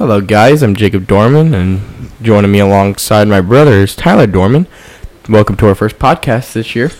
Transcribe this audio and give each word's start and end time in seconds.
Hello, 0.00 0.22
guys. 0.22 0.62
I'm 0.62 0.74
Jacob 0.74 1.06
Dorman, 1.06 1.52
and 1.52 1.82
joining 2.22 2.50
me 2.50 2.58
alongside 2.58 3.28
my 3.28 3.42
brother 3.42 3.72
is 3.72 3.94
Tyler 3.94 4.26
Dorman. 4.26 4.66
Welcome 5.28 5.58
to 5.58 5.68
our 5.68 5.74
first 5.74 5.98
podcast 5.98 6.54
this 6.54 6.74
year. 6.74 6.90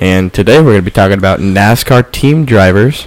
And 0.00 0.34
today 0.34 0.58
we're 0.58 0.72
going 0.72 0.78
to 0.78 0.82
be 0.82 0.90
talking 0.90 1.18
about 1.18 1.38
NASCAR 1.38 2.10
team 2.10 2.44
drivers 2.44 3.06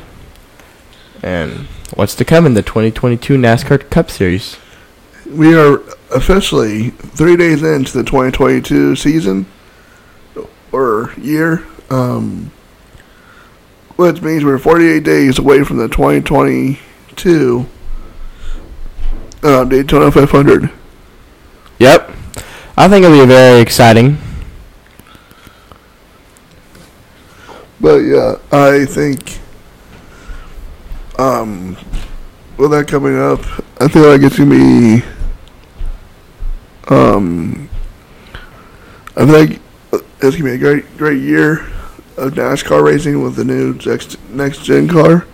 and 1.21 1.67
what's 1.95 2.15
to 2.15 2.23
come 2.23 2.45
in 2.45 2.53
the 2.53 2.61
2022 2.61 3.35
NASCAR 3.35 3.89
Cup 3.89 4.09
Series. 4.09 4.55
We 5.25 5.53
are 5.53 5.81
officially 6.15 6.91
three 6.91 7.35
days 7.35 7.61
into 7.61 7.97
the 7.97 8.05
2022 8.05 8.95
season 8.95 9.47
or 10.71 11.11
year, 11.17 11.65
um, 11.89 12.53
which 13.97 14.21
means 14.21 14.45
we're 14.45 14.59
48 14.59 15.03
days 15.03 15.37
away 15.39 15.65
from 15.65 15.75
the 15.75 15.89
2022 15.89 17.67
uh, 19.43 19.63
Daytona 19.65 20.11
500. 20.11 20.69
Yep. 21.79 22.11
I 22.77 22.87
think 22.87 23.05
it'll 23.05 23.19
be 23.19 23.25
very 23.25 23.61
exciting. 23.61 24.17
But 27.81 27.99
yeah, 27.99 28.35
I 28.51 28.85
think 28.85 29.39
um, 31.17 31.77
with 32.57 32.71
that 32.71 32.87
coming 32.87 33.17
up, 33.17 33.39
I 33.81 33.87
feel 33.87 34.09
like 34.09 34.21
it's 34.21 34.37
gonna 34.37 34.49
be 34.49 35.03
um, 36.89 37.69
I 39.15 39.25
feel 39.25 39.39
like 39.39 39.59
it's 40.21 40.35
gonna 40.35 40.43
be 40.43 40.51
a 40.51 40.57
great 40.57 40.97
great 40.97 41.21
year 41.21 41.61
of 42.17 42.33
NASCAR 42.33 42.83
racing 42.83 43.23
with 43.23 43.35
the 43.35 43.45
new 43.45 43.73
next 43.85 44.17
next 44.29 44.63
gen 44.63 44.87
car. 44.87 45.25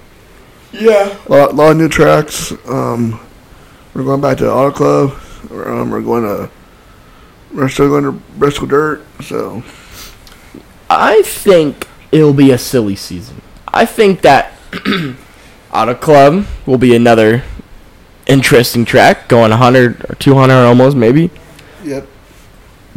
Yeah. 0.72 1.18
A 1.28 1.32
lot, 1.32 1.56
lot 1.56 1.72
of 1.72 1.78
new 1.78 1.90
tracks. 1.90 2.52
Um, 2.68 3.20
we're 3.96 4.04
going 4.04 4.22
back 4.22 4.38
to 4.40 4.52
Auto 4.52 4.72
Club. 4.72 5.22
Um, 5.50 5.90
we're 5.90 6.02
going 6.02 6.24
to 6.24 6.52
we're 7.54 7.70
still 7.70 7.88
going 7.88 8.04
to 8.04 8.12
Bristol 8.38 8.68
Dirt. 8.68 9.04
So 9.24 9.64
I 10.90 11.22
think 11.24 11.88
it'll 12.12 12.34
be 12.34 12.52
a 12.52 12.58
silly 12.58 12.96
season. 12.96 13.42
I 13.68 13.86
think 13.86 14.22
that 14.22 14.52
Auto 15.74 15.96
Club 15.96 16.46
will 16.66 16.78
be 16.78 16.96
another 16.96 17.44
interesting 18.28 18.86
track, 18.86 19.28
going 19.30 19.52
100 19.52 20.10
or 20.10 20.16
200 20.16 20.54
almost, 20.54 20.98
maybe. 20.98 21.32
yep. 21.84 22.08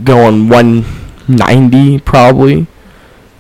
Going 0.03 0.49
190 0.49 2.01
probably. 2.01 2.67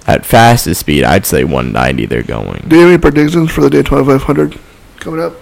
At 0.06 0.24
fastest 0.24 0.80
speed, 0.80 1.04
I'd 1.04 1.26
say 1.26 1.44
190 1.44 2.06
they're 2.06 2.22
going. 2.22 2.64
Do 2.66 2.76
you 2.76 2.82
have 2.82 2.90
any 2.92 2.98
predictions 2.98 3.50
for 3.50 3.60
the 3.60 3.68
Daytona 3.68 4.04
500 4.06 4.58
coming 5.00 5.20
up? 5.20 5.34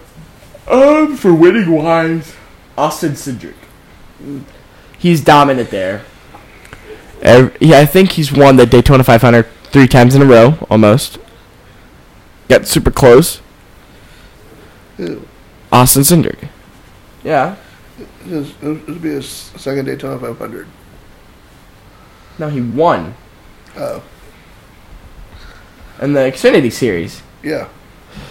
Um, 0.69 1.17
for 1.17 1.33
winning 1.35 1.71
wise, 1.71 2.35
Austin 2.77 3.13
Cindric. 3.13 3.55
He's 4.99 5.21
dominant 5.23 5.71
there. 5.71 6.05
Ev 7.23 7.57
yeah, 7.61 7.79
I 7.79 7.87
think 7.87 8.13
he's 8.13 8.33
won 8.33 8.57
the 8.57 8.67
Daytona 8.67 9.05
500 9.05 9.47
three 9.65 9.87
times 9.87 10.15
in 10.15 10.23
a 10.23 10.27
row, 10.27 10.59
almost. 10.71 11.19
Got 12.49 12.67
super 12.67 12.91
close. 12.91 13.41
Who? 14.97 15.23
Austin 15.73 16.03
Cindric. 16.03 16.49
Yeah. 17.23 17.57
This 18.25 18.53
this 18.61 18.87
will 18.87 18.95
be 18.99 19.11
his 19.11 19.29
second 19.29 19.85
Daytona 19.87 20.19
500. 20.19 20.67
No, 22.39 22.49
he 22.49 22.61
won 22.61 23.15
Oh, 23.77 24.03
in 26.01 26.13
the 26.15 26.21
Xfinity 26.21 26.73
Series. 26.73 27.23
yeah. 27.43 27.69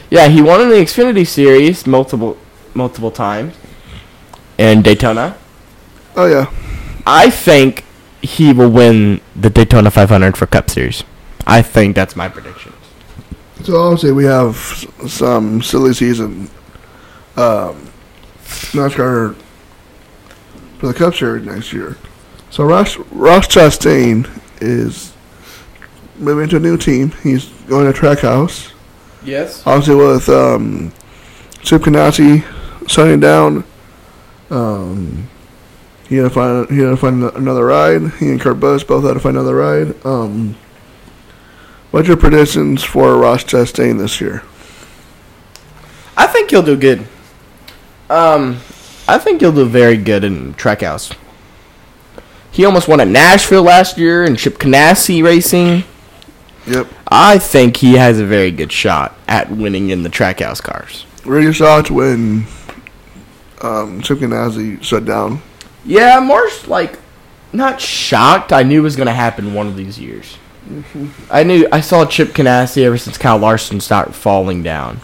Yeah, 0.10 0.28
he 0.28 0.42
won 0.42 0.62
in 0.62 0.70
the 0.70 0.76
Xfinity 0.76 1.26
Series 1.28 1.88
multiple 1.88 2.38
multiple 2.74 3.12
times. 3.12 3.56
And 4.58 4.84
Daytona. 4.84 5.38
Oh, 6.16 6.28
yeah. 6.28 6.50
I 7.06 7.30
think 7.30 7.84
he 8.22 8.54
will 8.54 8.70
win 8.70 9.22
the 9.36 9.50
Daytona 9.50 9.92
500 9.92 10.38
for 10.38 10.46
Cup 10.46 10.70
Series. 10.70 11.04
I 11.46 11.62
think 11.62 11.96
that's 11.96 12.16
my 12.16 12.30
prediction. 12.30 12.74
So 13.64 13.78
obviously 13.78 14.12
we 14.12 14.26
have 14.26 14.56
some 15.08 15.62
silly 15.62 15.94
season 15.94 16.50
um, 17.36 17.90
NASCAR 18.72 19.36
for 20.78 20.88
the 20.88 20.94
Cup 20.94 21.16
Series 21.16 21.46
next 21.46 21.74
year. 21.74 21.98
So 22.50 22.64
Ross 22.64 22.98
Ross 23.12 23.48
Chastain 23.48 24.30
is 24.62 25.14
moving 26.18 26.48
to 26.50 26.58
a 26.58 26.60
new 26.60 26.78
team. 26.78 27.12
He's 27.24 27.46
going 27.68 27.92
to 27.92 27.98
Trackhouse. 27.98 28.72
Yes. 29.26 29.66
Obviously 29.66 29.96
with 29.96 30.30
um, 30.30 30.94
Chip 31.62 31.82
Ganassi 31.82 32.44
shutting 32.88 33.20
down. 33.20 33.64
Um, 34.50 35.28
he 36.08 36.18
had 36.18 36.24
to 36.24 36.30
find 36.30 36.70
he 36.70 36.80
had 36.80 36.92
to 36.92 36.98
find 36.98 37.24
another 37.24 37.66
ride. 37.66 38.12
He 38.20 38.30
and 38.30 38.40
Kurt 38.40 38.60
Busch 38.60 38.84
both 38.84 39.04
had 39.04 39.14
to 39.14 39.20
find 39.20 39.36
another 39.36 39.56
ride. 39.56 40.06
Um, 40.06 40.56
what's 41.92 42.08
your 42.08 42.18
predictions 42.18 42.84
for 42.84 43.18
Ross 43.18 43.44
Chastain 43.44 43.98
this 43.98 44.22
year? 44.22 44.44
I 46.16 46.28
think 46.28 46.52
he'll 46.52 46.62
do 46.64 46.78
good. 46.78 47.08
Um, 48.10 48.58
I 49.08 49.18
think 49.18 49.42
he'll 49.42 49.52
do 49.52 49.66
very 49.66 49.98
good 49.98 50.24
in 50.24 50.54
Trackhouse. 50.54 51.16
He 52.52 52.64
almost 52.64 52.88
won 52.88 53.02
at 53.02 53.08
Nashville 53.08 53.64
last 53.64 53.98
year 53.98 54.24
in 54.24 54.36
Chip 54.36 54.60
Ganassi 54.60 55.24
Racing. 55.24 55.84
Yep. 56.68 56.88
I 57.08 57.38
think 57.38 57.78
he 57.78 57.94
has 57.94 58.20
a 58.20 58.26
very 58.26 58.52
good 58.52 58.72
shot 58.72 59.16
at 59.28 59.52
winning 59.52 59.90
in 59.90 60.04
the 60.04 60.10
Trackhouse 60.10 60.62
cars. 60.62 61.06
Were 61.24 61.40
you 61.40 61.52
shocked 61.52 61.92
when 61.92 62.46
um, 63.62 64.02
Chip 64.02 64.20
Ganassi 64.20 64.82
shut 64.84 65.06
down? 65.06 65.42
Yeah, 65.86 66.20
more 66.20 66.50
like 66.68 66.98
not 67.54 67.80
shocked. 67.80 68.52
I 68.52 68.64
knew 68.64 68.80
it 68.80 68.84
was 68.84 68.96
going 68.96 69.08
to 69.08 69.14
happen 69.14 69.54
one 69.54 69.68
of 69.68 69.76
these 69.76 70.00
years. 70.00 70.38
I 71.30 71.44
knew 71.44 71.68
I 71.72 71.82
saw 71.82 72.06
Chip 72.06 72.30
Ganassi 72.30 72.84
ever 72.84 72.98
since 72.98 73.18
Kyle 73.18 73.38
Larson 73.38 73.80
started 73.80 74.14
falling 74.16 74.64
down. 74.64 75.00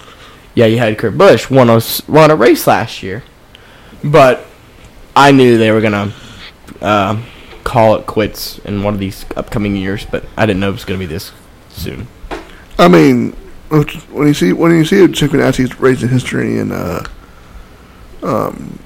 Yeah, 0.56 0.66
you 0.66 0.80
had 0.80 0.98
Kurt 0.98 1.18
Busch 1.18 1.50
won 1.50 1.70
a 1.70 1.80
won 2.08 2.32
a 2.32 2.36
race 2.36 2.66
last 2.66 3.04
year, 3.04 3.24
but 4.04 4.46
I 5.16 5.32
knew 5.32 5.58
they 5.58 5.72
were 5.72 5.82
gonna 5.82 6.14
uh, 6.82 7.22
call 7.64 7.96
it 7.96 8.06
quits 8.08 8.60
in 8.60 8.84
one 8.84 8.96
of 8.96 9.00
these 9.00 9.24
upcoming 9.36 9.76
years. 9.76 10.04
But 10.04 10.26
I 10.36 10.46
didn't 10.46 10.60
know 10.60 10.70
it 10.70 10.74
was 10.74 10.84
gonna 10.84 11.00
be 11.00 11.06
this 11.06 11.32
soon. 11.74 12.08
I 12.78 12.88
mean, 12.88 13.32
when 13.70 14.28
you 14.28 14.34
see 14.34 14.54
when 14.54 14.72
you 14.72 14.86
see 14.86 15.08
Chip 15.12 15.32
Ganassi's 15.32 15.80
racing 15.80 16.10
history 16.10 16.58
in 16.58 16.72
uh, 16.72 17.04
um, 18.24 18.80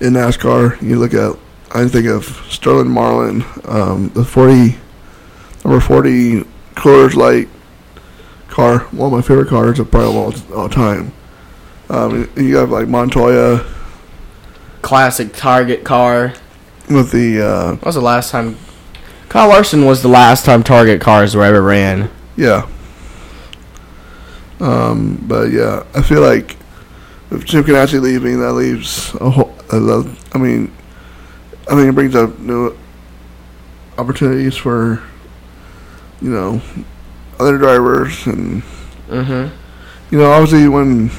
in 0.00 0.14
NASCAR, 0.14 0.80
you 0.80 0.98
look 0.98 1.14
at 1.14 1.38
I 1.74 1.88
think 1.88 2.06
of 2.06 2.24
Sterling 2.48 2.90
Marlin, 2.90 3.44
um, 3.64 4.10
the 4.10 4.24
forty 4.24 4.76
number 5.64 5.80
forty 5.80 6.44
Coors 6.74 7.14
Light 7.14 7.48
car, 8.48 8.80
one 8.92 9.12
of 9.12 9.12
my 9.12 9.22
favorite 9.22 9.48
cars 9.48 9.78
of 9.80 9.90
probably 9.90 10.16
all, 10.16 10.34
all 10.56 10.68
time. 10.68 11.12
Um, 11.90 12.30
you 12.36 12.56
have 12.56 12.70
like 12.70 12.88
Montoya 12.88 13.66
Classic 14.82 15.32
Target 15.34 15.84
car. 15.84 16.32
with 16.88 17.10
the 17.10 17.40
uh, 17.44 17.68
When 17.70 17.80
was 17.80 17.94
the 17.96 18.00
last 18.00 18.30
time? 18.30 18.56
Kyle 19.34 19.48
Larson 19.48 19.84
was 19.84 20.00
the 20.00 20.06
last 20.06 20.44
time 20.44 20.62
Target 20.62 21.00
cars 21.00 21.34
were 21.34 21.42
ever 21.42 21.60
ran. 21.60 22.08
Yeah. 22.36 22.68
Um, 24.60 25.18
but 25.26 25.50
yeah, 25.50 25.82
I 25.92 26.02
feel 26.02 26.20
like 26.20 26.56
if 27.32 27.44
Chip 27.44 27.66
Ganassi 27.66 28.00
leaving, 28.00 28.38
that 28.38 28.52
leaves 28.52 29.12
a 29.16 29.30
whole. 29.30 29.52
I 29.72 29.78
love. 29.78 30.24
I 30.36 30.38
mean, 30.38 30.72
I 31.68 31.74
think 31.74 31.88
it 31.88 31.96
brings 31.96 32.14
up 32.14 32.38
new 32.38 32.78
opportunities 33.98 34.56
for, 34.56 35.02
you 36.22 36.30
know, 36.30 36.62
other 37.40 37.58
drivers, 37.58 38.26
and 38.28 38.62
Mm-hmm. 39.08 39.52
you 40.14 40.18
know, 40.18 40.30
obviously 40.30 40.68
when, 40.68 41.10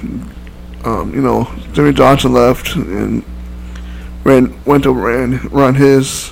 um, 0.85 1.13
you 1.13 1.21
know, 1.21 1.53
Jimmy 1.73 1.91
Johnson 1.91 2.31
left 2.31 2.75
and 2.78 3.25
ran 4.23 4.57
went 4.63 4.84
to 4.85 4.93
ran 4.93 5.49
run 5.49 5.75
his, 5.75 6.31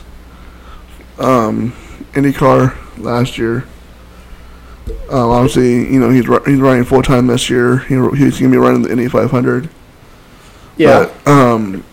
um, 1.20 1.74
IndyCar 2.14 2.76
last 2.98 3.38
year. 3.38 3.66
Um, 5.10 5.30
obviously, 5.30 5.92
you 5.92 6.00
know 6.00 6.10
he's 6.10 6.26
he's 6.46 6.60
running 6.60 6.84
full 6.84 7.02
time 7.02 7.28
this 7.28 7.50
year. 7.50 7.80
He, 7.80 7.96
he's 8.18 8.40
gonna 8.40 8.52
be 8.52 8.58
running 8.58 8.82
the 8.82 8.92
Indy 8.92 9.08
500. 9.08 9.70
Yeah. 10.78 11.10
But, 11.24 11.32
um, 11.32 11.84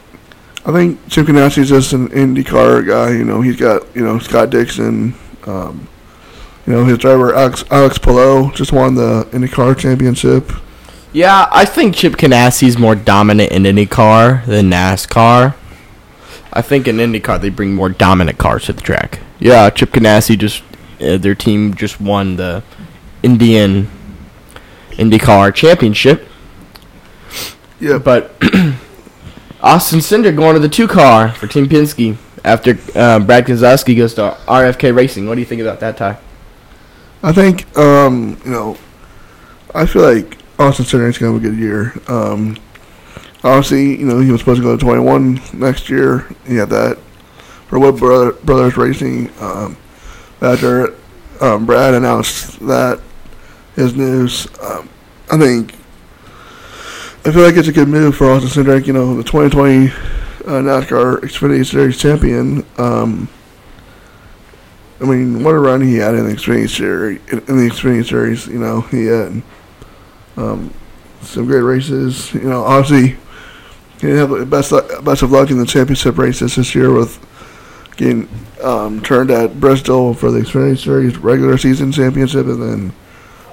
I 0.65 0.73
think 0.73 1.09
Chip 1.09 1.29
is 1.29 1.69
just 1.69 1.93
an 1.93 2.09
IndyCar 2.09 2.87
guy. 2.87 3.13
You 3.13 3.25
know, 3.25 3.41
he's 3.41 3.57
got 3.57 3.85
you 3.95 4.03
know 4.03 4.19
Scott 4.19 4.51
Dixon. 4.51 5.15
Um, 5.47 5.89
you 6.67 6.73
know, 6.75 6.85
his 6.85 6.99
driver 6.99 7.35
Alex 7.35 7.65
Alex 7.71 7.99
Palou 7.99 8.53
just 8.53 8.73
won 8.73 8.95
the 8.95 9.27
IndyCar 9.31 9.79
championship. 9.79 10.53
Yeah, 11.13 11.49
I 11.51 11.65
think 11.65 11.97
Chip 11.97 12.15
Ganassi's 12.15 12.79
more 12.79 12.95
dominant 12.95 13.51
in 13.51 13.65
IndyCar 13.65 14.45
than 14.47 14.71
NASCAR. 14.71 15.55
I 16.53 16.63
think 16.63 16.89
in 16.89 16.97
IndyCar 16.97 17.41
they 17.41 17.51
bring 17.51 17.75
more 17.75 17.89
dominant 17.89 18.39
cars 18.39 18.65
to 18.65 18.73
the 18.73 18.81
track. 18.81 19.21
Yeah, 19.39 19.71
Chip 19.71 19.91
Ganassi 19.91 20.37
just 20.39 20.63
uh, 21.01 21.17
their 21.17 21.35
team 21.35 21.75
just 21.75 22.01
won 22.01 22.37
the 22.37 22.63
Indian 23.23 23.89
IndyCar 24.93 25.55
championship. 25.55 26.27
Yeah, 27.79 27.99
But 27.99 28.35
Austin 29.63 30.01
Cindric 30.01 30.37
going 30.37 30.55
to 30.55 30.61
the 30.61 30.69
two 30.69 30.87
car 30.87 31.33
for 31.33 31.47
Team 31.47 31.67
Penske 31.67 32.17
after 32.45 32.79
uh, 32.95 33.19
Brad 33.21 33.47
Keselowski 33.47 33.97
goes 33.97 34.15
to 34.15 34.37
RFK 34.47 34.95
Racing. 34.95 35.27
What 35.27 35.35
do 35.37 35.41
you 35.41 35.47
think 35.47 35.63
about 35.63 35.81
that, 35.81 35.97
tie? 35.97 36.19
I 37.23 37.33
think 37.33 37.77
um, 37.77 38.41
you 38.45 38.51
know, 38.51 38.79
I 39.75 39.87
feel 39.87 40.03
like 40.03 40.39
Austin 40.59 40.85
Cindric's 40.85 41.19
gonna 41.19 41.33
have 41.33 41.43
a 41.43 41.49
good 41.49 41.59
year. 41.59 41.95
Um, 42.09 42.57
obviously, 43.43 43.99
you 43.99 44.07
know, 44.07 44.21
he 44.21 44.31
was 44.31 44.41
supposed 44.41 44.61
to 44.61 44.65
go 44.65 44.77
to 44.77 44.83
21 44.83 45.41
next 45.55 45.89
year. 45.89 46.27
He 46.47 46.57
had 46.57 46.71
that 46.71 46.99
for 47.69 47.79
Wood 47.79 47.97
Brother, 47.97 48.33
Brothers 48.33 48.77
Racing. 48.77 49.31
Um, 49.41 49.77
after 50.43 50.95
um, 51.41 51.67
Brad 51.67 51.95
announced 51.95 52.61
that 52.67 53.01
his 53.77 53.95
news, 53.95 54.47
um, 54.63 54.89
I 55.31 55.39
think 55.39 55.75
I 57.25 57.33
feel 57.33 57.43
like 57.43 57.57
it's 57.57 57.69
a 57.69 57.73
good 57.73 57.89
move 57.89 58.17
for 58.17 58.31
Austin 58.31 58.65
Cindric. 58.65 58.87
You 58.87 58.95
know, 58.95 59.15
the 59.15 59.23
2020 59.23 59.89
uh, 59.89 60.63
NASCAR 60.63 61.21
Xfinity 61.21 61.67
Series 61.67 62.01
champion. 62.01 62.65
Um, 62.79 63.29
I 65.01 65.05
mean, 65.05 65.43
what 65.45 65.55
a 65.55 65.59
run 65.59 65.81
he 65.81 65.97
had 65.97 66.15
in 66.15 66.27
the 66.27 66.35
Xfinity 66.35 66.69
Series. 66.69 67.21
In 67.31 67.39
the 67.39 67.71
Xfinity 67.71 68.09
Series, 68.09 68.47
you 68.47 68.59
know, 68.59 68.83
he 68.83 69.07
had 69.07 69.43
um, 70.37 70.73
some 71.23 71.47
great 71.47 71.61
races. 71.61 72.33
You 72.35 72.49
know, 72.49 72.65
obviously, 72.65 73.19
didn't 74.09 74.31
have 74.31 74.51
best 74.51 74.73
best 75.05 75.23
of 75.23 75.31
luck 75.31 75.51
in 75.51 75.59
the 75.59 75.67
championship 75.67 76.19
races 76.19 76.57
this 76.57 76.75
year 76.75 76.93
with 76.93 77.19
getting 77.97 78.29
um, 78.63 79.03
turned 79.03 79.31
at 79.31 79.61
Bristol 79.61 80.15
for 80.15 80.31
the 80.31 80.41
Xfinity 80.41 80.79
Series 80.79 81.19
regular 81.19 81.59
season 81.59 81.93
championship, 81.93 82.47
and 82.47 82.63
then 82.63 82.93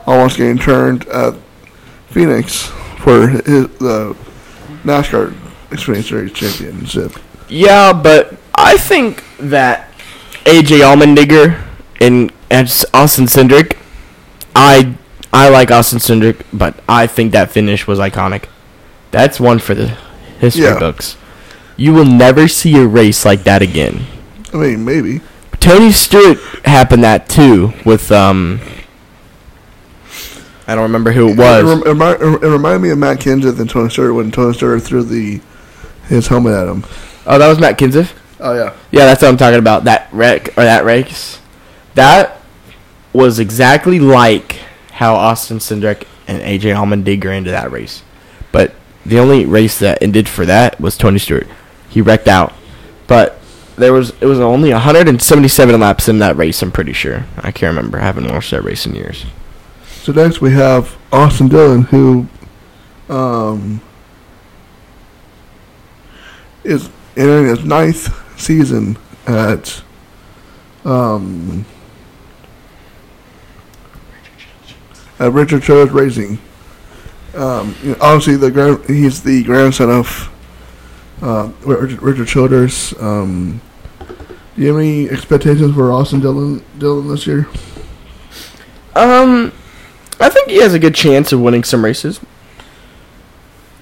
almost 0.06 0.38
getting 0.38 0.58
turned 0.58 1.06
at 1.08 1.36
Phoenix 2.10 2.66
for 3.00 3.28
his, 3.28 3.68
the 3.78 4.16
NASCAR 4.84 5.34
Xfinity 5.70 6.04
Series 6.04 6.34
championship. 6.34 7.12
Yeah, 7.50 7.94
but 7.94 8.38
I 8.56 8.78
think 8.78 9.24
that 9.40 9.92
AJ 10.46 10.80
Allmendinger 10.80 11.62
and, 12.00 12.32
and 12.50 12.86
Austin 12.94 13.26
Cindric, 13.26 13.78
I 14.56 14.96
I 15.34 15.50
like 15.50 15.72
Austin 15.72 16.00
Cindric, 16.00 16.46
but 16.54 16.80
I 16.88 17.06
think 17.06 17.34
that 17.34 17.52
finish 17.52 17.86
was 17.86 18.00
iconic. 18.00 18.46
That's 19.12 19.40
one 19.40 19.60
for 19.60 19.76
the 19.76 19.98
history 20.40 20.64
Yeah. 20.64 20.80
books. 20.80 21.18
You 21.76 21.94
will 21.94 22.06
never 22.06 22.48
see 22.48 22.76
a 22.78 22.88
race 22.88 23.24
like 23.26 23.44
that 23.44 23.62
again. 23.62 24.06
I 24.54 24.58
mean, 24.58 24.84
maybe. 24.86 25.22
Tony 25.60 25.92
Stewart 25.92 26.40
happened 26.66 27.04
that 27.04 27.30
too 27.30 27.74
with 27.86 28.12
um. 28.12 28.60
I 30.70 30.76
don't 30.76 30.84
remember 30.84 31.12
who 31.14 31.30
it 31.30 31.32
It, 31.34 31.38
was. 31.38 31.64
rem- 31.64 31.84
it, 31.84 31.94
remi- 32.04 32.46
it 32.46 32.50
reminded 32.50 32.80
me 32.82 32.90
of 32.90 32.98
Matt 32.98 33.20
Kenseth 33.20 33.60
and 33.60 33.70
Tony 33.70 33.90
Stewart 33.90 34.14
when 34.14 34.32
Tony 34.32 34.54
Stewart 34.54 34.82
threw 34.84 35.02
the 35.04 35.40
his 36.08 36.28
helmet 36.28 36.54
at 36.54 36.68
him. 36.68 36.84
Oh, 37.26 37.38
that 37.38 37.48
was 37.48 37.60
Matt 37.60 37.78
Kenseth. 37.78 38.12
Oh 38.40 38.54
yeah. 38.54 38.74
Yeah, 38.92 39.06
that's 39.06 39.22
what 39.22 39.30
I'm 39.30 39.38
talking 39.38 39.60
about. 39.60 39.86
That 39.86 40.10
wreck 40.12 40.50
or 40.58 40.64
that 40.64 40.84
race, 40.86 41.40
that 41.96 42.42
was 43.14 43.40
exactly 43.40 44.00
like 44.00 44.60
how 44.92 45.16
Austin 45.16 45.58
Cindric 45.60 46.04
and 46.28 46.42
AJ 46.42 46.74
Allmendinger 46.76 47.36
into 47.36 47.52
that 47.52 47.72
race. 47.72 48.04
The 49.08 49.20
only 49.20 49.46
race 49.46 49.80
that 49.80 50.04
ended 50.04 50.28
for 50.28 50.46
that 50.46 50.82
was 50.82 50.98
Tony 50.98 51.18
Stewart. 51.18 51.48
He 51.88 52.02
wrecked 52.02 52.28
out, 52.28 52.54
but 53.08 53.40
there 53.78 53.94
was 53.94 54.10
it 54.20 54.26
was 54.26 54.42
only 54.42 54.74
177 54.74 55.80
laps 55.80 56.10
in 56.10 56.20
that 56.20 56.36
race. 56.36 56.62
I'm 56.62 56.74
pretty 56.74 56.92
sure. 56.92 57.26
I 57.38 57.52
can't 57.52 57.74
remember. 57.74 58.00
I 58.00 58.04
haven't 58.04 58.30
watched 58.30 58.52
that 58.52 58.64
race 58.64 58.86
in 58.86 58.96
years. 58.96 59.26
So 59.86 60.12
next 60.12 60.42
we 60.42 60.52
have 60.52 60.98
Austin 61.14 61.48
Dillon, 61.48 61.84
who 61.84 62.28
um, 63.08 63.80
is 66.66 66.90
entering 67.16 67.48
his 67.48 67.64
ninth 67.64 68.14
season 68.38 68.98
at 69.26 69.82
um, 70.84 71.66
at 75.18 75.32
Richard 75.32 75.64
Childress 75.64 75.94
Racing. 75.94 76.40
Um, 77.38 77.76
you 77.84 77.92
know, 77.92 77.98
obviously, 78.02 78.36
the 78.36 78.50
grand, 78.50 78.84
he's 78.86 79.22
the 79.22 79.44
grandson 79.44 79.92
of 79.92 80.30
uh, 81.22 81.52
Richard, 81.64 82.02
Richard 82.02 82.28
Childress. 82.28 83.00
Um, 83.00 83.62
do 84.56 84.62
you 84.64 84.68
have 84.70 84.78
any 84.78 85.08
expectations 85.08 85.76
for 85.76 85.92
Austin 85.92 86.20
Dillon, 86.20 86.64
Dillon 86.80 87.08
this 87.08 87.28
year? 87.28 87.48
Um, 88.96 89.54
I 90.20 90.30
think 90.30 90.50
he 90.50 90.58
has 90.58 90.74
a 90.74 90.80
good 90.80 90.96
chance 90.96 91.32
of 91.32 91.40
winning 91.40 91.64
some 91.64 91.86
races. 91.86 92.20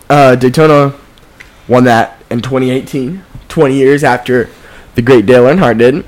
Uh, 0.10 0.36
Daytona 0.36 0.94
won 1.70 1.86
that 1.86 2.22
in 2.30 2.42
2018, 2.42 3.24
20 3.48 3.74
years 3.74 4.04
after 4.04 4.50
the 4.96 5.02
great 5.02 5.26
Dale 5.26 5.44
Earnhardt 5.44 5.78
did. 5.78 6.04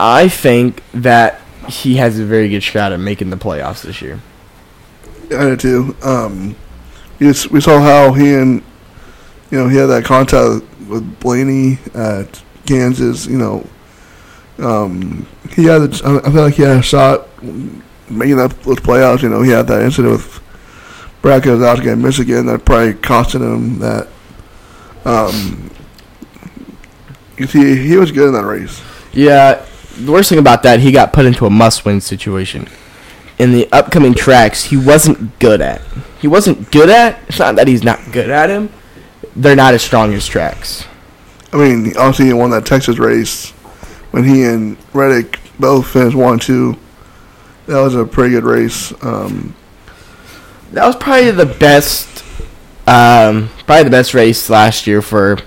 I 0.00 0.28
think 0.28 0.82
that 0.92 1.40
he 1.68 1.96
has 1.96 2.18
a 2.18 2.24
very 2.24 2.48
good 2.48 2.62
shot 2.62 2.92
at 2.92 2.98
making 2.98 3.30
the 3.30 3.36
playoffs 3.36 3.82
this 3.82 4.02
year. 4.02 4.20
I 5.32 5.44
did 5.44 5.60
too. 5.60 5.96
Um, 6.02 6.56
we, 7.18 7.26
we 7.50 7.60
saw 7.60 7.80
how 7.80 8.12
he 8.12 8.34
and 8.34 8.62
you 9.50 9.58
know 9.58 9.68
he 9.68 9.76
had 9.76 9.86
that 9.86 10.04
contact 10.04 10.64
with 10.88 11.20
Blaney 11.20 11.78
at 11.94 12.42
Kansas. 12.66 13.26
You 13.26 13.38
know, 13.38 13.66
um, 14.58 15.26
he 15.50 15.64
had. 15.64 15.82
A, 15.82 16.20
I 16.24 16.30
feel 16.30 16.42
like 16.42 16.54
he 16.54 16.62
had 16.62 16.78
a 16.78 16.82
shot 16.82 17.28
making 17.42 18.36
that 18.36 18.50
those 18.62 18.78
playoffs. 18.78 19.22
You 19.22 19.28
know, 19.28 19.42
he 19.42 19.50
had 19.50 19.66
that 19.68 19.82
incident 19.82 20.12
with 20.12 20.40
Brad 21.22 21.42
Keselowski 21.42 21.92
at 21.92 21.98
Michigan 21.98 22.46
that 22.46 22.64
probably 22.64 22.94
costed 22.94 23.40
him 23.40 23.78
that. 23.78 24.08
Um, 25.04 25.70
you 27.36 27.46
see, 27.46 27.76
he 27.76 27.96
was 27.96 28.10
good 28.10 28.28
in 28.28 28.34
that 28.34 28.44
race. 28.44 28.82
Yeah, 29.12 29.64
the 29.98 30.10
worst 30.10 30.28
thing 30.28 30.38
about 30.38 30.62
that, 30.64 30.80
he 30.80 30.90
got 30.90 31.12
put 31.12 31.26
into 31.26 31.46
a 31.46 31.50
must-win 31.50 32.00
situation. 32.00 32.68
In 33.38 33.52
the 33.52 33.68
upcoming 33.70 34.14
tracks, 34.14 34.64
he 34.64 34.76
wasn't 34.76 35.38
good 35.38 35.60
at. 35.60 35.82
He 36.20 36.26
wasn't 36.28 36.70
good 36.70 36.88
at. 36.88 37.18
It's 37.28 37.38
not 37.38 37.56
that 37.56 37.68
he's 37.68 37.84
not 37.84 38.00
good 38.12 38.30
at 38.30 38.48
him. 38.48 38.70
They're 39.34 39.54
not 39.56 39.74
as 39.74 39.82
strong 39.82 40.14
as 40.14 40.26
tracks. 40.26 40.84
I 41.52 41.58
mean, 41.58 41.88
obviously 41.98 42.26
he 42.26 42.32
won 42.32 42.50
that 42.50 42.64
Texas 42.64 42.98
race 42.98 43.50
when 44.10 44.24
he 44.24 44.44
and 44.44 44.78
Reddick 44.94 45.38
both 45.58 45.88
finished 45.88 46.16
one 46.16 46.38
two. 46.38 46.76
That 47.66 47.80
was 47.80 47.94
a 47.94 48.04
pretty 48.06 48.30
good 48.34 48.44
race. 48.44 48.92
Um, 49.02 49.54
That 50.72 50.86
was 50.86 50.96
probably 50.96 51.30
the 51.32 51.46
best, 51.46 52.24
um, 52.86 53.50
probably 53.66 53.84
the 53.84 53.90
best 53.90 54.14
race 54.14 54.48
last 54.48 54.86
year 54.86 55.02
for 55.02 55.38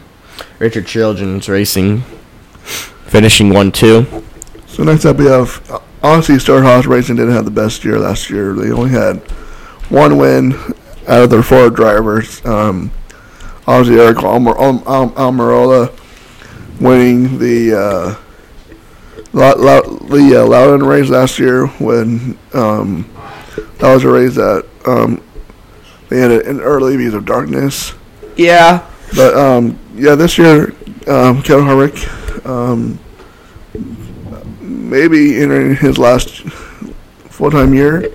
Richard 0.60 0.86
Childress 0.86 1.50
Racing, 1.50 2.02
finishing 3.08 3.50
one 3.50 3.72
two. 3.72 4.06
so 4.68 4.84
next 4.84 5.06
up 5.06 5.18
we 5.18 5.26
have 5.26 5.62
uh, 5.72 5.80
honestly 6.04 6.40
Star 6.40 6.62
Racing 6.84 7.16
didn't 7.16 7.34
have 7.34 7.46
the 7.46 7.52
best 7.52 7.84
year 7.84 8.00
last 8.00 8.30
year. 8.30 8.54
They 8.54 8.72
only 8.72 8.92
had 8.92 9.18
one 9.90 10.18
win 10.18 10.54
out 11.08 11.24
of 11.24 11.30
their 11.30 11.44
four 11.44 11.70
drivers. 11.70 12.44
Um, 12.46 12.92
obviously 13.68 14.00
Eric 14.02 14.24
Almer- 14.24 14.60
Al- 14.60 14.84
Al- 14.88 15.12
Almirola 15.12 15.92
winning 16.80 17.38
the 17.40 17.76
uh, 17.78 18.16
La- 19.34 19.54
La- 19.58 19.82
the 19.82 20.42
uh, 20.42 20.46
Loudon 20.46 20.84
race 20.86 21.10
last 21.10 21.40
year 21.40 21.68
when 21.68 22.38
um, 22.54 23.10
that 23.80 23.94
was 23.94 24.04
a 24.04 24.10
race 24.10 24.36
that 24.36 24.66
um, 24.86 25.22
they 26.10 26.20
had 26.20 26.32
an 26.32 26.60
early 26.62 26.98
because 26.98 27.14
of 27.14 27.26
darkness. 27.26 27.94
Yeah, 28.36 28.88
But 29.16 29.36
um, 29.36 29.78
yeah, 29.96 30.16
this 30.16 30.38
year 30.38 30.70
um, 31.08 31.42
Kevin 31.44 31.66
Harvick 31.66 32.46
um, 32.46 32.98
maybe 34.90 35.42
entering 35.42 35.76
his 35.76 35.98
last 35.98 36.42
full 37.30 37.52
time 37.52 37.74
year. 37.74 38.06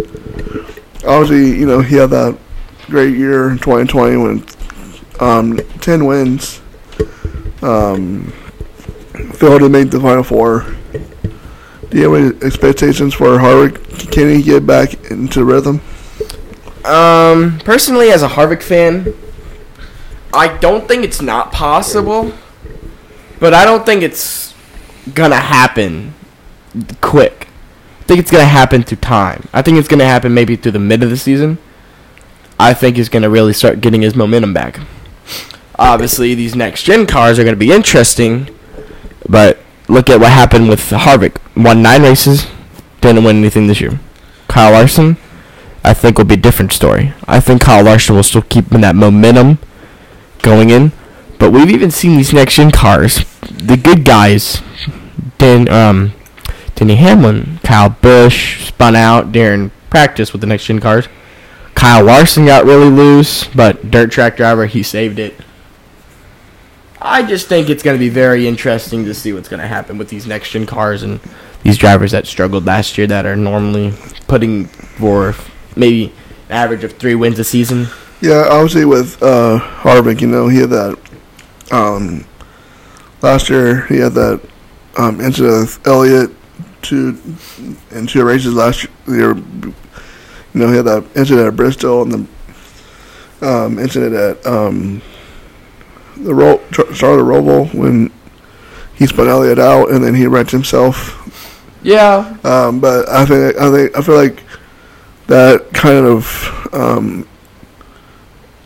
Obviously, 1.07 1.59
you 1.59 1.67
know 1.67 1.81
he 1.81 1.97
had 1.97 2.11
that 2.11 2.39
great 2.87 3.17
year 3.17 3.51
in 3.51 3.59
2020 3.59 4.17
when 4.17 4.45
um, 5.21 5.57
10 5.81 6.05
wins. 6.05 6.61
Um, 7.63 8.33
failed 9.35 9.61
to 9.61 9.69
make 9.69 9.91
the 9.91 10.01
final 10.01 10.23
four. 10.23 10.75
Do 11.91 11.99
you 11.99 12.13
have 12.13 12.23
any 12.23 12.45
expectations 12.45 13.15
for 13.15 13.39
Harvick? 13.39 14.11
Can 14.13 14.35
he 14.35 14.43
get 14.43 14.67
back 14.67 15.11
into 15.11 15.45
rhythm? 15.45 15.81
Um, 16.85 17.59
personally, 17.61 18.11
as 18.11 18.23
a 18.23 18.29
Harvick 18.29 18.63
fan, 18.63 19.15
I 20.33 20.49
don't 20.59 20.87
think 20.87 21.05
it's 21.05 21.23
not 21.23 21.53
possible, 21.53 22.33
but 23.41 23.55
I 23.55 23.65
don't 23.65 23.87
think 23.87 24.03
it's 24.03 24.53
gonna 25.15 25.37
happen 25.37 26.13
quick. 27.01 27.49
I 28.01 28.05
think 28.05 28.21
it's 28.21 28.31
gonna 28.31 28.45
happen 28.45 28.83
through 28.83 28.99
time. 28.99 29.49
I 29.53 29.63
think 29.63 29.79
it's 29.79 29.89
gonna 29.89 30.05
happen 30.05 30.35
maybe 30.35 30.57
through 30.57 30.73
the 30.73 30.79
mid 30.79 31.03
of 31.03 31.11
the 31.11 31.17
season. 31.17 31.59
I 32.59 32.75
think 32.75 32.97
he's 32.97 33.09
gonna 33.09 33.31
really 33.31 33.53
start 33.53 33.81
getting 33.81 34.03
his 34.03 34.15
momentum 34.15 34.53
back. 34.53 34.81
Obviously, 35.79 36.35
these 36.35 36.55
next 36.55 36.85
gen 36.85 37.07
cars 37.07 37.39
are 37.39 37.45
gonna 37.45 37.57
be 37.57 37.73
interesting, 37.73 38.49
but 39.29 39.59
look 39.89 40.11
at 40.11 40.21
what 40.21 40.33
happened 40.33 40.69
with 40.69 40.91
Harvick. 40.91 41.37
Won 41.57 41.83
nine 41.83 42.03
races, 42.03 42.47
didn't 43.01 43.25
win 43.25 43.39
anything 43.39 43.67
this 43.67 43.81
year. 43.81 43.99
Kyle 44.49 44.73
Larson, 44.73 45.17
I 45.83 45.95
think 45.95 46.19
will 46.19 46.25
be 46.25 46.35
a 46.35 46.39
different 46.39 46.73
story. 46.73 47.13
I 47.27 47.41
think 47.41 47.63
Kyle 47.63 47.85
Larson 47.85 48.17
will 48.17 48.23
still 48.23 48.43
keep 48.43 48.69
that 48.71 48.97
momentum 48.97 49.59
going 50.43 50.71
in. 50.71 50.93
But 51.39 51.51
we've 51.51 51.71
even 51.71 51.91
seen 51.91 52.17
these 52.17 52.33
next 52.33 52.55
gen 52.55 52.71
cars, 52.71 53.25
the 53.43 53.77
good 53.77 54.05
guys, 54.05 54.63
Dan, 55.39 55.69
um, 55.69 56.13
Denny 56.85 56.97
Hamlin, 56.97 57.61
Kyle 57.63 57.89
Busch 57.89 58.67
spun 58.67 58.95
out 58.95 59.33
during 59.33 59.71
practice 59.89 60.33
with 60.33 60.43
the 60.43 60.47
next 60.47 60.67
gen 60.67 60.81
cars. 60.81 61.09
Kyle 61.75 62.05
Larson 62.05 62.45
got 62.45 62.67
really 62.67 62.91
loose, 62.91 63.45
but 63.45 63.91
dirt 63.91 64.13
track 64.13 64.37
driver 64.37 64.67
he 64.67 64.83
saved 64.83 65.19
it. 65.19 65.35
I 67.01 67.23
just 67.23 67.49
think 67.49 67.71
it's 67.71 67.83
going 67.83 67.97
to 67.97 67.99
be 67.99 68.11
very 68.11 68.47
interesting 68.47 69.07
to 69.07 69.15
see 69.15 69.33
what's 69.33 69.49
going 69.49 69.63
to 69.63 69.67
happen 69.67 69.97
with 69.97 70.11
these 70.11 70.27
next 70.27 70.51
gen 70.51 70.67
cars 70.67 71.03
and 71.03 71.21
these 71.63 71.79
drivers 71.79 72.11
that 72.11 72.27
struggled 72.27 72.67
last 72.67 72.99
year 72.99 73.07
that 73.07 73.25
are 73.25 73.35
normally 73.35 73.95
putting 74.29 74.67
for 74.67 75.35
maybe 75.77 76.13
an 76.51 76.57
average 76.57 76.85
of 76.85 76.93
three 76.99 77.15
wins 77.15 77.39
a 77.39 77.45
season. 77.45 77.87
Yeah, 78.21 78.47
obviously 78.51 78.85
with 78.85 79.23
uh, 79.23 79.59
Harvick, 79.59 80.21
you 80.21 80.27
know, 80.27 80.49
he 80.49 80.59
had 80.59 80.69
that. 80.69 80.99
Um, 81.73 82.27
last 83.23 83.49
year, 83.49 83.87
he 83.87 83.97
had 83.97 84.13
that 84.13 84.43
um, 84.99 85.23
incident 85.23 85.63
with 85.63 85.87
Elliott 85.87 86.31
two 86.85 87.19
in 87.91 88.07
two 88.07 88.25
races 88.25 88.55
last 88.55 88.87
year. 89.09 89.35
You 89.35 89.75
know, 90.53 90.69
he 90.69 90.77
had 90.77 90.85
that 90.85 91.05
incident 91.17 91.49
at 91.49 91.57
Bristol 91.57 92.03
and 92.03 92.29
the 93.41 93.47
um, 93.49 93.79
incident 93.79 94.15
at 94.15 94.47
um, 94.47 95.03
the 96.17 96.35
Ro- 96.35 96.63
Charlotte 96.93 97.25
Roval 97.25 97.75
when 97.75 98.13
he 98.95 99.07
spun 99.07 99.29
Elliott 99.29 99.59
out 99.59 99.91
and 99.91 100.05
then 100.05 100.15
he 100.15 100.27
wrecked 100.27 100.51
himself. 100.51 101.21
Yeah. 101.83 102.37
Um, 102.45 102.81
but 102.81 103.09
I 103.09 103.27
think 103.27 103.57
I 103.57 103.71
think 103.71 103.97
I 103.97 104.03
feel 104.03 104.15
like 104.15 104.43
that 105.27 105.73
kind 105.73 106.07
of 106.07 106.69
um, 106.73 107.29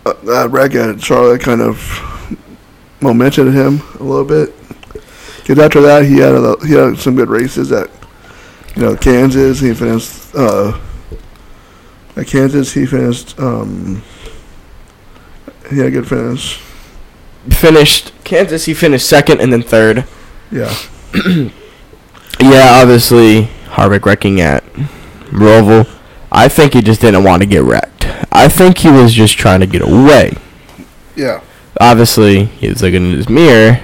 uh, 0.04 0.12
that 0.24 0.50
wreck 0.50 0.74
at 0.74 1.02
Charlotte 1.02 1.40
kind 1.40 1.60
of 1.60 1.78
momented 3.00 3.52
him 3.52 3.80
a 3.98 4.02
little 4.02 4.24
bit. 4.24 4.54
Because 5.38 5.58
after 5.58 5.80
that, 5.80 6.04
he 6.04 6.18
had 6.18 6.34
a, 6.34 6.56
he 6.66 6.74
had 6.74 6.98
some 6.98 7.16
good 7.16 7.30
races 7.30 7.72
at 7.72 7.90
you 8.78 8.84
know 8.84 8.96
Kansas. 8.96 9.60
He 9.60 9.74
finished 9.74 10.34
uh, 10.34 10.78
at 12.16 12.26
Kansas. 12.28 12.72
He 12.72 12.86
finished. 12.86 13.38
Um, 13.38 14.02
he 15.68 15.78
had 15.78 15.88
a 15.88 15.90
good 15.90 16.08
finish. 16.08 16.58
Finished 17.50 18.12
Kansas. 18.22 18.66
He 18.66 18.74
finished 18.74 19.08
second 19.08 19.40
and 19.40 19.52
then 19.52 19.62
third. 19.62 20.04
Yeah. 20.50 20.74
Yeah, 22.40 22.80
obviously 22.80 23.48
Harvick 23.66 24.06
wrecking 24.06 24.40
at 24.40 24.62
Roval. 25.32 25.88
I 26.30 26.48
think 26.48 26.74
he 26.74 26.82
just 26.82 27.00
didn't 27.00 27.24
want 27.24 27.42
to 27.42 27.48
get 27.48 27.64
wrecked. 27.64 28.06
I 28.30 28.48
think 28.48 28.78
he 28.78 28.90
was 28.90 29.12
just 29.12 29.36
trying 29.36 29.58
to 29.60 29.66
get 29.66 29.82
away. 29.82 30.34
Yeah. 31.16 31.40
Obviously, 31.80 32.44
he 32.44 32.68
was 32.68 32.80
looking 32.80 33.10
in 33.10 33.16
his 33.16 33.28
mirror, 33.28 33.80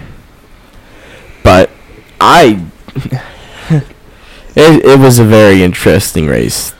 but 1.43 1.71
I. 2.21 2.65
it, 4.57 4.85
it 4.85 4.99
was 4.99 5.19
a 5.19 5.25
very 5.25 5.63
interesting 5.63 6.27
race 6.27 6.75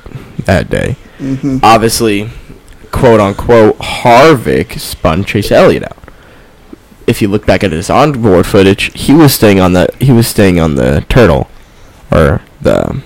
that 0.45 0.71
day. 0.71 0.97
hmm 1.19 1.59
Obviously, 1.63 2.31
quote 2.91 3.21
unquote, 3.21 3.79
Harvick 3.79 4.79
spun 4.79 5.25
Chase 5.25 5.51
Elliott 5.51 5.85
out. 5.85 5.99
If 7.07 7.21
you 7.21 7.29
look 7.29 7.45
back 7.45 7.63
at 7.63 7.73
his 7.73 7.91
onboard 7.91 8.47
footage, 8.47 8.91
he 8.95 9.13
was 9.13 9.35
staying 9.35 9.61
on 9.61 9.73
the 9.75 9.89
he 10.01 10.11
was 10.13 10.27
staying 10.27 10.59
on 10.59 10.77
the 10.77 11.05
turtle, 11.09 11.49
or 12.11 12.41
the 12.63 13.03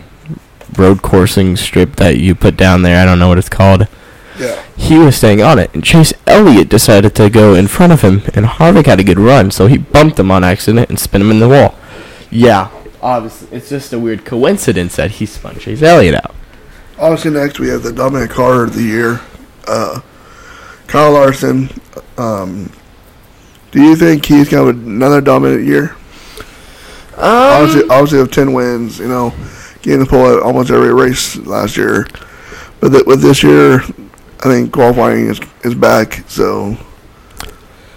road 0.77 1.03
coursing 1.03 1.57
strip 1.57 1.97
that 1.97 2.19
you 2.19 2.35
put 2.37 2.57
down 2.57 2.83
there. 2.83 3.03
I 3.03 3.05
don't 3.05 3.19
know 3.19 3.29
what 3.29 3.39
it's 3.39 3.49
called. 3.49 3.89
Yeah. 4.39 4.63
He 4.77 4.97
was 4.99 5.17
staying 5.17 5.43
on 5.43 5.59
it, 5.59 5.75
and 5.75 5.83
Chase 5.83 6.13
Elliott 6.29 6.69
decided 6.69 7.17
to 7.17 7.29
go 7.29 7.55
in 7.55 7.67
front 7.67 7.93
of 7.93 8.03
him, 8.03 8.23
and 8.35 8.47
Harvick 8.47 8.87
had 8.87 9.01
a 9.01 9.05
good 9.05 9.19
run, 9.19 9.51
so 9.51 9.67
he 9.67 9.79
bumped 9.79 10.17
him 10.21 10.31
on 10.31 10.45
accident 10.45 10.89
and 10.89 11.01
spun 11.01 11.23
him 11.23 11.33
in 11.33 11.41
the 11.41 11.49
wall. 11.49 11.75
Yeah, 12.31 12.71
obviously, 13.03 13.57
it's 13.57 13.69
just 13.69 13.93
a 13.93 13.99
weird 13.99 14.25
coincidence 14.25 14.97
that 14.97 15.13
he 15.13 15.27
spun 15.27 15.59
Chase 15.59 15.83
Elliott 15.83 16.15
out. 16.15 16.35
Obviously, 16.99 17.31
next 17.31 17.59
we 17.59 17.69
have 17.69 17.83
the 17.83 17.93
dominant 17.93 18.31
car 18.31 18.65
of 18.65 18.75
the 18.75 18.83
year, 18.83 19.21
uh, 19.67 20.01
Kyle 20.87 21.13
Larson. 21.13 21.71
Um, 22.17 22.73
do 23.71 23.83
you 23.83 23.95
think 23.95 24.25
he's 24.25 24.49
gonna 24.49 24.67
have 24.67 24.77
another 24.87 25.21
dominant 25.21 25.65
year? 25.65 25.95
obviously, 27.17 27.89
obviously, 27.91 28.19
with 28.21 28.33
ten 28.33 28.53
wins, 28.53 28.99
you 28.99 29.09
know, 29.09 29.33
getting 29.83 30.01
the 30.01 30.07
pole 30.07 30.37
at 30.37 30.43
almost 30.43 30.71
every 30.71 30.93
race 30.93 31.37
last 31.37 31.77
year. 31.77 32.07
But 32.81 32.91
th- 32.91 33.07
with 33.07 33.23
this 33.23 33.43
year, 33.43 33.81
I 34.41 34.45
think 34.45 34.73
qualifying 34.73 35.27
is 35.27 35.41
is 35.65 35.75
back. 35.75 36.25
So 36.29 36.77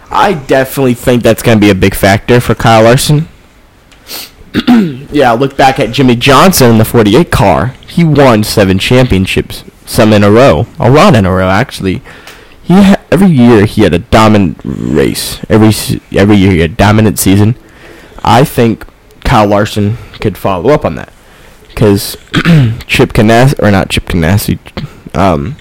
I 0.10 0.34
definitely 0.34 0.96
think 0.96 1.24
that's 1.24 1.42
going 1.42 1.58
to 1.58 1.62
be 1.62 1.70
a 1.70 1.76
big 1.76 1.96
factor 1.96 2.40
for 2.42 2.56
Kyle 2.56 2.84
Larson. 2.84 3.28
yeah, 5.12 5.32
look 5.32 5.56
back 5.56 5.80
at 5.80 5.92
Jimmy 5.92 6.16
Johnson 6.16 6.72
in 6.72 6.78
the 6.78 6.86
48 6.86 7.32
car. 7.32 7.68
He 7.88 8.04
won 8.04 8.44
seven 8.44 8.78
championships, 8.80 9.64
some 9.86 10.12
in 10.14 10.24
a 10.24 10.32
row, 10.32 10.68
a 10.80 10.90
lot 10.90 11.16
in 11.16 11.26
a 11.26 11.32
row 11.32 11.50
actually. 11.50 12.02
He 12.64 12.74
ha- 12.74 13.02
every 13.12 13.30
year 13.30 13.66
he 13.66 13.82
had 13.82 13.94
a 13.94 14.00
dominant 14.00 14.60
race. 14.64 15.44
Every 15.50 15.72
se- 15.72 16.02
every 16.12 16.36
year 16.38 16.52
he 16.52 16.60
had 16.60 16.72
a 16.72 16.76
dominant 16.76 17.20
season. 17.20 17.56
I 18.24 18.44
think 18.44 18.86
Kyle 19.24 19.48
Larson 19.48 19.98
could 20.20 20.38
follow 20.38 20.70
up 20.72 20.86
on 20.86 20.96
that 20.96 21.12
because 21.70 22.18
Chip 22.88 23.14
Canas 23.14 23.54
or 23.60 23.72
not 23.72 23.90
Chip 23.90 24.06
Ganassi, 24.06 24.60
um, 25.16 25.56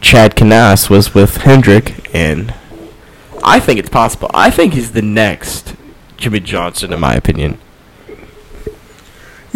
Chad 0.00 0.36
Knaus 0.36 0.90
was 0.90 1.14
with 1.14 1.38
Hendrick, 1.38 2.14
and 2.14 2.54
I 3.42 3.60
think 3.60 3.78
it's 3.78 3.88
possible. 3.88 4.30
I 4.34 4.50
think 4.50 4.74
he's 4.74 4.92
the 4.92 5.02
next 5.02 5.74
Jimmy 6.16 6.40
Johnson, 6.40 6.92
in 6.92 7.00
my 7.00 7.14
opinion. 7.14 7.58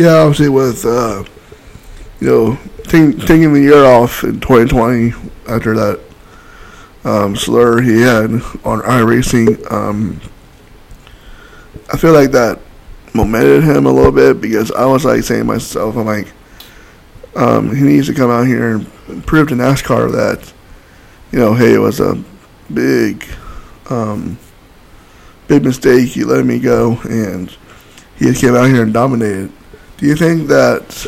Yeah, 0.03 0.17
obviously 0.17 0.49
with 0.49 0.85
uh, 0.85 1.25
you 2.21 2.27
know 2.27 2.59
taking 2.85 3.19
taking 3.21 3.53
the 3.53 3.61
year 3.61 3.85
off 3.85 4.25
in 4.25 4.41
2020 4.41 5.13
after 5.49 5.75
that 5.75 6.01
um, 7.05 7.37
slur 7.37 7.81
he 7.81 8.01
had 8.01 8.31
on 8.65 8.81
iRacing, 8.81 9.71
um, 9.71 10.21
I 11.93 11.97
feel 11.97 12.13
like 12.13 12.33
that 12.33 12.59
momented 13.15 13.63
him 13.63 13.87
a 13.87 13.93
little 13.93 14.13
bit 14.13 14.41
because 14.41 14.73
I 14.73 14.87
was 14.87 15.05
like 15.05 15.23
saying 15.23 15.43
to 15.43 15.45
myself, 15.45 15.97
I'm 15.97 16.07
like, 16.07 16.33
um, 17.37 17.75
he 17.75 17.83
needs 17.83 18.07
to 18.09 18.15
come 18.15 18.31
out 18.31 18.47
here 18.47 18.77
and 18.77 19.27
prove 19.27 19.49
to 19.49 19.55
NASCAR 19.55 20.11
that, 20.13 20.53
you 21.31 21.39
know, 21.39 21.55
hey, 21.55 21.75
it 21.75 21.79
was 21.79 22.01
a 22.01 22.23
big, 22.73 23.25
um, 23.91 24.39
big 25.49 25.65
mistake. 25.65 26.09
He 26.09 26.25
let 26.25 26.45
me 26.45 26.59
go, 26.59 26.99
and 27.05 27.55
he 28.17 28.33
came 28.35 28.55
out 28.55 28.69
here 28.69 28.83
and 28.83 28.93
dominated. 28.93 29.53
Do 30.03 30.09
you 30.09 30.17
think 30.17 30.49
that 30.49 31.07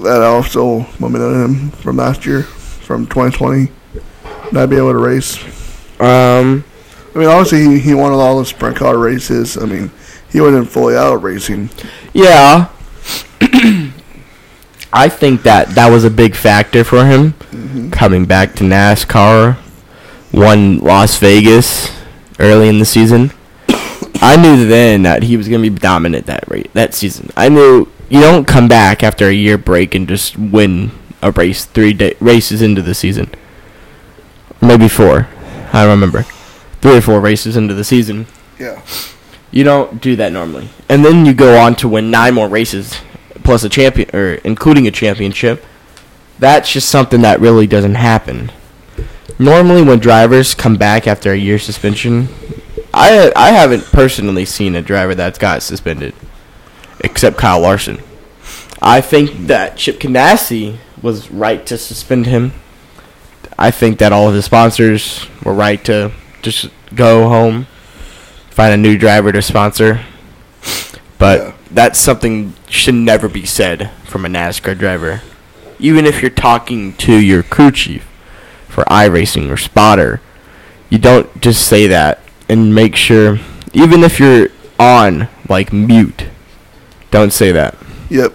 that 0.00 0.20
also 0.20 0.86
momented 0.98 1.32
him 1.32 1.70
from 1.70 1.96
last 1.96 2.26
year, 2.26 2.42
from 2.42 3.06
2020, 3.06 3.72
not 4.52 4.68
be 4.68 4.76
able 4.76 4.92
to 4.92 4.98
race? 4.98 5.42
Um, 5.98 6.62
I 7.14 7.18
mean, 7.18 7.28
obviously 7.28 7.60
he, 7.60 7.78
he 7.78 7.94
won 7.94 8.12
all 8.12 8.38
the 8.38 8.44
sprint 8.44 8.76
car 8.76 8.98
races. 8.98 9.56
I 9.56 9.64
mean, 9.64 9.90
he 10.30 10.42
wasn't 10.42 10.68
fully 10.68 10.94
out 10.94 11.22
racing. 11.22 11.70
yeah. 12.12 12.68
I 14.92 15.08
think 15.08 15.44
that 15.44 15.68
that 15.68 15.88
was 15.88 16.04
a 16.04 16.10
big 16.10 16.34
factor 16.34 16.84
for 16.84 17.06
him 17.06 17.32
coming 17.92 18.26
back 18.26 18.56
to 18.56 18.64
NASCAR. 18.64 19.56
Won 20.34 20.80
Las 20.80 21.16
Vegas 21.16 21.90
early 22.38 22.68
in 22.68 22.78
the 22.78 22.84
season. 22.84 23.30
I 24.22 24.36
knew 24.36 24.66
then 24.66 25.02
that 25.02 25.22
he 25.22 25.36
was 25.36 25.48
going 25.48 25.62
to 25.62 25.70
be 25.70 25.78
dominant 25.78 26.26
that 26.26 26.48
rate 26.48 26.72
that 26.74 26.94
season. 26.94 27.30
I 27.36 27.48
knew 27.48 27.88
you 28.08 28.20
don't 28.20 28.46
come 28.46 28.68
back 28.68 29.02
after 29.02 29.28
a 29.28 29.32
year 29.32 29.56
break 29.56 29.94
and 29.94 30.06
just 30.08 30.36
win 30.36 30.90
a 31.22 31.30
race 31.30 31.64
three 31.64 31.92
day, 31.92 32.14
races 32.20 32.60
into 32.60 32.82
the 32.82 32.94
season. 32.94 33.30
Maybe 34.60 34.88
four. 34.88 35.28
I 35.72 35.86
remember. 35.86 36.22
Three 36.80 36.96
or 36.96 37.00
four 37.00 37.20
races 37.20 37.56
into 37.56 37.74
the 37.74 37.84
season. 37.84 38.26
Yeah. 38.58 38.82
You 39.50 39.64
don't 39.64 40.00
do 40.00 40.16
that 40.16 40.32
normally. 40.32 40.68
And 40.88 41.04
then 41.04 41.24
you 41.24 41.34
go 41.34 41.58
on 41.58 41.74
to 41.76 41.88
win 41.88 42.10
nine 42.10 42.34
more 42.34 42.48
races 42.48 42.94
plus 43.42 43.64
a 43.64 43.68
champion 43.68 44.14
or 44.14 44.34
including 44.44 44.86
a 44.86 44.90
championship. 44.90 45.64
That's 46.38 46.70
just 46.72 46.88
something 46.88 47.22
that 47.22 47.40
really 47.40 47.66
doesn't 47.66 47.96
happen. 47.96 48.52
Normally 49.38 49.82
when 49.82 49.98
drivers 49.98 50.54
come 50.54 50.76
back 50.76 51.06
after 51.06 51.32
a 51.32 51.36
year 51.36 51.58
suspension, 51.58 52.28
I 52.92 53.32
I 53.36 53.50
haven't 53.50 53.84
personally 53.92 54.44
seen 54.44 54.74
a 54.74 54.82
driver 54.82 55.14
that's 55.14 55.38
got 55.38 55.62
suspended 55.62 56.14
except 57.00 57.36
Kyle 57.38 57.60
Larson. 57.60 58.00
I 58.82 59.00
think 59.00 59.46
that 59.46 59.76
Chip 59.76 60.00
Ganassi 60.00 60.78
was 61.02 61.30
right 61.30 61.64
to 61.66 61.78
suspend 61.78 62.26
him. 62.26 62.52
I 63.58 63.70
think 63.70 63.98
that 63.98 64.12
all 64.12 64.28
of 64.28 64.34
his 64.34 64.46
sponsors 64.46 65.26
were 65.44 65.52
right 65.54 65.82
to 65.84 66.12
just 66.42 66.70
go 66.94 67.28
home, 67.28 67.66
find 68.50 68.72
a 68.72 68.76
new 68.76 68.96
driver 68.96 69.32
to 69.32 69.42
sponsor. 69.42 70.00
But 71.18 71.40
Yeah. 71.40 71.52
that's 71.70 71.98
something 71.98 72.54
should 72.68 72.94
never 72.94 73.28
be 73.28 73.44
said 73.44 73.90
from 74.04 74.24
a 74.24 74.28
NASCAR 74.28 74.76
driver. 74.78 75.20
Even 75.78 76.06
if 76.06 76.22
you're 76.22 76.30
talking 76.30 76.94
to 76.94 77.14
your 77.18 77.42
crew 77.42 77.70
chief 77.70 78.06
for 78.68 78.84
iRacing 78.84 79.50
or 79.50 79.56
spotter, 79.58 80.20
you 80.88 80.98
don't 80.98 81.40
just 81.40 81.66
say 81.66 81.86
that 81.86 82.20
and 82.50 82.74
make 82.74 82.96
sure, 82.96 83.38
even 83.72 84.02
if 84.02 84.18
you're 84.18 84.48
on 84.76 85.28
like 85.48 85.72
mute, 85.72 86.26
don't 87.12 87.32
say 87.32 87.52
that. 87.52 87.76
Yep. 88.10 88.34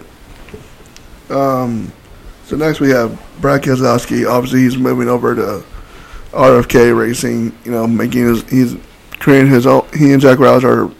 Um, 1.28 1.92
so 2.44 2.56
next 2.56 2.80
we 2.80 2.88
have 2.90 3.22
Brad 3.42 3.62
Keselowski. 3.62 4.28
Obviously, 4.28 4.60
he's 4.60 4.78
moving 4.78 5.08
over 5.08 5.34
to 5.34 5.64
RFK 6.30 6.98
Racing. 6.98 7.56
You 7.64 7.72
know, 7.72 7.86
making 7.86 8.26
his 8.26 8.48
he's 8.48 8.76
creating 9.18 9.50
his 9.50 9.66
own. 9.66 9.86
He 9.94 10.12
and 10.12 10.22
Jack 10.22 10.38
Roush 10.38 10.64
are 10.64 10.90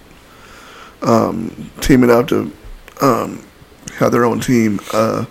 um, 1.08 1.70
teaming 1.80 2.11
up 2.11 2.28
to 2.28 2.52
um, 3.00 3.42
have 3.96 4.12
their 4.12 4.26
own 4.26 4.40
team. 4.40 4.78
Uh, 4.92 5.25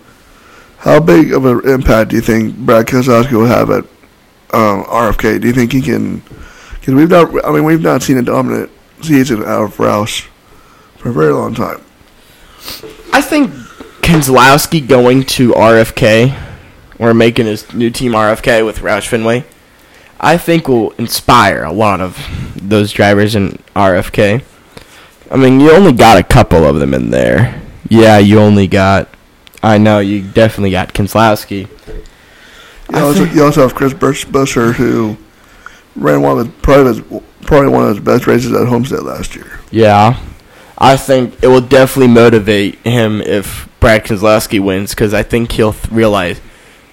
how 0.77 1.00
big 1.00 1.34
of 1.34 1.46
an 1.46 1.70
impact 1.70 2.10
do 2.10 2.15
you 2.15 2.22
think 2.22 2.58
Brad 2.58 2.88
Keselowski 2.88 3.34
will 3.34 3.46
have 3.46 3.70
at 3.70 3.84
um, 4.54 4.84
RFK? 4.86 5.39
Do 5.39 5.48
you 5.48 5.54
think 5.54 5.72
he 5.72 5.82
can? 5.82 6.24
Because 6.86 7.00
we've 7.00 7.10
not. 7.10 7.44
I 7.44 7.51
mean, 7.51 7.63
we've 7.63 7.82
not 7.82 8.04
seen 8.04 8.18
a 8.18 8.22
dominant 8.22 8.70
season 9.01 9.42
out 9.44 9.63
of 9.63 9.77
Roush 9.77 10.27
for 10.98 11.10
a 11.10 11.12
very 11.12 11.34
long 11.34 11.56
time. 11.56 11.82
I 13.12 13.22
think 13.22 13.50
Keselowski 14.01 14.88
going 14.88 15.24
to 15.24 15.54
RFK 15.54 16.39
or 17.00 17.15
making 17.15 17.48
his 17.48 17.74
new 17.74 17.89
team 17.89 18.12
RFK 18.12 18.63
with 18.63 18.82
Roush 18.82 19.08
Fenway, 19.08 19.46
I 20.20 20.38
think 20.38 20.68
will 20.68 20.92
inspire 20.92 21.63
a 21.63 21.72
lot 21.74 22.01
of 22.01 22.24
those 22.56 22.92
drivers 22.92 23.34
in 23.34 23.58
RFK. 23.75 24.44
I 25.32 25.38
mean, 25.38 25.60
you 25.60 25.72
only 25.72 25.92
got 25.92 26.20
a 26.20 26.24
couple 26.24 26.65
of 26.65 26.75
them 26.75 26.94
in 26.94 27.10
there. 27.10 27.63
Yeah, 27.89 28.20
you 28.20 28.39
only 28.39 28.68
got. 28.68 29.10
I 29.63 29.80
know 29.80 29.98
you 29.98 30.22
definitely 30.22 30.70
got 30.70 30.94
Keselowski. 30.94 31.68
You 32.92 33.00
also, 33.00 33.24
you 33.24 33.44
also 33.44 33.63
have 33.63 33.74
Chris 33.74 33.96
Bush, 33.96 34.24
Buescher, 34.27 34.75
who 34.75 35.18
ran 35.96 36.22
one 36.22 36.40
of 36.40 36.46
his, 36.46 36.56
probably, 36.62 36.94
his, 36.96 37.24
probably 37.42 37.70
one 37.70 37.84
of 37.84 37.96
his 37.96 38.00
best 38.06 38.28
races 38.28 38.52
at 38.54 38.68
Homestead 38.68 39.04
last 39.04 39.36
year. 39.36 39.60
Yeah, 39.72 40.20
I 40.78 40.98
think 40.98 41.42
it 41.44 41.48
will 41.48 41.62
definitely 41.62 42.14
motivate 42.14 42.75
him 42.80 43.22
if 43.22 43.70
Brad 43.80 44.04
Keselowski 44.04 44.60
wins 44.60 44.92
because 44.92 45.14
I 45.14 45.24
think 45.24 45.54
he'll 45.54 45.74
th- 45.74 45.92
realize, 45.92 46.42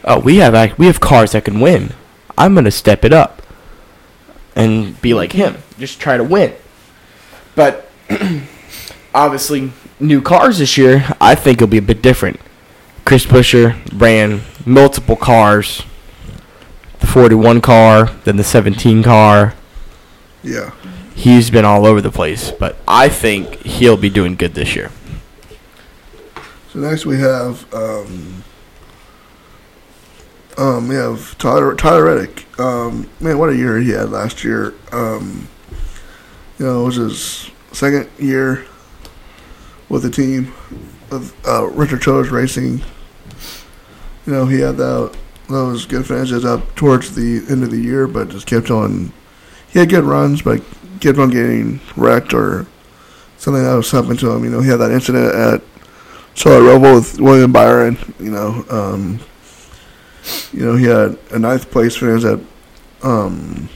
oh, 0.04 0.21
we 0.21 0.37
have 0.37 0.78
we 0.78 0.87
have 0.87 1.00
cars 1.00 1.32
that 1.32 1.44
can 1.44 1.61
win. 1.61 1.92
I'm 2.38 2.54
gonna 2.54 2.71
step 2.71 3.04
it 3.04 3.12
up 3.12 3.42
and 4.54 5.00
be 5.00 5.14
like 5.14 5.32
him, 5.32 5.56
just 5.78 6.00
try 6.00 6.16
to 6.16 6.25
win. 6.25 6.54
But 7.54 7.90
obviously, 9.14 9.73
new 9.99 10.21
cars 10.21 10.59
this 10.59 10.76
year, 10.76 11.04
I 11.21 11.35
think 11.35 11.59
it'll 11.59 11.68
be 11.68 11.78
a 11.78 11.82
bit 11.82 12.02
different. 12.02 12.40
Chris 13.04 13.26
Buescher 13.26 13.76
ran 14.00 14.42
multiple 14.64 15.16
cars, 15.16 15.82
the 17.02 17.09
41 17.09 17.61
car, 17.61 18.06
then 18.25 18.37
the 18.37 18.44
17 18.44 19.02
car. 19.02 19.54
Yeah. 20.42 20.71
He's 21.14 21.50
been 21.50 21.64
all 21.66 21.85
over 21.85 22.00
the 22.00 22.11
place, 22.11 22.50
but 22.50 22.76
I 22.88 23.09
think 23.11 23.62
he'll 23.62 23.99
be 23.99 24.09
doing 24.09 24.35
good 24.35 24.54
this 24.54 24.75
year. 24.75 24.90
So 26.71 26.78
next 26.78 27.04
we 27.04 27.18
have 27.18 27.73
um, 27.75 28.44
um, 30.56 30.88
we 30.88 30.94
have 30.94 31.37
Tyler 31.37 31.75
Tyler 31.75 32.04
Reddick. 32.04 32.59
Um, 32.59 33.11
man, 33.21 33.38
what 33.38 33.50
a 33.50 33.56
year 33.56 33.78
he 33.78 33.90
had 33.90 34.11
last 34.11 34.42
year. 34.42 34.73
Um, 34.90 35.49
you 36.59 36.64
know, 36.64 36.82
it 36.82 36.85
was 36.85 36.97
his 36.97 37.50
second 37.73 38.09
year 38.18 38.64
with 39.88 40.02
the 40.02 40.11
team 40.11 40.54
of 41.11 41.35
uh, 41.47 41.66
Richard 41.66 42.00
Childress 42.00 42.32
Racing. 42.32 42.78
You 44.25 44.32
know, 44.32 44.47
he 44.47 44.61
had 44.61 44.76
that 44.78 45.14
those 45.49 45.87
good 45.87 46.06
finishes 46.06 46.44
up 46.44 46.75
towards 46.75 47.14
the 47.14 47.44
end 47.50 47.62
of 47.62 47.70
the 47.70 47.80
year, 47.80 48.06
but 48.06 48.28
just 48.28 48.46
kept 48.46 48.70
on. 48.70 49.12
He 49.68 49.78
had 49.78 49.88
good 49.88 50.04
runs, 50.04 50.42
but 50.42 50.62
kept 51.00 51.18
on 51.18 51.30
getting 51.30 51.80
wrecked 51.96 52.34
or 52.34 52.66
something 53.38 53.62
that 53.62 53.75
was 53.75 53.90
happening 53.90 54.19
to 54.19 54.30
him. 54.30 54.45
You 54.45 54.50
know, 54.50 54.60
he 54.60 54.69
had 54.69 54.76
that 54.76 54.93
incident 54.93 55.34
at 55.34 55.62
Charlotte 56.34 56.78
Roval 56.78 56.95
with 56.95 57.21
William 57.21 57.52
Byron. 57.52 57.99
You 58.19 58.30
know, 58.30 58.64
um, 58.71 59.21
you 60.52 60.64
know 60.64 60.76
he 60.76 60.86
had 60.86 61.19
a 61.30 61.38
ninth 61.38 61.71
place 61.71 61.97
finish 61.97 62.25
at 62.25 62.38
um, 63.02 63.69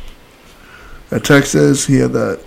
at 1.10 1.24
Texas. 1.24 1.86
He 1.86 1.96
had 1.96 2.12
that, 2.12 2.42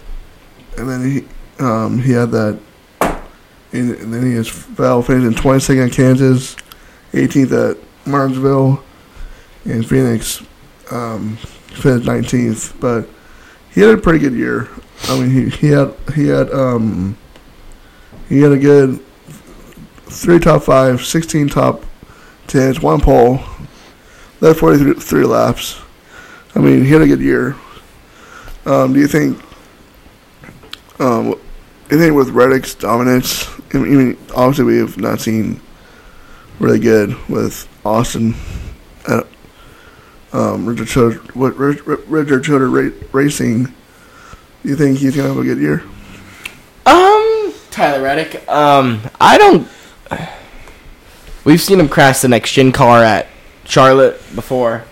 and 0.77 0.89
then 0.89 1.09
he 1.09 1.27
um, 1.63 1.99
he 1.99 2.11
had 2.13 2.31
that, 2.31 2.59
and, 3.01 3.91
and 3.91 4.13
then 4.13 4.25
he 4.25 4.33
has 4.35 4.47
fell 4.47 5.01
finish 5.01 5.25
in 5.25 5.33
22nd 5.33 5.87
at 5.87 5.91
Kansas, 5.91 6.55
18th 7.11 7.71
at 7.71 7.77
Martinsville, 8.07 8.83
and 9.65 9.87
Phoenix 9.87 10.41
um, 10.91 11.37
finished 11.37 12.07
19th. 12.07 12.79
But 12.79 13.07
he 13.73 13.81
had 13.81 13.97
a 13.97 13.97
pretty 13.97 14.19
good 14.19 14.33
year. 14.33 14.69
I 15.03 15.19
mean, 15.19 15.29
he, 15.29 15.49
he 15.49 15.67
had 15.67 15.93
he 16.15 16.27
had 16.27 16.51
um, 16.51 17.17
he 18.27 18.41
had 18.41 18.51
a 18.51 18.57
good 18.57 18.99
three 20.09 20.39
top 20.39 20.63
five, 20.63 21.05
16 21.05 21.49
top 21.49 21.83
tens, 22.47 22.81
one 22.81 22.99
pole, 22.99 23.39
led 24.41 24.57
43 24.57 25.23
laps. 25.23 25.79
I 26.55 26.59
mean, 26.59 26.83
he 26.83 26.91
had 26.91 27.01
a 27.01 27.07
good 27.07 27.21
year. 27.21 27.55
Um, 28.65 28.93
do 28.93 28.99
you 28.99 29.07
think? 29.07 29.39
Um, 30.99 31.39
think 31.87 32.15
with 32.15 32.29
Reddick's 32.29 32.75
dominance? 32.75 33.47
I 33.73 33.77
mean, 33.77 34.17
obviously 34.35 34.65
we 34.65 34.77
have 34.77 34.97
not 34.97 35.21
seen 35.21 35.61
really 36.59 36.79
good 36.79 37.15
with 37.29 37.67
Austin 37.85 38.35
at 39.07 39.25
um, 40.33 40.65
Richard 40.65 41.13
what 41.35 41.57
Richard 41.57 42.43
Childress 42.43 43.13
Racing. 43.13 43.65
Do 43.65 44.69
you 44.69 44.75
think 44.75 44.99
he's 44.99 45.15
gonna 45.15 45.29
have 45.29 45.37
a 45.37 45.43
good 45.43 45.57
year? 45.57 45.83
Um, 46.85 47.53
Tyler 47.71 48.03
Reddick. 48.03 48.47
Um, 48.49 49.01
I 49.19 49.37
don't. 49.37 49.67
We've 51.45 51.61
seen 51.61 51.79
him 51.79 51.89
crash 51.89 52.19
the 52.19 52.27
next 52.27 52.51
gen 52.51 52.71
car 52.71 53.03
at 53.03 53.27
Charlotte 53.65 54.21
before. 54.35 54.83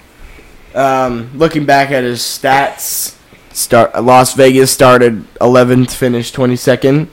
Um, 0.74 1.32
looking 1.36 1.66
back 1.66 1.92
at 1.92 2.04
his 2.04 2.22
stats, 2.22 3.18
start 3.52 4.02
Las 4.04 4.34
Vegas 4.34 4.72
started 4.72 5.26
11th, 5.36 5.92
finished 5.92 6.36
22nd. 6.36 7.10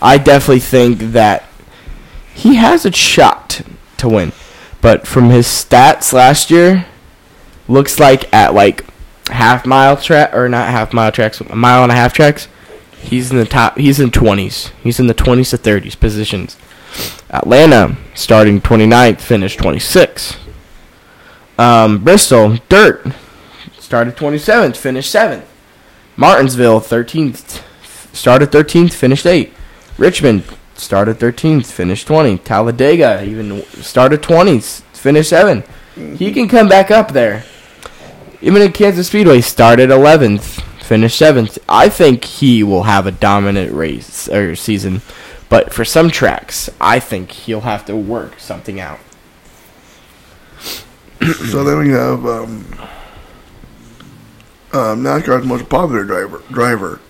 I 0.00 0.18
definitely 0.18 0.60
think 0.60 0.98
that 1.12 1.44
he 2.34 2.56
has 2.56 2.86
a 2.86 2.92
shot 2.92 3.62
to 3.98 4.08
win, 4.08 4.32
but 4.80 5.06
from 5.06 5.30
his 5.30 5.46
stats 5.46 6.12
last 6.12 6.50
year, 6.50 6.86
looks 7.68 8.00
like 8.00 8.32
at 8.34 8.54
like 8.54 8.84
half 9.28 9.66
mile 9.66 9.96
track 9.96 10.34
or 10.34 10.48
not 10.48 10.68
half 10.68 10.92
mile 10.92 11.12
tracks, 11.12 11.40
a 11.40 11.54
mile 11.54 11.82
and 11.82 11.92
a 11.92 11.94
half 11.94 12.12
tracks. 12.12 12.48
He's 13.00 13.30
in 13.30 13.36
the 13.36 13.44
top. 13.44 13.78
He's 13.78 14.00
in 14.00 14.10
20s. 14.10 14.70
He's 14.82 14.98
in 14.98 15.06
the 15.06 15.14
20s 15.14 15.50
to 15.50 15.58
30s 15.58 15.98
positions. 15.98 16.56
Atlanta 17.30 17.96
starting 18.14 18.60
29th, 18.60 19.20
finished 19.20 19.58
26. 19.58 20.36
Um, 21.58 22.02
Bristol 22.02 22.58
dirt 22.68 23.06
started 23.78 24.16
27th, 24.16 24.76
finished 24.76 25.14
7th. 25.14 25.44
Martinsville 26.16 26.80
13th, 26.80 27.62
started 28.14 28.50
13th, 28.50 28.92
finished 28.92 29.26
8. 29.26 29.52
Richmond 29.96 30.44
started 30.74 31.18
13th, 31.18 31.66
finished 31.66 32.06
20. 32.06 32.38
Talladega 32.38 33.24
even 33.24 33.62
started 33.62 34.22
20th, 34.22 34.82
finished 34.92 35.30
7. 35.30 35.62
He 36.16 36.32
can 36.32 36.48
come 36.48 36.68
back 36.68 36.90
up 36.90 37.12
there. 37.12 37.44
Even 38.40 38.62
in 38.62 38.72
Kansas 38.72 39.08
Speedway, 39.08 39.40
started 39.40 39.90
11th, 39.90 40.62
finished 40.82 41.20
7th. 41.20 41.58
I 41.68 41.88
think 41.88 42.24
he 42.24 42.62
will 42.62 42.84
have 42.84 43.06
a 43.06 43.10
dominant 43.10 43.72
race 43.72 44.28
or 44.28 44.54
season. 44.54 45.02
But 45.48 45.72
for 45.72 45.84
some 45.84 46.10
tracks, 46.10 46.70
I 46.80 47.00
think 47.00 47.32
he'll 47.32 47.62
have 47.62 47.84
to 47.86 47.96
work 47.96 48.38
something 48.38 48.78
out. 48.78 49.00
so 51.50 51.64
then 51.64 51.78
we 51.78 51.88
have 51.90 52.24
um, 52.26 52.66
um, 54.72 55.02
NASCAR's 55.02 55.44
most 55.44 55.68
popular 55.68 56.04
driver, 56.04 56.42
driver 56.50 57.00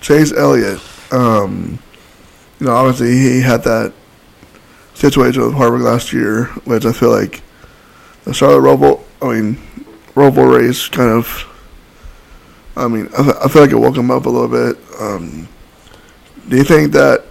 Chase 0.00 0.32
Elliott. 0.32 0.80
Um, 1.12 1.78
you 2.58 2.66
know, 2.66 2.74
obviously 2.74 3.12
he 3.12 3.40
had 3.42 3.62
that 3.62 3.92
situation 4.94 5.42
with 5.42 5.54
Harvick 5.54 5.82
last 5.82 6.12
year, 6.12 6.46
which 6.64 6.84
I 6.84 6.92
feel 6.92 7.10
like 7.10 7.42
the 8.24 8.34
Charlotte 8.34 8.62
Roval, 8.62 9.04
I 9.22 9.40
mean, 9.40 9.58
Roval 10.14 10.58
race 10.58 10.88
kind 10.88 11.10
of. 11.10 11.50
I 12.76 12.88
mean, 12.88 13.08
I, 13.16 13.44
I 13.44 13.48
feel 13.48 13.62
like 13.62 13.70
it 13.70 13.76
woke 13.76 13.96
him 13.96 14.10
up 14.10 14.26
a 14.26 14.30
little 14.30 14.48
bit. 14.48 14.82
Um, 15.00 15.48
do 16.48 16.56
you 16.56 16.64
think 16.64 16.92
that 16.92 17.24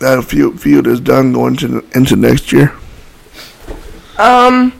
that 0.00 0.24
feud, 0.24 0.60
feud 0.60 0.86
is 0.86 1.00
done 1.00 1.32
going 1.32 1.56
to, 1.56 1.84
into 1.94 2.16
next 2.16 2.52
year? 2.52 2.74
Um, 4.18 4.72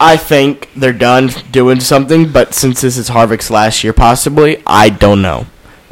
I 0.00 0.16
think 0.16 0.70
they're 0.74 0.92
done 0.92 1.28
doing 1.50 1.80
something, 1.80 2.32
but 2.32 2.54
since 2.54 2.80
this 2.80 2.96
is 2.96 3.08
Harvick's 3.10 3.50
last 3.50 3.84
year, 3.84 3.92
possibly, 3.92 4.62
I 4.66 4.88
don't 4.88 5.22
know. 5.22 5.46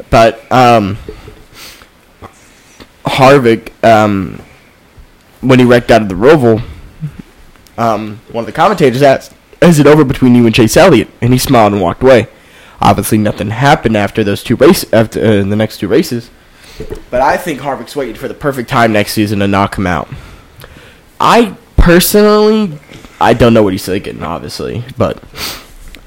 But 0.09 0.51
um, 0.51 0.97
Harvick, 3.05 3.71
um, 3.83 4.41
when 5.41 5.59
he 5.59 5.65
wrecked 5.65 5.91
out 5.91 6.01
of 6.01 6.09
the 6.09 6.15
Roval, 6.15 6.61
um, 7.77 8.19
one 8.31 8.41
of 8.41 8.45
the 8.45 8.51
commentators 8.51 9.01
asked 9.01 9.33
is 9.61 9.79
it 9.79 9.87
over 9.87 10.03
between 10.03 10.35
you 10.35 10.45
and 10.45 10.55
Chase 10.55 10.77
Elliott?" 10.77 11.09
And 11.21 11.33
he 11.33 11.39
smiled 11.39 11.73
and 11.73 11.81
walked 11.81 12.03
away. 12.03 12.27
Obviously, 12.81 13.17
nothing 13.17 13.51
happened 13.51 13.95
after 13.95 14.23
those 14.23 14.43
two 14.43 14.55
races. 14.55 14.91
After 14.91 15.19
uh, 15.19 15.43
the 15.43 15.55
next 15.55 15.77
two 15.77 15.87
races, 15.87 16.29
but 17.09 17.21
I 17.21 17.37
think 17.37 17.59
Harvick's 17.59 17.95
waiting 17.95 18.15
for 18.15 18.27
the 18.27 18.33
perfect 18.33 18.69
time 18.69 18.93
next 18.93 19.13
season 19.13 19.39
to 19.39 19.47
knock 19.47 19.77
him 19.77 19.87
out. 19.87 20.09
I 21.19 21.55
personally, 21.77 22.79
I 23.19 23.33
don't 23.33 23.53
know 23.53 23.63
what 23.63 23.73
he's 23.73 23.85
thinking, 23.85 24.23
obviously, 24.23 24.83
but 24.97 25.17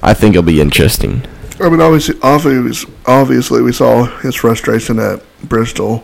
I 0.01 0.13
think 0.13 0.35
it'll 0.35 0.43
be 0.43 0.61
interesting. 0.61 1.23
I 1.59 1.69
mean, 1.69 1.79
obviously, 1.79 2.19
obviously, 2.21 2.93
obviously, 3.05 3.61
we 3.61 3.71
saw 3.71 4.05
his 4.19 4.35
frustration 4.35 4.99
at 4.99 5.23
Bristol. 5.43 6.03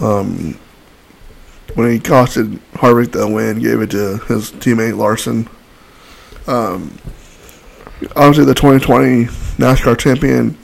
Um, 0.00 0.58
when 1.74 1.92
he 1.92 2.00
costed 2.00 2.58
Harvick 2.74 3.12
the 3.12 3.28
win, 3.28 3.60
gave 3.60 3.80
it 3.80 3.90
to 3.90 4.18
his 4.18 4.50
teammate 4.50 4.96
Larson. 4.96 5.48
Um, 6.48 6.98
obviously, 8.16 8.46
the 8.46 8.54
2020 8.54 9.24
NASCAR 9.58 9.98
champion 9.98 10.56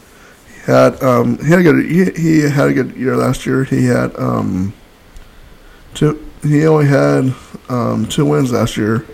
had 0.64 1.00
um, 1.02 1.38
he 1.38 1.50
had 1.50 1.58
a 1.58 1.62
good 1.62 1.84
he, 1.84 2.10
he 2.20 2.40
had 2.40 2.70
a 2.70 2.72
good 2.72 2.96
year 2.96 3.16
last 3.16 3.44
year. 3.44 3.64
He 3.64 3.84
had 3.84 4.16
um, 4.18 4.72
two. 5.92 6.26
He 6.42 6.66
only 6.66 6.86
had 6.86 7.34
um, 7.68 8.06
two 8.06 8.24
wins 8.24 8.52
last 8.52 8.76
year. 8.76 9.06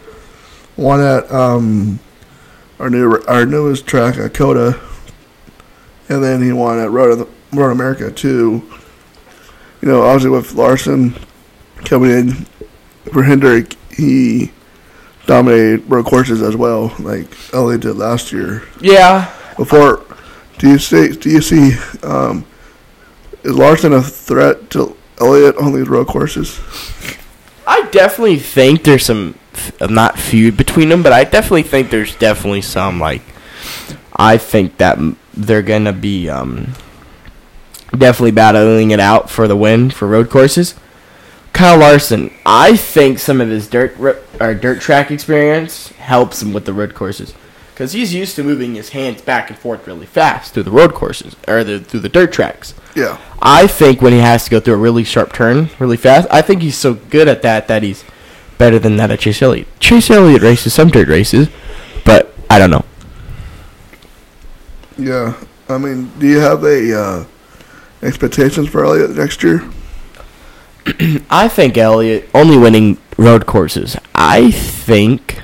One 0.76 1.00
at 1.00 1.30
um, 1.32 1.98
our 2.78 2.88
new 2.88 3.20
our 3.26 3.44
newest 3.44 3.86
track 3.86 4.14
COTA, 4.32 4.80
and 6.08 6.22
then 6.22 6.40
he 6.40 6.52
won 6.52 6.78
at 6.78 6.90
Road 6.90 7.28
Road 7.52 7.72
America 7.72 8.12
too. 8.12 8.62
You 9.82 9.88
know, 9.88 10.02
obviously 10.02 10.30
with 10.30 10.54
Larson 10.54 11.16
coming 11.84 12.10
in 12.10 12.32
for 13.12 13.24
Hendrick, 13.24 13.76
he 13.90 14.52
dominated 15.30 15.88
road 15.88 16.04
courses 16.06 16.42
as 16.42 16.56
well, 16.56 16.92
like 16.98 17.28
Elliott 17.54 17.82
did 17.82 17.94
last 17.96 18.32
year. 18.32 18.64
Yeah, 18.80 19.32
Before, 19.56 20.02
do 20.58 20.68
you 20.68 20.78
see? 20.78 21.12
Do 21.12 21.30
you 21.30 21.40
see? 21.40 21.76
Um, 22.02 22.44
is 23.44 23.54
Larson 23.54 23.92
a 23.92 24.02
threat 24.02 24.70
to 24.70 24.96
Elliott 25.20 25.56
on 25.56 25.72
these 25.72 25.88
road 25.88 26.08
courses? 26.08 26.58
I 27.64 27.86
definitely 27.92 28.40
think 28.40 28.82
there's 28.82 29.04
some 29.06 29.36
f- 29.54 29.88
not 29.88 30.18
feud 30.18 30.56
between 30.56 30.88
them, 30.88 31.04
but 31.04 31.12
I 31.12 31.22
definitely 31.22 31.62
think 31.62 31.90
there's 31.90 32.16
definitely 32.16 32.62
some 32.62 32.98
like. 32.98 33.22
I 34.16 34.36
think 34.36 34.78
that 34.78 34.98
they're 35.32 35.62
gonna 35.62 35.92
be 35.92 36.28
um, 36.28 36.74
definitely 37.92 38.32
battling 38.32 38.90
it 38.90 38.98
out 39.00 39.30
for 39.30 39.46
the 39.46 39.56
win 39.56 39.90
for 39.90 40.08
road 40.08 40.28
courses. 40.28 40.74
Kyle 41.60 41.78
Larson, 41.78 42.32
I 42.46 42.74
think 42.74 43.18
some 43.18 43.38
of 43.38 43.50
his 43.50 43.68
dirt 43.68 44.00
or 44.40 44.54
dirt 44.54 44.80
track 44.80 45.10
experience 45.10 45.88
helps 45.88 46.40
him 46.40 46.54
with 46.54 46.64
the 46.64 46.72
road 46.72 46.94
courses 46.94 47.34
because 47.74 47.92
he's 47.92 48.14
used 48.14 48.34
to 48.36 48.42
moving 48.42 48.76
his 48.76 48.88
hands 48.88 49.20
back 49.20 49.50
and 49.50 49.58
forth 49.58 49.86
really 49.86 50.06
fast 50.06 50.54
through 50.54 50.62
the 50.62 50.70
road 50.70 50.94
courses 50.94 51.36
or 51.46 51.62
the, 51.62 51.78
through 51.78 52.00
the 52.00 52.08
dirt 52.08 52.32
tracks. 52.32 52.72
Yeah. 52.96 53.18
I 53.42 53.66
think 53.66 54.00
when 54.00 54.14
he 54.14 54.20
has 54.20 54.44
to 54.44 54.50
go 54.50 54.58
through 54.58 54.72
a 54.72 54.78
really 54.78 55.04
sharp 55.04 55.34
turn 55.34 55.68
really 55.78 55.98
fast, 55.98 56.26
I 56.30 56.40
think 56.40 56.62
he's 56.62 56.78
so 56.78 56.94
good 56.94 57.28
at 57.28 57.42
that 57.42 57.68
that 57.68 57.82
he's 57.82 58.06
better 58.56 58.78
than 58.78 58.96
that 58.96 59.10
at 59.10 59.20
Chase 59.20 59.42
Elliott. 59.42 59.68
Chase 59.80 60.08
Elliott 60.08 60.40
races 60.40 60.72
some 60.72 60.88
dirt 60.88 61.08
races, 61.08 61.50
but 62.06 62.32
I 62.48 62.58
don't 62.58 62.70
know. 62.70 62.86
Yeah. 64.96 65.38
I 65.68 65.76
mean, 65.76 66.10
do 66.18 66.26
you 66.26 66.38
have 66.38 66.64
a 66.64 66.98
uh, 66.98 67.24
expectations 68.02 68.66
for 68.70 68.82
Elliott 68.82 69.10
next 69.10 69.42
year? 69.42 69.62
I 71.30 71.48
think 71.48 71.76
Elliott 71.76 72.28
only 72.34 72.56
winning 72.56 72.98
road 73.16 73.46
courses. 73.46 73.96
I 74.14 74.50
think 74.50 75.40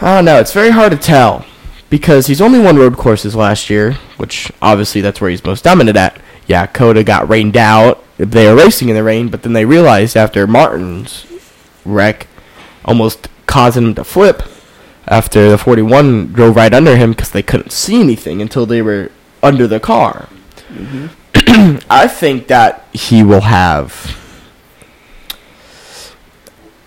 I 0.00 0.16
don't 0.16 0.24
know. 0.24 0.38
It's 0.40 0.52
very 0.52 0.70
hard 0.70 0.92
to 0.92 0.98
tell 0.98 1.44
because 1.90 2.26
he's 2.26 2.40
only 2.40 2.58
won 2.58 2.76
road 2.76 2.96
courses 2.96 3.36
last 3.36 3.70
year, 3.70 3.92
which 4.16 4.50
obviously 4.60 5.00
that's 5.00 5.20
where 5.20 5.30
he's 5.30 5.44
most 5.44 5.64
dominant 5.64 5.96
at. 5.96 6.20
Yeah, 6.46 6.66
COTA 6.66 7.04
got 7.04 7.28
rained 7.28 7.56
out. 7.56 8.02
They 8.16 8.48
were 8.48 8.56
racing 8.56 8.88
in 8.88 8.96
the 8.96 9.02
rain, 9.04 9.28
but 9.28 9.42
then 9.42 9.52
they 9.52 9.64
realized 9.64 10.16
after 10.16 10.46
Martin's 10.46 11.26
wreck 11.84 12.26
almost 12.84 13.28
causing 13.46 13.84
him 13.84 13.94
to 13.94 14.04
flip 14.04 14.42
after 15.06 15.50
the 15.50 15.58
41 15.58 16.32
drove 16.32 16.56
right 16.56 16.72
under 16.72 16.96
him 16.96 17.10
because 17.10 17.30
they 17.30 17.42
couldn't 17.42 17.70
see 17.70 18.00
anything 18.00 18.40
until 18.40 18.66
they 18.66 18.82
were 18.82 19.10
under 19.42 19.66
the 19.66 19.80
car. 19.80 20.28
Mm-hmm. 20.68 21.06
I 21.90 22.08
think 22.08 22.46
that 22.48 22.86
he 22.92 23.22
will 23.22 23.42
have. 23.42 24.18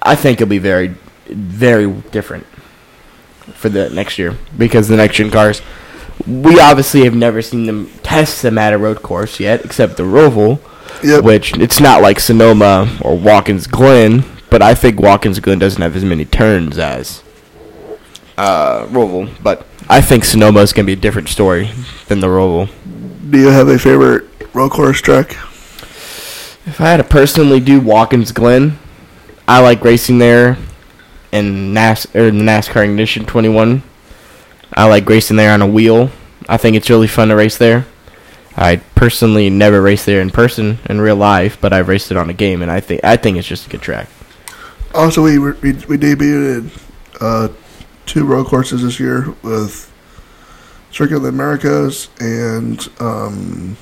I 0.01 0.15
think 0.15 0.39
it'll 0.41 0.49
be 0.49 0.57
very, 0.59 0.95
very 1.27 1.91
different 2.11 2.45
for 3.53 3.69
the 3.69 3.89
next 3.89 4.17
year 4.17 4.35
because 4.57 4.87
the 4.87 4.97
next 4.97 5.15
gen 5.17 5.31
cars. 5.31 5.61
We 6.25 6.59
obviously 6.59 7.03
have 7.03 7.13
never 7.15 7.41
seen 7.41 7.65
them 7.65 7.91
test 8.01 8.41
them 8.41 8.57
at 8.57 8.73
a 8.73 8.77
road 8.77 9.01
course 9.03 9.39
yet, 9.39 9.65
except 9.65 9.97
the 9.97 10.03
Roval, 10.03 10.59
Yep. 11.03 11.23
which 11.23 11.57
it's 11.57 11.79
not 11.81 12.01
like 12.01 12.19
Sonoma 12.19 12.97
or 13.01 13.17
Watkins 13.17 13.67
Glen, 13.67 14.23
but 14.49 14.61
I 14.61 14.73
think 14.75 14.99
Watkins 14.99 15.39
Glen 15.39 15.59
doesn't 15.59 15.81
have 15.81 15.95
as 15.95 16.05
many 16.05 16.23
turns 16.23 16.77
as 16.77 17.21
uh, 18.37 18.85
Roval. 18.87 19.29
But 19.43 19.65
I 19.89 19.99
think 20.01 20.23
Sonoma 20.23 20.61
is 20.61 20.71
going 20.71 20.85
to 20.85 20.87
be 20.87 20.93
a 20.97 21.01
different 21.01 21.27
story 21.27 21.69
than 22.07 22.21
the 22.21 22.27
Roval. 22.27 22.69
Do 23.29 23.37
you 23.37 23.47
have 23.47 23.67
a 23.67 23.77
favorite 23.77 24.25
road 24.55 24.71
course 24.71 25.01
track? 25.01 25.31
If 26.67 26.79
I 26.79 26.85
had 26.85 26.97
to 26.97 27.03
personally 27.03 27.59
do 27.59 27.81
Watkins 27.81 28.31
Glen, 28.31 28.79
I 29.47 29.59
like 29.59 29.83
racing 29.83 30.17
there 30.17 30.57
in 31.31 31.73
NAS 31.73 32.05
or 32.15 32.31
the 32.31 32.39
NASCAR 32.39 32.85
Ignition 32.85 33.25
21. 33.25 33.83
I 34.73 34.87
like 34.87 35.07
racing 35.07 35.37
there 35.37 35.53
on 35.53 35.61
a 35.61 35.67
wheel. 35.67 36.09
I 36.47 36.57
think 36.57 36.75
it's 36.75 36.89
really 36.89 37.07
fun 37.07 37.27
to 37.27 37.35
race 37.35 37.57
there. 37.57 37.85
I 38.55 38.77
personally 38.95 39.49
never 39.49 39.81
raced 39.81 40.05
there 40.05 40.21
in 40.21 40.29
person 40.29 40.79
in 40.89 41.01
real 41.01 41.17
life, 41.17 41.59
but 41.59 41.73
I've 41.73 41.89
raced 41.89 42.09
it 42.11 42.17
on 42.17 42.29
a 42.29 42.33
game, 42.33 42.61
and 42.61 42.71
I 42.71 42.79
think 42.79 43.03
I 43.03 43.17
think 43.17 43.37
it's 43.37 43.47
just 43.47 43.67
a 43.67 43.69
good 43.69 43.81
track. 43.81 44.07
Also, 44.93 45.21
we 45.21 45.37
we, 45.37 45.51
we 45.51 45.97
debuted 45.97 46.69
uh, 47.19 47.49
two 48.05 48.23
road 48.23 48.47
courses 48.47 48.81
this 48.81 48.99
year 48.99 49.35
with 49.43 49.91
Circuit 50.91 51.17
of 51.17 51.23
the 51.23 51.29
Americas 51.29 52.07
and 52.21 52.87
um, 53.01 53.75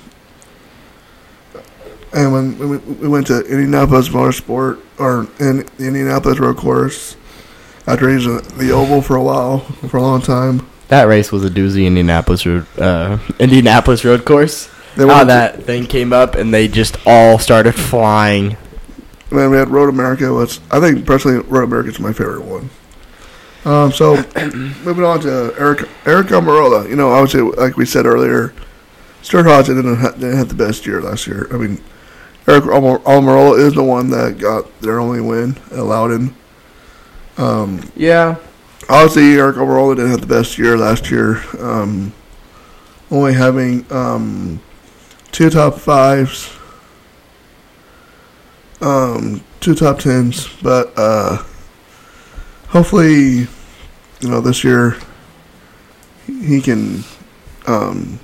and 2.13 2.32
when 2.32 2.58
we, 2.60 2.78
we 2.78 3.08
went 3.08 3.28
to 3.28 3.41
Indianapolis 3.41 4.10
Motorsport 4.10 4.80
or 4.99 5.28
in 5.39 5.58
the 5.78 5.88
Indianapolis 5.88 6.39
road 6.39 6.58
course 6.58 7.15
after 7.88 8.10
using 8.10 8.38
the 8.58 8.71
oval 8.71 9.02
for 9.02 9.15
a 9.15 9.23
while 9.23 9.60
for 9.60 9.97
a 9.97 10.02
long 10.02 10.21
time. 10.21 10.67
That 10.89 11.04
race 11.08 11.32
was 11.32 11.43
a 11.43 11.49
doozy 11.49 11.86
Indianapolis 11.86 12.45
road, 12.45 12.65
uh, 12.78 13.17
Indianapolis 13.39 14.06
road 14.06 14.26
course. 14.26 14.69
Then 14.95 15.08
How 15.10 15.15
went 15.17 15.30
to- 15.30 15.34
that 15.34 15.63
thing 15.63 15.86
came 15.88 16.13
up, 16.13 16.36
and 16.36 16.54
they 16.54 16.67
just 16.67 16.97
all 17.06 17.39
started 17.39 17.73
flying. 17.73 18.58
And 19.32 19.39
then 19.39 19.49
we 19.49 19.58
had 19.58 19.69
Road 19.69 19.89
America, 19.89 20.32
which 20.32 20.60
I 20.69 20.80
think 20.80 21.08
personally 21.08 21.43
Road 21.47 21.63
America 21.63 21.89
is 21.89 21.99
my 21.99 22.13
favorite 22.13 22.43
one. 22.45 22.69
Um, 23.65 23.91
so 23.91 24.17
moving 24.84 25.04
on 25.04 25.21
to 25.21 25.54
Eric 25.58 25.88
Eric 26.06 26.28
Almirola. 26.28 26.88
You 26.88 26.95
know, 26.95 27.10
obviously, 27.12 27.41
like 27.41 27.76
we 27.76 27.86
said 27.86 28.06
earlier, 28.06 28.54
Stewart-Haas 29.23 29.65
didn't 29.67 29.95
didn't 30.19 30.38
have 30.38 30.49
the 30.49 30.54
best 30.56 30.86
year 30.86 31.02
last 31.02 31.26
year. 31.26 31.47
I 31.52 31.58
mean, 31.58 31.82
Eric 32.47 32.65
Almir- 32.65 33.01
Almirola 33.03 33.58
is 33.60 33.73
the 33.73 33.84
one 33.84 34.10
that 34.10 34.38
got 34.38 34.82
their 34.82 34.99
only 34.99 35.21
win 35.21 35.58
at 35.71 35.79
Loudon. 35.79 36.36
Um, 37.38 37.79
Yeah, 37.95 38.36
obviously, 38.89 39.36
Eric 39.36 39.56
Almirola 39.56 39.95
didn't 39.95 40.12
have 40.12 40.21
the 40.21 40.27
best 40.27 40.58
year 40.58 40.77
last 40.77 41.10
year. 41.10 41.41
Um, 41.60 42.13
only 43.10 43.34
having 43.34 43.86
um, 43.91 44.60
two 45.32 45.49
top 45.49 45.75
fives, 45.79 46.51
um, 48.82 49.41
two 49.62 49.75
top 49.75 49.99
tens, 49.99 50.47
but 50.62 50.91
uh, 50.97 51.41
hopefully, 52.69 53.47
you 54.19 54.29
know, 54.29 54.41
this 54.41 54.63
year 54.63 54.97
he 56.27 56.60
can. 56.60 57.03
Um, 57.67 58.19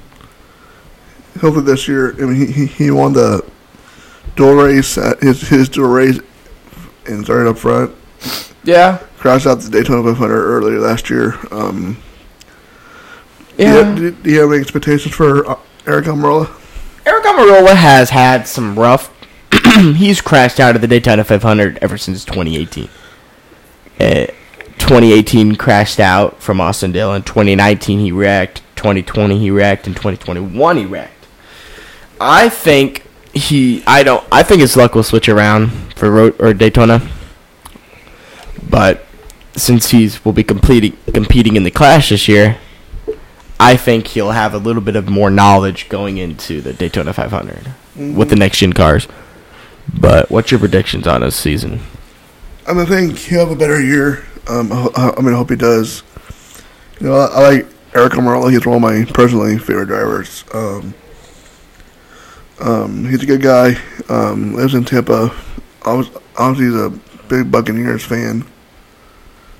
hopefully, 1.39 1.65
this 1.65 1.87
year, 1.87 2.13
I 2.21 2.25
mean, 2.25 2.35
he 2.35 2.51
he, 2.51 2.65
he 2.65 2.91
won 2.91 3.13
the 3.13 3.45
race 4.37 4.97
at 4.97 5.19
his 5.19 5.41
his 5.47 5.69
and 7.05 7.23
started 7.23 7.49
up 7.49 7.57
front 7.57 7.95
yeah, 8.63 8.97
crashed 9.17 9.47
out 9.47 9.59
the 9.59 9.69
Daytona 9.69 10.03
500 10.03 10.33
earlier 10.33 10.79
last 10.79 11.09
year. 11.09 11.35
Um, 11.51 11.97
yeah. 13.57 13.95
Do 13.95 14.03
you, 14.03 14.11
do 14.11 14.31
you 14.31 14.41
have 14.41 14.51
any 14.51 14.61
expectations 14.61 15.15
for 15.15 15.49
uh, 15.49 15.59
Eric 15.85 16.05
Almirola? 16.05 16.49
Eric 17.05 17.23
Almirola 17.23 17.75
has 17.75 18.09
had 18.09 18.47
some 18.47 18.77
rough. 18.77 19.13
he's 19.95 20.21
crashed 20.21 20.59
out 20.59 20.75
of 20.75 20.81
the 20.81 20.87
Daytona 20.87 21.23
500 21.23 21.79
ever 21.81 21.97
since 21.97 22.23
2018. 22.25 22.89
Uh, 23.99 24.27
2018 24.77 25.55
crashed 25.55 25.99
out 25.99 26.41
from 26.41 26.61
Austin 26.61 26.91
Dillon. 26.91 27.17
In 27.17 27.23
2019 27.23 27.99
he 27.99 28.11
wrecked. 28.11 28.61
2020 28.75 29.39
he 29.39 29.51
wrecked. 29.51 29.87
In 29.87 29.93
2021 29.93 30.77
he 30.77 30.85
wrecked. 30.85 31.25
I 32.21 32.49
think 32.49 33.03
he. 33.33 33.83
I 33.85 34.03
don't. 34.03 34.25
I 34.31 34.43
think 34.43 34.61
his 34.61 34.75
luck 34.75 34.95
will 34.95 35.03
switch 35.03 35.29
around 35.29 35.69
for 35.95 36.09
road 36.09 36.35
or 36.39 36.53
Daytona. 36.53 37.07
But 38.69 39.05
since 39.55 39.89
he's 39.89 40.23
will 40.23 40.33
be 40.33 40.43
completing 40.43 40.97
competing 41.13 41.55
in 41.55 41.63
the 41.63 41.71
Clash 41.71 42.09
this 42.09 42.27
year, 42.27 42.57
I 43.59 43.75
think 43.75 44.07
he'll 44.07 44.31
have 44.31 44.53
a 44.53 44.57
little 44.57 44.81
bit 44.81 44.95
of 44.95 45.09
more 45.09 45.29
knowledge 45.29 45.89
going 45.89 46.17
into 46.17 46.61
the 46.61 46.73
Daytona 46.73 47.13
500 47.13 47.73
with 48.15 48.29
the 48.29 48.35
next 48.35 48.59
gen 48.59 48.73
cars. 48.73 49.07
But 49.99 50.29
what's 50.29 50.51
your 50.51 50.59
predictions 50.59 51.07
on 51.07 51.21
this 51.21 51.35
season? 51.35 51.81
I 52.67 52.73
mean, 52.73 52.81
I 52.81 52.85
think 52.85 53.17
he'll 53.17 53.39
have 53.39 53.51
a 53.51 53.55
better 53.55 53.81
year. 53.81 54.25
Um, 54.47 54.71
I, 54.71 55.13
I 55.17 55.21
mean, 55.21 55.33
I 55.33 55.37
hope 55.37 55.49
he 55.49 55.55
does. 55.55 56.03
You 56.99 57.07
know, 57.07 57.15
I, 57.15 57.25
I 57.25 57.49
like 57.49 57.67
Eric 57.93 58.13
Almirola. 58.13 58.51
He's 58.51 58.65
one 58.65 58.75
of 58.75 58.81
my 58.81 59.11
personally 59.11 59.57
favorite 59.57 59.87
drivers. 59.87 60.43
Um, 60.53 60.93
um, 62.59 63.05
he's 63.05 63.23
a 63.23 63.25
good 63.25 63.41
guy. 63.41 63.75
Um, 64.09 64.53
lives 64.53 64.73
in 64.73 64.85
Tampa. 64.85 65.35
Obviously, 65.85 66.65
he's 66.65 66.75
a 66.75 66.89
big 67.27 67.51
Buccaneers 67.51 68.03
fan. 68.03 68.45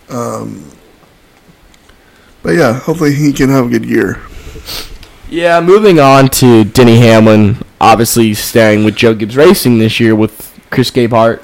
Um, 0.09 0.71
but 2.41 2.51
yeah, 2.51 2.73
hopefully 2.73 3.13
he 3.13 3.31
can 3.31 3.49
have 3.49 3.67
a 3.67 3.69
good 3.69 3.85
year. 3.85 4.19
Yeah, 5.29 5.61
moving 5.61 5.99
on 5.99 6.29
to 6.29 6.63
Denny 6.63 6.97
Hamlin, 6.97 7.57
obviously 7.79 8.33
staying 8.33 8.83
with 8.83 8.95
Joe 8.95 9.13
Gibbs 9.13 9.37
Racing 9.37 9.77
this 9.77 9.99
year 9.99 10.15
with 10.15 10.59
Chris 10.71 10.89
Gabehart. 10.89 11.41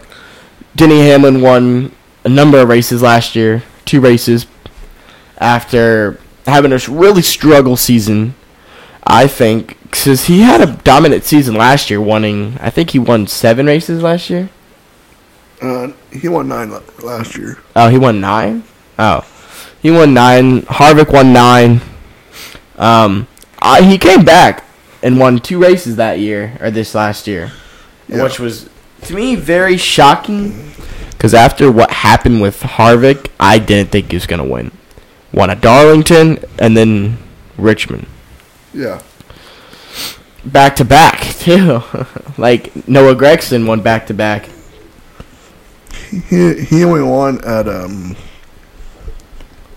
Denny 0.76 1.00
Hamlin 1.02 1.42
won 1.42 1.92
a 2.24 2.30
number 2.30 2.60
of 2.60 2.68
races 2.68 3.02
last 3.02 3.36
year, 3.36 3.64
two 3.86 4.02
races, 4.02 4.48
after 5.38 6.20
having 6.48 6.74
a 6.74 6.80
really 6.90 7.22
struggle 7.22 7.78
season. 7.78 8.34
I 9.08 9.28
think 9.28 9.78
because 9.84 10.26
he 10.26 10.42
had 10.42 10.62
a 10.62 10.74
dominant 10.84 11.24
season 11.24 11.56
last 11.56 11.90
year, 11.90 12.02
winning. 12.02 12.58
I 12.60 12.70
think 12.70 12.92
he 12.92 13.00
won 13.00 13.28
seven 13.28 13.66
races 13.68 14.02
last 14.02 14.30
year. 14.30 14.50
Uh, 15.62 15.90
he 16.12 16.28
won 16.28 16.48
nine 16.48 16.72
last 17.02 17.38
year. 17.38 17.60
Oh, 17.76 17.90
he 17.90 17.98
won 17.98 18.20
nine. 18.20 18.64
Oh, 19.00 19.26
he 19.82 19.90
won 19.92 20.14
nine. 20.14 20.64
Harvick 20.64 21.12
won 21.14 21.32
nine. 21.34 21.82
Um, 22.78 23.28
I, 23.60 23.82
he 23.84 23.98
came 23.98 24.26
back 24.26 24.66
and 25.02 25.18
won 25.20 25.40
two 25.40 25.60
races 25.62 25.96
that 25.96 26.20
year 26.20 26.58
or 26.60 26.72
this 26.72 26.94
last 26.94 27.26
year, 27.28 27.52
Yeah. 28.08 28.24
which 28.24 28.40
was 28.40 28.70
to 29.04 29.14
me 29.16 29.36
very 29.36 29.78
shocking. 29.78 30.72
Because 31.12 31.34
after 31.34 31.72
what 31.72 31.90
happened 31.92 32.42
with 32.42 32.60
Harvick, 32.62 33.30
I 33.40 33.58
didn't 33.60 33.92
think 33.92 34.10
he 34.12 34.16
was 34.18 34.28
gonna 34.28 34.44
win. 34.46 34.72
Won 35.32 35.50
at 35.50 35.62
Darlington 35.62 36.40
and 36.60 36.76
then 36.76 37.18
Richmond, 37.58 38.08
Yeah. 38.76 39.02
back 40.46 40.76
to 40.78 40.86
back 40.86 41.22
too. 41.40 41.82
like 42.38 42.88
Noah 42.88 43.16
Gragson 43.16 43.66
won 43.68 43.82
back 43.82 44.08
to 44.08 44.14
back. 44.14 44.50
He 46.30 46.54
he 46.66 46.84
only 46.84 47.02
won 47.04 47.44
at 47.46 47.68
um. 47.68 48.16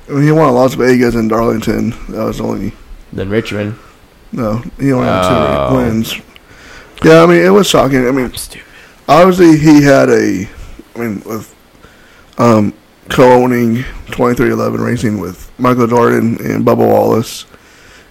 I 0.09 0.13
mean, 0.13 0.23
he 0.25 0.33
won 0.33 0.49
at 0.49 0.53
Las 0.55 0.75
Vegas 0.75 1.15
and 1.15 1.29
Darlington. 1.31 1.91
That 2.09 2.25
was 2.25 2.41
only 2.41 2.73
Then 3.13 3.29
Richmond. 3.31 3.77
no. 4.33 4.63
He 4.81 4.93
only 4.93 5.07
had 5.07 5.23
Oh. 5.25 5.69
two 5.71 5.77
wins. 5.77 6.15
Yeah, 7.05 7.23
I 7.23 7.27
mean 7.27 7.45
it 7.45 7.51
was 7.51 7.67
shocking. 7.69 8.07
I 8.07 8.11
mean, 8.11 8.33
Stupid. 8.35 8.67
obviously 9.09 9.57
he 9.59 9.83
had 9.83 10.09
a. 10.11 10.49
I 10.97 10.99
mean, 10.99 11.23
with 11.25 11.55
um 12.39 12.73
co-owning 13.09 13.85
twenty 14.11 14.35
three 14.35 14.51
eleven 14.51 14.81
racing 14.81 15.19
with 15.21 15.51
Michael 15.59 15.87
Jordan 15.87 16.37
and 16.45 16.65
Bubba 16.67 16.79
Wallace, 16.89 17.45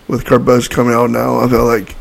with 0.08 0.26
Kurt 0.26 0.70
coming 0.70 0.94
out 0.94 1.10
now, 1.10 1.40
I 1.40 1.50
feel 1.50 1.66
like 1.66 1.96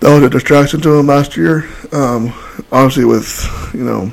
that 0.00 0.14
was 0.14 0.22
a 0.22 0.30
distraction 0.30 0.80
to 0.82 0.98
him 0.98 1.06
last 1.06 1.36
year. 1.36 1.68
Um, 1.92 2.32
obviously 2.70 3.04
with 3.04 3.72
you 3.74 3.84
know. 3.84 4.12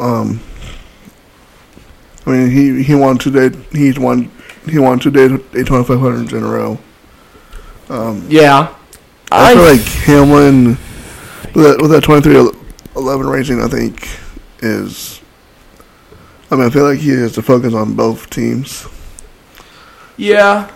Um, 0.00 0.40
I 2.26 2.30
mean, 2.30 2.50
he 2.50 2.82
he 2.82 2.94
won 2.94 3.18
two 3.18 3.30
day. 3.30 3.56
He's 3.72 3.98
won. 3.98 4.30
He 4.68 4.78
won 4.78 4.98
two 4.98 5.10
day 5.10 5.28
Daytona 5.28 5.82
500s 5.82 6.32
in 6.32 6.42
a 6.42 6.46
row. 6.46 6.78
Um, 7.88 8.26
Yeah. 8.28 8.74
I, 9.30 9.54
feel 9.54 9.62
like 9.62 9.80
Hamlin 9.80 10.78
with 11.54 11.64
that, 11.64 11.78
with 11.82 11.90
that 11.90 12.02
2311 12.04 13.26
racing, 13.26 13.62
I 13.62 13.68
think 13.68 14.08
is. 14.60 15.20
I 16.50 16.56
mean, 16.56 16.66
I 16.66 16.70
feel 16.70 16.84
like 16.84 16.98
he 16.98 17.10
has 17.10 17.32
to 17.32 17.42
focus 17.42 17.74
on 17.74 17.94
both 17.94 18.30
teams. 18.30 18.86
Yeah, 20.16 20.70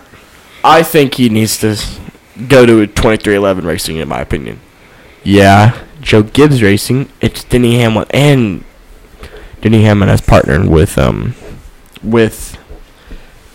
I 0.63 0.83
think 0.83 1.15
he 1.15 1.29
needs 1.29 1.57
to 1.59 1.77
go 2.47 2.65
to 2.65 2.81
a 2.81 2.87
2311 2.87 3.65
racing, 3.65 3.97
in 3.97 4.07
my 4.07 4.21
opinion. 4.21 4.59
Yeah, 5.23 5.77
Joe 6.01 6.23
Gibbs 6.23 6.61
Racing. 6.61 7.09
It's 7.21 7.43
Denny 7.43 7.79
Hamlin 7.79 8.07
and 8.11 8.63
Denny 9.61 9.83
Hamlin 9.83 10.09
has 10.09 10.21
partnered 10.21 10.67
with 10.67 10.97
um 10.97 11.35
with 12.01 12.57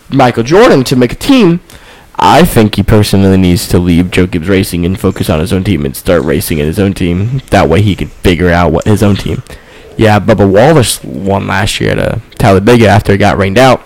Michael 0.09 0.43
Jordan 0.43 0.83
to 0.85 0.95
make 0.95 1.11
a 1.11 1.15
team. 1.15 1.61
I 2.21 2.43
think 2.43 2.75
he 2.75 2.83
personally 2.83 3.37
needs 3.37 3.67
to 3.69 3.79
leave 3.79 4.11
Joe 4.11 4.25
Gibbs 4.25 4.49
Racing 4.49 4.85
and 4.85 4.99
focus 4.99 5.29
on 5.29 5.39
his 5.39 5.53
own 5.53 5.63
team 5.63 5.85
and 5.85 5.95
start 5.95 6.23
racing 6.23 6.57
in 6.57 6.65
his 6.65 6.79
own 6.79 6.93
team. 6.93 7.41
That 7.49 7.69
way 7.69 7.81
he 7.81 7.95
can 7.95 8.07
figure 8.09 8.49
out 8.49 8.71
what 8.73 8.85
his 8.85 9.01
own 9.01 9.15
team. 9.15 9.41
Yeah, 9.95 10.19
Bubba 10.19 10.51
Wallace 10.51 11.03
won 11.03 11.47
last 11.47 11.79
year 11.79 11.91
at 11.91 11.99
uh, 11.99 12.19
Talladega 12.35 12.87
after 12.87 13.13
it 13.13 13.19
got 13.19 13.37
rained 13.37 13.57
out 13.57 13.81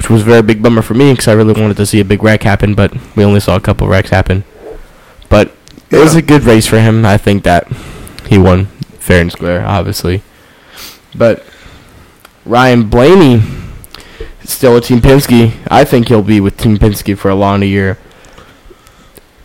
which 0.00 0.08
was 0.08 0.22
a 0.22 0.24
very 0.24 0.40
big 0.40 0.62
bummer 0.62 0.80
for 0.80 0.94
me 0.94 1.12
because 1.12 1.28
I 1.28 1.34
really 1.34 1.52
wanted 1.52 1.76
to 1.76 1.84
see 1.84 2.00
a 2.00 2.06
big 2.06 2.22
wreck 2.22 2.42
happen, 2.42 2.74
but 2.74 2.90
we 3.14 3.22
only 3.22 3.38
saw 3.38 3.56
a 3.56 3.60
couple 3.60 3.86
wrecks 3.86 4.08
happen. 4.08 4.44
But 5.28 5.54
it 5.90 5.98
was 5.98 6.14
a 6.14 6.22
good 6.22 6.44
race 6.44 6.66
for 6.66 6.80
him. 6.80 7.04
I 7.04 7.18
think 7.18 7.44
that 7.44 7.70
he 8.26 8.38
won 8.38 8.64
fair 8.98 9.20
and 9.20 9.30
square, 9.30 9.62
obviously. 9.66 10.22
But 11.14 11.44
Ryan 12.46 12.88
Blaney 12.88 13.42
still 14.42 14.72
with 14.72 14.86
Team 14.86 15.00
Penske. 15.00 15.52
I 15.70 15.84
think 15.84 16.08
he'll 16.08 16.22
be 16.22 16.40
with 16.40 16.56
Team 16.56 16.78
Penske 16.78 17.18
for 17.18 17.28
a 17.28 17.34
long 17.34 17.62
year. 17.62 17.98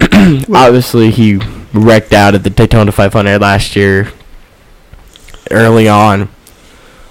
obviously, 0.01 1.11
he 1.11 1.41
wrecked 1.73 2.13
out 2.13 2.33
at 2.33 2.45
the 2.45 2.49
Daytona 2.49 2.93
500 2.93 3.41
last 3.41 3.75
year 3.75 4.13
early 5.51 5.89
on. 5.89 6.29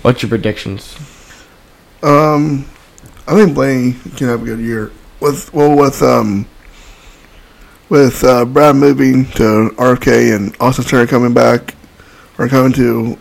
What's 0.00 0.22
your 0.22 0.30
predictions? 0.30 0.96
Um, 2.02 2.64
I 3.26 3.34
think 3.34 3.54
Blaney 3.54 3.92
can 4.16 4.28
have 4.28 4.42
a 4.42 4.44
good 4.44 4.60
year 4.60 4.92
with 5.20 5.52
well 5.54 5.76
with 5.76 6.02
um 6.02 6.46
with 7.88 8.24
uh, 8.24 8.44
Brad 8.44 8.76
moving 8.76 9.26
to 9.32 9.70
RFK 9.76 10.34
and 10.34 10.56
Austin 10.60 10.84
Turner 10.84 11.06
coming 11.06 11.34
back 11.34 11.74
or 12.38 12.48
coming 12.48 12.72
to 12.72 13.18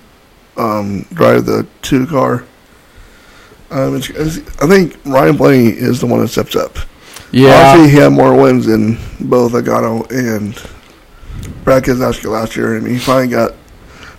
um, 0.57 1.01
drive 1.13 1.45
the 1.45 1.67
two 1.81 2.07
car. 2.07 2.45
Um, 3.69 3.95
it's, 3.95 4.09
it's, 4.09 4.37
I 4.61 4.67
think 4.67 4.97
Ryan 5.05 5.35
Blaney 5.35 5.69
is 5.69 5.99
the 5.99 6.07
one 6.07 6.21
that 6.21 6.27
steps 6.29 6.55
up. 6.55 6.77
Obviously, 7.71 7.91
he 7.91 7.97
had 7.97 8.13
more 8.13 8.35
wins 8.35 8.65
than 8.67 8.95
both 9.19 9.53
Logano 9.53 10.09
and 10.11 10.53
Brad 11.63 11.83
Keselowski 11.83 12.29
last 12.29 12.55
year, 12.55 12.77
and 12.77 12.85
he 12.85 12.99
finally 12.99 13.27
got 13.29 13.53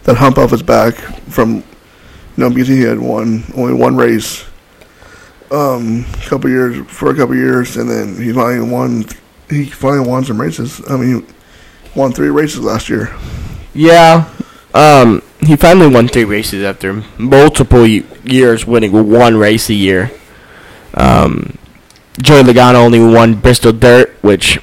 that 0.05 0.17
hump 0.17 0.39
off 0.39 0.51
his 0.51 0.63
back 0.63 0.95
from, 1.31 1.57
you 1.57 1.63
know, 2.37 2.49
because 2.51 2.69
he 2.69 2.81
had 2.81 2.99
won 2.99 3.45
only 3.57 3.73
one 3.75 3.97
race, 3.97 4.45
um, 5.55 6.05
couple 6.27 6.51
years 6.51 6.85
for 6.91 7.11
a 7.11 7.15
couple 7.15 7.35
years, 7.35 7.77
and 7.77 7.89
then 7.89 8.17
he 8.17 8.33
finally 8.33 8.69
won. 8.69 9.05
He 9.49 9.67
finally 9.67 10.09
won 10.09 10.25
some 10.25 10.41
races. 10.41 10.81
I 10.89 10.97
mean, 10.97 11.27
won 11.95 12.13
three 12.13 12.31
races 12.31 12.61
last 12.61 12.89
year. 12.89 13.15
Yeah. 13.75 14.31
Um, 14.73 15.23
he 15.41 15.57
finally 15.57 15.89
won 15.89 16.09
three 16.09 16.25
races 16.25 16.65
after 16.65 17.05
multiple 17.19 17.87
years 17.87 18.67
winning 18.67 18.93
one 19.11 19.37
race 19.37 19.69
a 19.69 19.75
year. 19.75 20.11
Um, 20.95 21.59
Joey 22.21 22.43
Logano 22.43 22.77
only 22.77 23.01
won 23.01 23.35
Bristol 23.35 23.73
Dirt, 23.73 24.11
which 24.23 24.59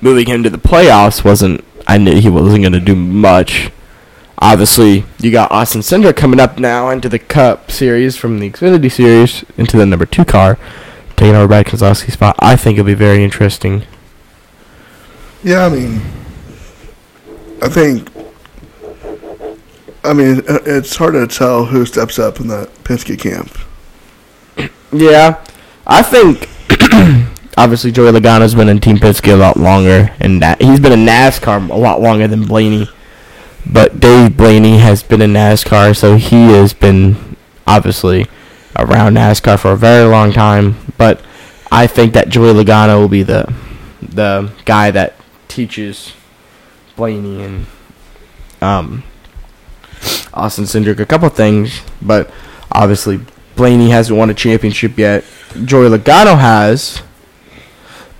moving 0.00 0.26
him 0.26 0.42
to 0.42 0.50
the 0.50 0.58
playoffs 0.58 1.24
wasn't. 1.24 1.64
I 1.86 1.98
knew 1.98 2.20
he 2.20 2.30
wasn't 2.30 2.62
going 2.62 2.72
to 2.72 2.80
do 2.80 2.94
much. 2.94 3.70
Obviously, 4.42 5.04
you 5.18 5.30
got 5.30 5.50
Austin 5.50 5.82
Cindric 5.82 6.16
coming 6.16 6.40
up 6.40 6.58
now 6.58 6.88
into 6.88 7.08
the 7.10 7.18
Cup 7.18 7.70
Series 7.70 8.16
from 8.16 8.38
the 8.38 8.50
Xfinity 8.50 8.90
Series 8.90 9.44
into 9.58 9.76
the 9.76 9.84
number 9.84 10.06
two 10.06 10.24
car, 10.24 10.58
taking 11.16 11.34
over 11.34 11.46
Brad 11.46 11.66
Keselowski's 11.66 12.14
spot. 12.14 12.36
I 12.38 12.56
think 12.56 12.78
it'll 12.78 12.86
be 12.86 12.94
very 12.94 13.22
interesting. 13.22 13.84
Yeah, 15.44 15.66
I 15.66 15.68
mean, 15.68 16.00
I 17.62 17.68
think. 17.68 18.08
I 20.02 20.14
mean, 20.14 20.38
uh, 20.48 20.60
it's 20.64 20.96
hard 20.96 21.12
to 21.12 21.26
tell 21.26 21.66
who 21.66 21.84
steps 21.84 22.18
up 22.18 22.40
in 22.40 22.48
the 22.48 22.70
Penske 22.84 23.18
camp. 23.18 23.58
Yeah, 24.90 25.44
I 25.86 26.02
think 26.02 26.48
obviously 27.58 27.92
Joey 27.92 28.10
Logano's 28.10 28.54
been 28.54 28.70
in 28.70 28.80
Team 28.80 28.96
Penske 28.96 29.32
a 29.32 29.36
lot 29.36 29.58
longer, 29.58 30.10
and 30.18 30.40
that 30.40 30.62
he's 30.62 30.80
been 30.80 30.92
in 30.92 31.04
NASCAR 31.06 31.68
a 31.68 31.76
lot 31.76 32.00
longer 32.00 32.26
than 32.26 32.46
Blaney. 32.46 32.88
But 33.66 34.00
Dave 34.00 34.36
Blaney 34.36 34.78
has 34.78 35.02
been 35.02 35.22
in 35.22 35.32
NASCAR, 35.32 35.96
so 35.96 36.16
he 36.16 36.52
has 36.52 36.72
been 36.72 37.36
obviously 37.66 38.26
around 38.76 39.14
NASCAR 39.14 39.58
for 39.58 39.72
a 39.72 39.76
very 39.76 40.08
long 40.08 40.32
time. 40.32 40.76
But 40.96 41.20
I 41.70 41.86
think 41.86 42.14
that 42.14 42.28
Joey 42.28 42.52
Logano 42.52 42.98
will 42.98 43.08
be 43.08 43.22
the 43.22 43.52
the 44.02 44.50
guy 44.64 44.90
that 44.90 45.14
teaches 45.48 46.14
Blaney 46.96 47.42
and 47.42 47.66
um, 48.60 49.02
Austin 50.32 50.64
Cindric 50.64 50.98
a 50.98 51.06
couple 51.06 51.28
things, 51.28 51.80
but 52.02 52.30
Obviously, 52.72 53.20
Blaney 53.56 53.90
hasn't 53.90 54.18
won 54.18 54.30
a 54.30 54.34
championship 54.34 54.96
yet. 54.96 55.24
Joey 55.64 55.88
Logano 55.88 56.38
has, 56.38 57.02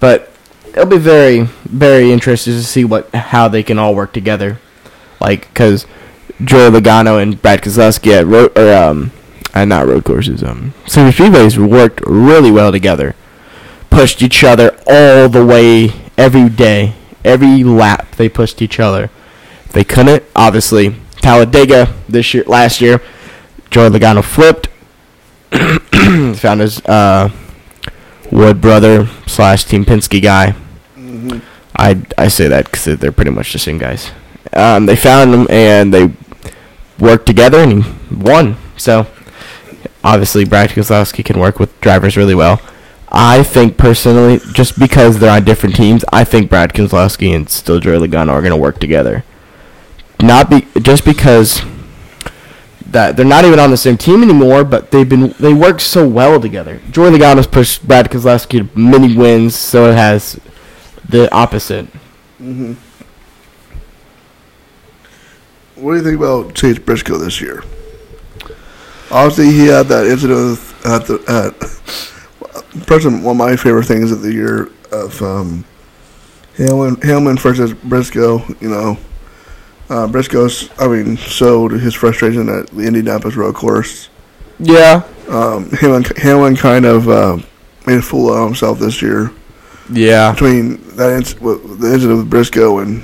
but 0.00 0.30
it'll 0.68 0.86
be 0.86 0.98
very, 0.98 1.42
very 1.64 2.10
interesting 2.12 2.54
to 2.54 2.64
see 2.64 2.84
what 2.84 3.14
how 3.14 3.48
they 3.48 3.62
can 3.62 3.78
all 3.78 3.94
work 3.94 4.12
together. 4.12 4.58
Like, 5.20 5.48
because 5.48 5.86
Joey 6.42 6.70
Logano 6.70 7.22
and 7.22 7.40
Brad 7.40 7.62
Keselowski 7.62 8.12
at 8.12 8.26
road 8.26 8.56
or 8.56 8.72
um, 8.74 9.12
uh, 9.54 9.64
not 9.64 9.86
road 9.86 10.04
courses, 10.04 10.42
um, 10.42 10.72
super 10.86 11.10
speedways 11.10 11.58
worked 11.58 12.00
really 12.06 12.50
well 12.50 12.72
together. 12.72 13.14
Pushed 13.90 14.22
each 14.22 14.44
other 14.44 14.78
all 14.86 15.28
the 15.28 15.44
way 15.44 15.92
every 16.16 16.48
day, 16.48 16.94
every 17.24 17.64
lap. 17.64 18.14
They 18.16 18.28
pushed 18.28 18.62
each 18.62 18.78
other. 18.80 19.10
They 19.72 19.84
couldn't, 19.84 20.24
obviously. 20.34 20.94
Talladega 21.16 21.92
this 22.08 22.32
year, 22.32 22.44
last 22.46 22.80
year, 22.80 23.00
Joey 23.70 23.90
Logano 23.90 24.24
flipped, 24.24 24.68
found 26.38 26.60
his 26.60 26.80
uh, 26.86 27.30
Wood 28.30 28.60
brother 28.60 29.08
slash 29.26 29.64
Team 29.64 29.84
Penske 29.84 30.22
guy. 30.22 30.54
I 31.76 32.02
I 32.16 32.28
say 32.28 32.46
that 32.48 32.70
because 32.70 32.98
they're 32.98 33.12
pretty 33.12 33.32
much 33.32 33.52
the 33.52 33.58
same 33.58 33.78
guys. 33.78 34.10
Um, 34.52 34.86
they 34.86 34.96
found 34.96 35.34
him 35.34 35.46
and 35.50 35.92
they 35.94 36.12
worked 36.98 37.26
together 37.26 37.58
and 37.58 37.84
he 37.84 38.14
won. 38.14 38.56
So 38.76 39.06
obviously, 40.02 40.44
Brad 40.44 40.70
Keselowski 40.70 41.24
can 41.24 41.38
work 41.38 41.58
with 41.58 41.78
drivers 41.80 42.16
really 42.16 42.34
well. 42.34 42.60
I 43.12 43.42
think 43.42 43.76
personally, 43.76 44.40
just 44.52 44.78
because 44.78 45.18
they're 45.18 45.30
on 45.30 45.44
different 45.44 45.74
teams, 45.74 46.04
I 46.12 46.22
think 46.24 46.48
Brad 46.48 46.72
Keselowski 46.72 47.34
and 47.34 47.48
still 47.48 47.80
Joey 47.80 48.06
Logano 48.06 48.30
are 48.30 48.40
going 48.40 48.52
to 48.52 48.56
work 48.56 48.78
together. 48.78 49.24
Not 50.20 50.50
be 50.50 50.66
just 50.80 51.04
because 51.04 51.62
that 52.86 53.16
they're 53.16 53.26
not 53.26 53.44
even 53.44 53.58
on 53.58 53.70
the 53.70 53.76
same 53.76 53.96
team 53.96 54.22
anymore, 54.22 54.64
but 54.64 54.90
they've 54.90 55.08
been 55.08 55.34
they 55.40 55.54
work 55.54 55.80
so 55.80 56.06
well 56.08 56.40
together. 56.40 56.80
Joey 56.90 57.10
Logano's 57.10 57.46
pushed 57.46 57.86
Brad 57.86 58.10
Keselowski 58.10 58.70
to 58.70 58.78
many 58.78 59.16
wins, 59.16 59.56
so 59.56 59.90
it 59.90 59.94
has 59.94 60.38
the 61.08 61.32
opposite. 61.34 61.86
Mm-hmm. 62.40 62.74
What 65.80 65.92
do 65.92 65.98
you 65.98 66.04
think 66.04 66.18
about 66.18 66.54
Chase 66.54 66.78
Briscoe 66.78 67.18
this 67.18 67.40
year? 67.40 67.64
Obviously, 69.10 69.46
he 69.46 69.66
had 69.66 69.86
that 69.86 70.06
incident 70.06 70.58
at 70.84 71.06
the 71.06 71.22
at. 71.28 72.86
Personally, 72.86 73.22
one 73.22 73.34
of 73.34 73.38
my 73.38 73.56
favorite 73.56 73.86
things 73.86 74.12
of 74.12 74.22
the 74.22 74.32
year 74.32 74.70
of 74.92 75.20
um, 75.22 75.64
Hamlin, 76.56 76.96
Hamlin 77.00 77.36
versus 77.36 77.72
Briscoe. 77.72 78.44
You 78.60 78.68
know, 78.68 78.98
uh, 79.88 80.06
Briscoe's 80.06 80.70
I 80.78 80.86
mean 80.86 81.16
showed 81.16 81.72
his 81.72 81.94
frustration 81.94 82.48
at 82.48 82.68
the 82.68 82.82
Indianapolis 82.82 83.36
road 83.36 83.54
course. 83.54 84.08
Yeah, 84.58 85.02
Um, 85.28 85.70
Hamlin, 85.70 86.04
Hamlin 86.16 86.56
kind 86.56 86.84
of 86.84 87.08
uh, 87.08 87.38
made 87.86 87.98
a 87.98 88.02
fool 88.02 88.32
of 88.32 88.44
himself 88.44 88.78
this 88.78 89.00
year 89.00 89.32
yeah, 89.92 90.32
between 90.32 90.76
that 90.96 91.20
inc- 91.20 91.80
the 91.80 91.92
incident 91.92 92.18
with 92.18 92.30
Briscoe 92.30 92.78
and 92.78 93.02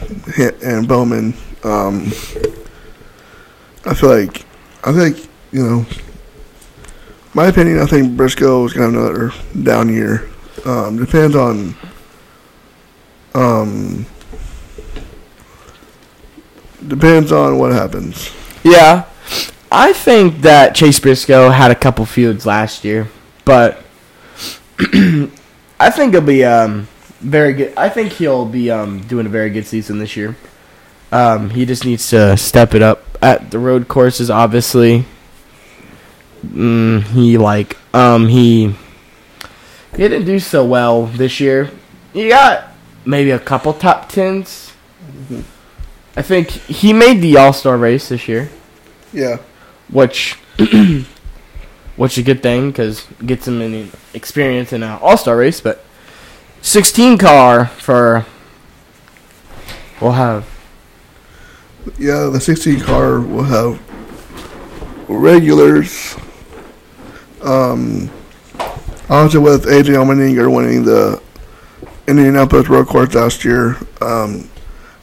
and 0.62 0.86
Bowman, 0.86 1.34
um, 1.64 2.12
I 3.86 3.94
feel 3.94 4.10
like 4.10 4.44
I 4.84 4.92
think 4.92 5.28
you 5.52 5.62
know, 5.64 5.86
my 7.34 7.46
opinion. 7.46 7.78
I 7.80 7.86
think 7.86 8.16
Briscoe 8.16 8.64
is 8.66 8.72
gonna 8.72 8.98
have 8.98 9.14
another 9.14 9.32
down 9.62 9.88
year. 9.88 10.28
Um, 10.64 10.96
depends 10.96 11.36
on 11.36 11.74
um, 13.34 14.06
depends 16.86 17.32
on 17.32 17.58
what 17.58 17.72
happens. 17.72 18.30
yeah. 18.62 19.04
I 19.70 19.92
think 19.92 20.42
that 20.42 20.74
Chase 20.76 21.00
Briscoe 21.00 21.50
had 21.50 21.70
a 21.72 21.74
couple 21.74 22.06
feuds 22.06 22.46
last 22.46 22.84
year, 22.84 23.08
but 23.44 23.82
I 24.78 25.90
think 25.90 26.12
he'll 26.14 26.20
be 26.20 26.44
um 26.44 26.86
very 27.20 27.52
good. 27.52 27.74
I 27.76 27.88
think 27.88 28.12
he'll 28.12 28.46
be 28.46 28.70
um 28.70 29.00
doing 29.06 29.26
a 29.26 29.28
very 29.28 29.50
good 29.50 29.66
season 29.66 29.98
this 29.98 30.16
year. 30.16 30.36
Um, 31.12 31.50
he 31.50 31.66
just 31.66 31.84
needs 31.84 32.08
to 32.10 32.36
step 32.36 32.74
it 32.74 32.82
up 32.82 33.05
at 33.22 33.50
the 33.50 33.58
road 33.58 33.88
courses. 33.88 34.30
Obviously, 34.30 35.04
mm, 36.46 37.02
he 37.02 37.38
like 37.38 37.76
um 37.94 38.28
he 38.28 38.74
he 39.92 39.96
didn't 39.96 40.24
do 40.24 40.38
so 40.38 40.64
well 40.64 41.06
this 41.06 41.40
year. 41.40 41.70
He 42.12 42.28
got 42.28 42.72
maybe 43.04 43.30
a 43.30 43.38
couple 43.38 43.72
top 43.72 44.10
10s 44.10 44.66
I 46.16 46.22
think 46.22 46.48
he 46.50 46.92
made 46.92 47.20
the 47.20 47.36
All 47.36 47.52
Star 47.52 47.76
race 47.76 48.08
this 48.08 48.26
year, 48.26 48.48
Yeah, 49.12 49.38
which 49.90 50.32
which 51.96 52.12
is 52.12 52.18
a 52.18 52.22
good 52.22 52.42
thing 52.42 52.70
because 52.70 53.06
gets 53.24 53.46
him 53.46 53.60
any 53.60 53.90
experience 54.14 54.72
in 54.72 54.82
an 54.82 54.98
All 55.02 55.18
Star 55.18 55.36
race. 55.36 55.60
But 55.60 55.84
16 56.62 57.18
car 57.18 57.66
for 57.66 58.24
we'll 60.00 60.12
have 60.12 60.48
yeah. 61.98 62.26
The 62.26 62.40
16 62.40 62.80
car 62.80 63.20
will 63.20 63.44
have 63.44 63.80
regulars. 65.08 66.16
Um, 67.42 68.10
also 69.08 69.40
with 69.40 69.66
AJ 69.66 69.94
Allmendinger 69.94 70.52
winning 70.54 70.84
the 70.84 71.22
Indianapolis 72.08 72.68
Road 72.68 72.88
Course 72.88 73.14
last 73.14 73.44
year, 73.44 73.76
um, 74.00 74.48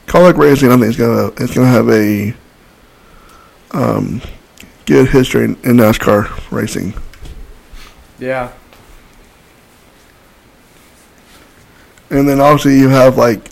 Kaulig 0.06 0.36
Racing 0.36 0.70
I 0.70 0.76
think 0.76 0.88
is 0.88 0.96
gonna 0.96 1.28
is 1.38 1.50
gonna 1.52 1.68
have 1.68 1.88
a 1.88 2.34
um, 3.72 4.20
good 4.86 5.08
history 5.08 5.44
in, 5.44 5.56
in 5.64 5.76
NASCAR 5.76 6.50
racing. 6.50 6.94
yeah 8.18 8.52
And 12.10 12.28
then 12.28 12.40
obviously 12.40 12.78
you 12.78 12.88
have 12.90 13.16
like 13.16 13.50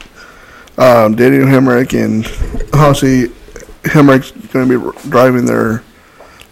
um, 0.82 1.14
Daniel 1.14 1.46
Hemric 1.46 1.94
and 1.94 2.26
obviously 2.74 3.28
Hemric's 3.84 4.32
going 4.48 4.68
to 4.68 4.92
be 4.92 5.08
driving 5.08 5.46
their 5.46 5.84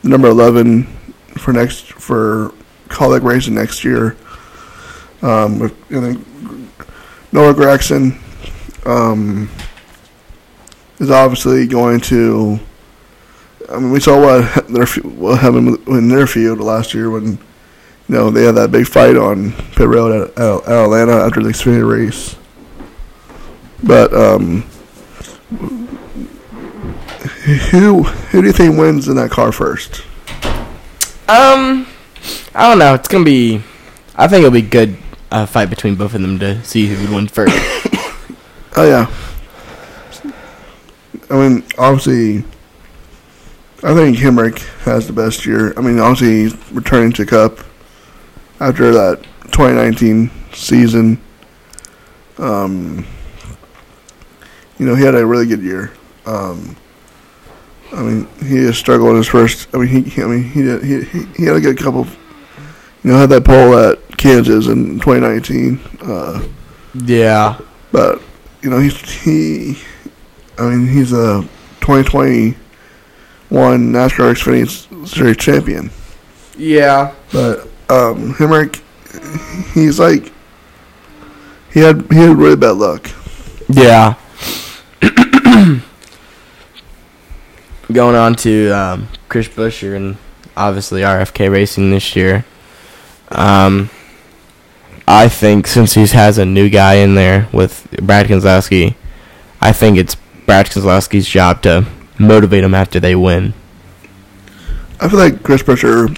number 0.05 0.29
11 0.29 0.85
for 1.37 1.53
next 1.53 1.93
for 1.93 2.53
Kaulig 2.89 3.25
Racing 3.25 3.55
next 3.55 3.85
year. 3.85 4.17
Um, 5.23 5.59
with, 5.59 5.91
and 5.91 6.05
then 6.05 6.71
Noah 7.33 7.55
Gragson 7.55 8.19
um, 8.87 9.51
is 11.01 11.11
obviously 11.11 11.67
going 11.67 12.01
to. 12.03 12.61
I 13.69 13.79
mean, 13.79 13.91
we 13.91 14.01
saw 14.01 14.21
what 14.21 14.69
their 14.69 14.87
what 14.87 15.41
happened 15.41 15.77
in 15.89 16.09
their 16.09 16.27
field 16.27 16.61
last 16.61 16.95
year 16.95 17.11
when 17.11 17.33
you 17.33 17.39
know 18.09 18.31
they 18.31 18.45
had 18.45 18.55
that 18.55 18.71
big 18.71 18.87
fight 18.87 19.17
on 19.17 19.53
pit 19.77 19.89
road 19.89 20.31
at, 20.31 20.39
at, 20.39 20.63
at 20.69 20.85
Atlanta 20.85 21.13
after 21.13 21.43
the 21.43 21.51
Xfinity 21.51 21.89
race. 21.89 22.37
But 23.83 24.13
um, 24.13 24.63
who 27.71 28.03
who 28.03 28.41
do 28.43 28.47
you 28.47 28.53
think 28.53 28.79
wins 28.79 29.09
in 29.09 29.17
that 29.17 29.31
car 29.31 29.53
first? 29.53 30.03
Um, 31.29 31.87
I 32.55 32.69
don't 32.69 32.79
know. 32.79 32.95
It's 32.95 33.09
gonna 33.09 33.25
be. 33.25 33.63
I 34.17 34.29
think 34.29 34.41
it'll 34.41 34.51
be 34.51 34.63
good 34.63 34.97
uh, 35.31 35.47
fight 35.47 35.71
between 35.71 35.95
both 35.95 36.15
of 36.15 36.21
them 36.21 36.39
to 36.41 36.63
see 36.65 36.87
who 36.87 37.01
would 37.03 37.11
win 37.15 37.29
first. 37.29 37.57
Oh 38.77 38.87
yeah. 38.87 39.13
I 41.29 41.35
mean, 41.35 41.65
obviously, 41.77 42.45
I 43.83 43.95
think 43.95 44.17
Hemric 44.17 44.61
has 44.85 45.09
the 45.09 45.13
best 45.13 45.45
year. 45.45 45.75
I 45.77 45.81
mean, 45.81 45.99
obviously, 45.99 46.43
he's 46.43 46.73
returning 46.73 47.13
to 47.15 47.27
Cup 47.27 47.59
after 48.61 48.93
that 48.93 49.23
2019 49.51 50.31
season. 50.53 51.21
Um, 52.39 53.05
you 54.81 54.87
know, 54.87 54.95
he 54.95 55.05
had 55.05 55.15
a 55.15 55.25
really 55.27 55.45
good 55.47 55.63
year. 55.63 55.93
Um, 56.25 56.75
I 57.93 58.03
mean, 58.03 58.27
he 58.43 58.73
struggled 58.73 59.11
in 59.11 59.17
his 59.17 59.29
first. 59.29 59.69
I 59.75 59.79
mean, 59.79 59.89
he. 59.89 60.01
he 60.01 60.23
I 60.23 60.27
mean, 60.27 60.43
he 60.43 60.63
did, 60.63 60.83
he 60.83 61.03
he 61.03 61.27
he 61.37 61.45
had 61.45 61.57
a 61.57 61.61
good 61.61 61.77
couple. 61.77 62.07
You 63.05 63.11
know, 63.11 63.19
had 63.19 63.29
that 63.29 63.45
pole 63.45 63.77
at 63.79 64.17
Kansas 64.17 64.69
in 64.69 64.99
2019. 65.01 65.81
Uh, 66.01 66.49
yeah. 67.05 67.61
but 67.93 68.23
you 68.63 68.71
know, 68.71 68.79
he's 68.79 68.99
he. 69.23 69.79
I 70.57 70.71
mean, 70.71 70.89
he's 70.89 71.13
a 71.13 71.43
2021 71.81 72.55
NASCAR 73.61 74.33
Xfinity 74.33 75.07
Series 75.07 75.37
champion. 75.37 75.91
Yeah. 76.57 77.15
But 77.33 77.65
um, 77.91 78.33
Hemric, 78.35 78.81
he's 79.75 79.99
like, 79.99 80.33
he 81.71 81.81
had 81.81 82.11
he 82.11 82.17
had 82.17 82.39
really 82.39 82.57
bad 82.57 82.77
luck. 82.77 83.11
Yeah. 83.69 84.15
Going 87.93 88.15
on 88.15 88.35
to 88.37 88.71
um, 88.71 89.09
Chris 89.29 89.49
Buescher 89.49 89.97
and 89.97 90.17
obviously 90.57 91.03
RFK 91.03 91.51
Racing 91.51 91.91
this 91.91 92.15
year. 92.15 92.45
Um, 93.31 93.91
I 95.09 95.29
think 95.29 95.67
since 95.67 95.95
he 95.95 96.07
has 96.07 96.39
a 96.39 96.45
new 96.45 96.69
guy 96.69 96.95
in 96.95 97.15
there 97.15 97.49
with 97.53 97.89
Brad 98.03 98.27
Keselowski, 98.27 98.95
I 99.61 99.73
think 99.73 99.99
it's 99.99 100.15
Brad 100.47 100.67
Keselowski's 100.67 101.29
job 101.29 101.63
to 101.63 101.87
motivate 102.19 102.63
him 102.63 102.75
after 102.75 103.01
they 103.01 103.17
win. 103.17 103.55
I 105.01 105.09
feel 105.09 105.19
like 105.19 105.43
Chris 105.43 105.63
Buescher 105.63 106.17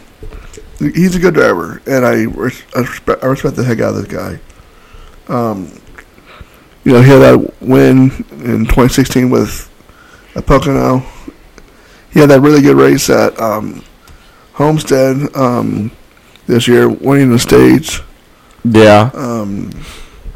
he's 0.83 1.15
a 1.15 1.19
good 1.19 1.35
driver, 1.35 1.81
and 1.87 2.05
I, 2.05 2.25
res- 2.25 2.65
I 2.75 2.81
respect 2.81 3.23
I 3.23 3.27
respect 3.27 3.57
the 3.57 3.65
heck 3.65 3.81
out 3.81 3.95
of 3.95 3.97
this 3.97 4.07
guy. 4.07 4.41
Um, 5.29 5.71
you 6.85 6.93
know, 6.93 7.03
he 7.03 7.11
had 7.11 7.19
that 7.19 7.63
win 7.63 8.11
in 8.31 8.65
2016 8.65 9.31
with 9.31 9.71
at 10.35 10.47
Pocono. 10.47 11.05
He 12.13 12.21
had 12.21 12.31
that 12.31 12.41
really 12.41 12.61
good 12.61 12.77
race 12.77 13.09
at 13.11 13.39
um, 13.41 13.85
Homestead 14.55 15.35
um, 15.35 15.91
this 16.47 16.69
year, 16.69 16.89
winning 16.89 17.31
the 17.31 17.39
stage. 17.39 18.03
Yeah. 18.65 19.11
Um, 19.15 19.71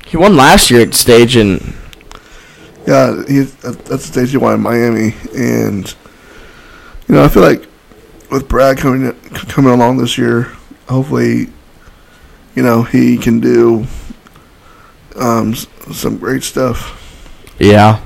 He 0.07 0.17
won 0.17 0.37
last 0.37 0.71
year 0.71 0.83
at 0.83 0.95
stage 0.95 1.37
and 1.37 1.75
yeah, 2.87 3.25
he 3.27 3.41
that's 3.41 3.89
the 3.89 3.99
stage 3.99 4.31
he 4.31 4.37
won 4.37 4.55
in 4.55 4.61
Miami, 4.61 5.15
and 5.37 5.93
you 7.09 7.15
know, 7.17 7.25
I 7.25 7.29
feel 7.29 7.43
like 7.43 7.67
with 8.31 8.47
Brad 8.49 8.79
coming 8.79 9.13
coming 9.49 9.73
along 9.73 9.97
this 9.99 10.17
year, 10.17 10.53
hopefully, 10.89 11.49
you 12.55 12.63
know, 12.63 12.85
he 12.85 13.17
can 13.19 13.41
do 13.41 13.87
um, 15.17 15.55
some 15.55 16.17
great 16.19 16.45
stuff. 16.45 16.95
yeah. 17.59 18.01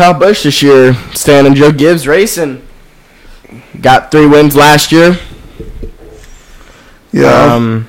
Kyle 0.00 0.18
Busch 0.18 0.44
this 0.44 0.62
year, 0.62 0.94
Stan 1.12 1.44
and 1.44 1.54
Joe 1.54 1.70
Gibbs 1.70 2.08
racing. 2.08 2.66
Got 3.82 4.10
three 4.10 4.26
wins 4.26 4.56
last 4.56 4.92
year. 4.92 5.18
Yeah, 7.12 7.52
Um, 7.54 7.86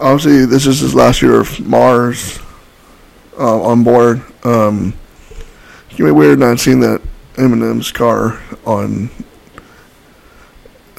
obviously, 0.00 0.46
this 0.46 0.64
is 0.64 0.78
his 0.78 0.94
last 0.94 1.22
year 1.22 1.40
of 1.40 1.58
Mars 1.66 2.38
uh, 3.36 3.62
on 3.62 3.82
board. 3.82 4.22
Um, 4.44 4.94
gonna 5.96 6.04
be 6.04 6.10
weird 6.12 6.38
not 6.38 6.60
seeing 6.60 6.78
that 6.82 7.02
M&M's 7.36 7.90
car 7.90 8.40
on 8.64 9.10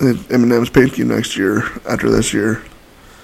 M&M's 0.01 0.69
paint 0.69 0.91
scheme 0.91 1.07
next 1.07 1.37
year 1.37 1.63
after 1.89 2.09
this 2.09 2.33
year. 2.33 2.61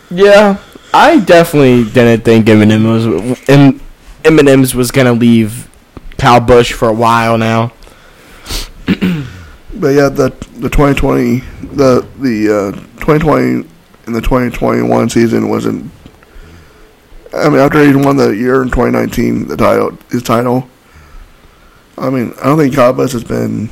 yeah, 0.09 0.59
I 0.93 1.19
definitely 1.19 1.83
didn't 1.91 2.23
think 2.23 2.47
M&M 2.47 2.83
was 2.89 3.05
em, 3.49 3.81
M&M's 4.23 4.73
was 4.73 4.91
gonna 4.91 5.11
leave 5.11 5.69
Kyle 6.17 6.39
Busch 6.39 6.73
for 6.73 6.89
a 6.89 6.93
while 6.93 7.37
now. 7.37 7.73
But 9.75 9.89
yeah, 9.89 10.07
the 10.07 10.29
the 10.57 10.69
2020 10.69 11.39
the 11.75 12.07
the 12.19 12.49
uh, 12.49 12.71
2020 13.01 13.67
and 14.05 14.15
the 14.15 14.21
2021 14.21 15.09
season 15.09 15.49
wasn't. 15.49 15.91
I 17.33 17.49
mean, 17.49 17.59
after 17.59 17.85
he 17.85 17.93
won 17.93 18.15
the 18.15 18.29
year 18.29 18.61
in 18.61 18.69
2019, 18.69 19.47
the 19.47 19.57
title 19.57 19.97
his 20.09 20.23
title. 20.23 20.69
I 21.97 22.09
mean, 22.09 22.33
I 22.41 22.45
don't 22.45 22.57
think 22.57 22.75
Kyle 22.75 22.93
Busch 22.93 23.11
has 23.11 23.23
been. 23.23 23.69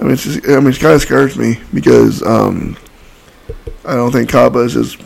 I 0.00 0.02
mean, 0.02 0.12
it's 0.12 0.24
just, 0.24 0.48
I 0.48 0.58
mean, 0.58 0.72
it 0.72 0.80
kind 0.80 0.94
of 0.94 1.02
scares 1.02 1.38
me 1.38 1.60
because 1.72 2.22
um, 2.22 2.76
I 3.84 3.94
don't 3.94 4.10
think 4.10 4.28
Kyle 4.28 4.50
Busch 4.50 4.74
is. 4.74 4.96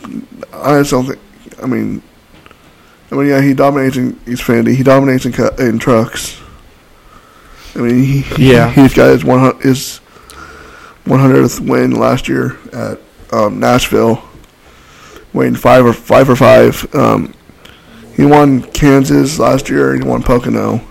I 0.51 0.79
just 0.79 0.91
don't 0.91 1.05
think. 1.05 1.19
I 1.61 1.67
mean, 1.67 2.01
I 3.11 3.15
mean, 3.15 3.27
yeah, 3.27 3.41
he 3.41 3.53
dominates 3.53 3.97
in 3.97 4.13
Xfinity. 4.25 4.75
He 4.75 4.83
dominates 4.83 5.25
in, 5.25 5.33
in 5.59 5.79
trucks. 5.79 6.39
I 7.75 7.79
mean, 7.79 8.03
he, 8.03 8.51
Yeah. 8.51 8.69
he's 8.73 8.93
got 8.93 9.09
his 9.09 9.23
one 9.23 9.59
his 9.61 9.99
100th 11.05 11.59
win 11.67 11.91
last 11.91 12.27
year 12.27 12.57
at 12.71 12.99
um, 13.31 13.59
Nashville, 13.59 14.23
winning 15.33 15.55
five 15.55 15.85
or 15.85 15.93
five 15.93 16.27
for 16.27 16.35
five. 16.35 16.93
Um, 16.93 17.33
he 18.15 18.25
won 18.25 18.61
Kansas 18.61 19.39
last 19.39 19.69
year. 19.69 19.95
He 19.95 20.03
won 20.03 20.21
Pocono. 20.21 20.81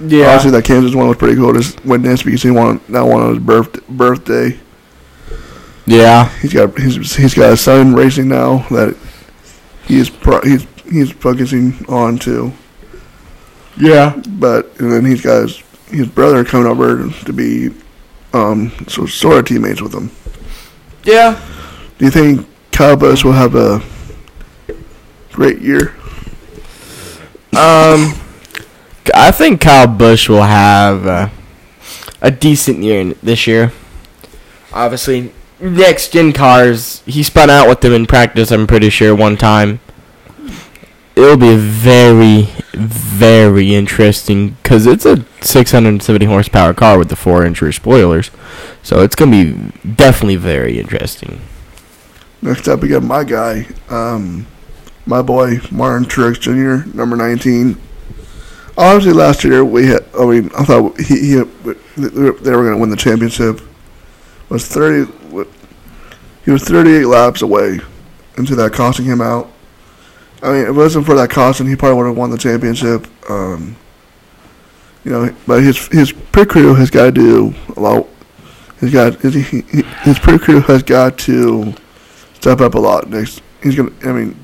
Yeah, 0.00 0.26
Obviously, 0.28 0.50
that 0.52 0.64
Kansas 0.64 0.94
one 0.96 1.06
was 1.06 1.16
pretty 1.16 1.36
cool 1.36 1.52
Just 1.52 1.78
to 1.78 1.86
witness 1.88 2.22
because 2.24 2.42
he 2.42 2.50
won 2.50 2.80
that 2.88 3.02
one 3.02 3.22
on 3.22 3.34
his 3.34 3.38
birth, 3.38 3.86
birthday. 3.86 4.58
yeah, 5.86 6.28
He's 6.40 6.52
got 6.52 6.76
he's, 6.76 7.14
he's 7.14 7.34
got 7.34 7.52
a 7.52 7.56
son 7.56 7.94
racing 7.94 8.28
now 8.28 8.66
that 8.70 8.96
he's 9.86 10.10
pro, 10.10 10.40
he's 10.40 10.66
he's 10.92 11.12
focusing 11.12 11.84
on 11.88 12.18
too. 12.18 12.52
yeah, 13.78 14.20
But 14.28 14.78
and 14.80 14.92
then 14.92 15.04
he's 15.04 15.20
got 15.22 15.42
his, 15.42 15.62
his 15.88 16.06
brother 16.08 16.44
coming 16.44 16.66
over 16.66 17.08
to 17.24 17.32
be 17.32 17.70
um 18.32 18.72
so 18.88 19.06
sort 19.06 19.38
of 19.38 19.44
teammates 19.46 19.80
with 19.82 19.94
him. 19.94 20.10
yeah. 21.04 21.40
Do 21.98 22.04
you 22.06 22.10
think 22.10 22.46
Kyle 22.72 22.96
Busch 22.96 23.22
will 23.24 23.32
have 23.32 23.54
a 23.54 23.80
great 25.32 25.60
year? 25.60 25.94
Um, 27.54 28.14
I 29.14 29.30
think 29.30 29.60
Kyle 29.60 29.86
Busch 29.86 30.28
will 30.28 30.42
have 30.42 31.06
uh, 31.06 31.28
a 32.20 32.30
decent 32.30 32.78
year 32.82 33.14
this 33.22 33.46
year. 33.46 33.72
Obviously, 34.72 35.32
next 35.60 36.12
gen 36.12 36.32
cars. 36.32 37.02
He 37.04 37.22
spun 37.22 37.50
out 37.50 37.68
with 37.68 37.82
them 37.82 37.92
in 37.92 38.06
practice. 38.06 38.50
I'm 38.50 38.66
pretty 38.66 38.88
sure 38.90 39.14
one 39.14 39.36
time. 39.36 39.80
It'll 41.14 41.36
be 41.36 41.56
very, 41.56 42.42
very 42.72 43.74
interesting 43.74 44.56
because 44.62 44.86
it's 44.86 45.04
a 45.04 45.24
670 45.42 46.24
horsepower 46.26 46.72
car 46.72 46.98
with 46.98 47.10
the 47.10 47.16
four-inch 47.16 47.60
rear 47.60 47.72
spoilers, 47.72 48.30
so 48.82 49.00
it's 49.00 49.14
gonna 49.14 49.30
be 49.30 49.52
definitely 49.94 50.36
very 50.36 50.78
interesting. 50.78 51.40
Next 52.40 52.66
up, 52.66 52.80
we 52.80 52.88
got 52.88 53.02
my 53.02 53.24
guy, 53.24 53.66
um, 53.88 54.46
my 55.06 55.22
boy 55.22 55.60
Martin 55.70 56.06
Truex 56.06 56.40
Jr., 56.40 56.88
number 56.96 57.14
19. 57.14 57.76
Obviously, 58.76 59.12
last 59.12 59.44
year 59.44 59.64
we 59.64 59.86
had. 59.86 60.04
I 60.18 60.24
mean, 60.24 60.50
I 60.56 60.64
thought 60.64 60.98
he, 60.98 61.20
he 61.20 61.34
they 61.96 62.10
were 62.10 62.64
going 62.64 62.72
to 62.72 62.78
win 62.78 62.90
the 62.90 62.96
championship. 62.96 63.60
Was 64.48 64.66
30. 64.66 65.12
He 66.44 66.50
was 66.50 66.64
38 66.64 67.04
laps 67.04 67.42
away 67.42 67.80
into 68.36 68.54
that 68.56 68.72
costing 68.72 69.04
him 69.04 69.20
out. 69.20 69.50
I 70.42 70.52
mean, 70.52 70.62
if 70.62 70.68
it 70.68 70.72
wasn't 70.72 71.06
for 71.06 71.14
that 71.14 71.30
caution, 71.30 71.66
he 71.68 71.76
probably 71.76 71.98
would 71.98 72.06
have 72.08 72.16
won 72.16 72.30
the 72.30 72.38
championship. 72.38 73.06
Um, 73.30 73.76
you 75.04 75.10
know, 75.12 75.34
but 75.46 75.62
his 75.62 75.86
his 75.88 76.12
pit 76.32 76.48
crew 76.48 76.74
has 76.74 76.90
got 76.90 77.04
to 77.06 77.12
do 77.12 77.54
a 77.76 77.80
lot. 77.80 78.06
He's 78.80 78.92
got 78.92 79.14
his, 79.20 79.34
he, 79.34 79.60
his 80.02 80.18
pit 80.18 80.40
crew 80.40 80.60
has 80.62 80.82
got 80.82 81.16
to 81.18 81.72
step 82.34 82.60
up 82.60 82.74
a 82.74 82.78
lot 82.78 83.08
next. 83.08 83.40
He's 83.62 83.76
gonna. 83.76 83.92
I 84.04 84.12
mean, 84.12 84.36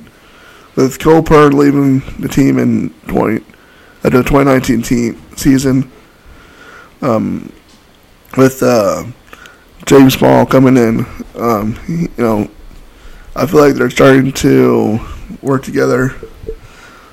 with 0.77 0.99
Cole 1.01 1.23
leaving 1.23 2.01
the 2.21 2.29
team 2.29 2.59
in 2.59 2.91
twenty 3.09 3.45
at 4.05 4.13
the 4.13 4.23
2019 4.23 4.83
team 4.83 5.21
season, 5.37 5.91
um, 7.03 7.53
with 8.37 8.63
uh, 8.63 9.05
James 9.87 10.15
Small 10.15 10.47
coming 10.47 10.77
in, 10.77 11.05
um, 11.35 11.75
he- 11.87 12.03
you 12.03 12.09
know, 12.19 12.49
I 13.35 13.45
feel 13.47 13.61
like 13.61 13.75
they're 13.75 13.91
starting 13.91 14.33
to 14.35 15.01
work 15.43 15.63
together 15.63 16.15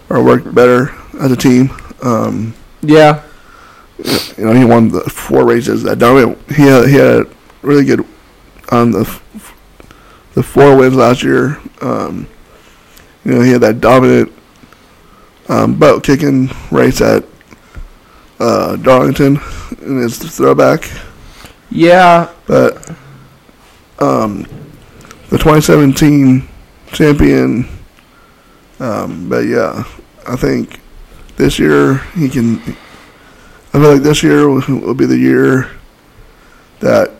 or 0.10 0.24
work 0.24 0.54
better 0.54 0.92
as 1.20 1.32
a 1.32 1.36
team. 1.36 1.70
Um, 2.02 2.54
Yeah, 2.82 3.24
you 4.38 4.46
know, 4.46 4.54
he 4.54 4.66
won 4.66 4.90
the 4.90 5.02
four 5.02 5.46
races 5.46 5.84
that 5.84 6.00
dominant. 6.00 6.38
He 6.52 6.64
had, 6.64 6.88
he 6.88 6.96
had 6.96 7.24
really 7.62 7.86
good 7.86 8.06
on 8.72 8.92
the 8.92 9.02
f- 9.02 9.22
the 10.34 10.44
four 10.44 10.76
wins 10.76 10.96
last 10.96 11.24
year. 11.24 11.58
Um, 11.82 12.28
you 13.24 13.32
know, 13.34 13.42
he 13.42 13.52
had 13.52 13.62
that 13.62 13.80
dominant 13.82 14.32
um, 15.48 15.80
butt 15.80 16.04
kicking 16.04 16.50
race 16.72 17.02
at 17.02 17.24
uh, 18.40 18.76
Darlington 18.76 19.40
in 19.82 19.98
his 19.98 20.18
throwback. 20.20 20.90
yeah, 21.72 22.30
But 22.48 22.90
um, 24.00 24.44
the 25.30 25.38
2017 25.38 26.48
champion. 26.92 27.70
Um, 28.80 29.30
but 29.30 29.46
yeah, 29.46 29.84
I 30.28 30.36
think 30.36 30.80
this 31.38 31.60
year 31.60 31.96
he 32.16 32.30
can. 32.30 32.60
I 33.74 33.80
feel 33.80 33.94
like 33.94 34.04
this 34.04 34.24
year 34.24 34.48
will, 34.50 34.62
will 34.68 34.94
be 34.94 35.06
the 35.06 35.18
year 35.18 35.70
that 36.80 37.12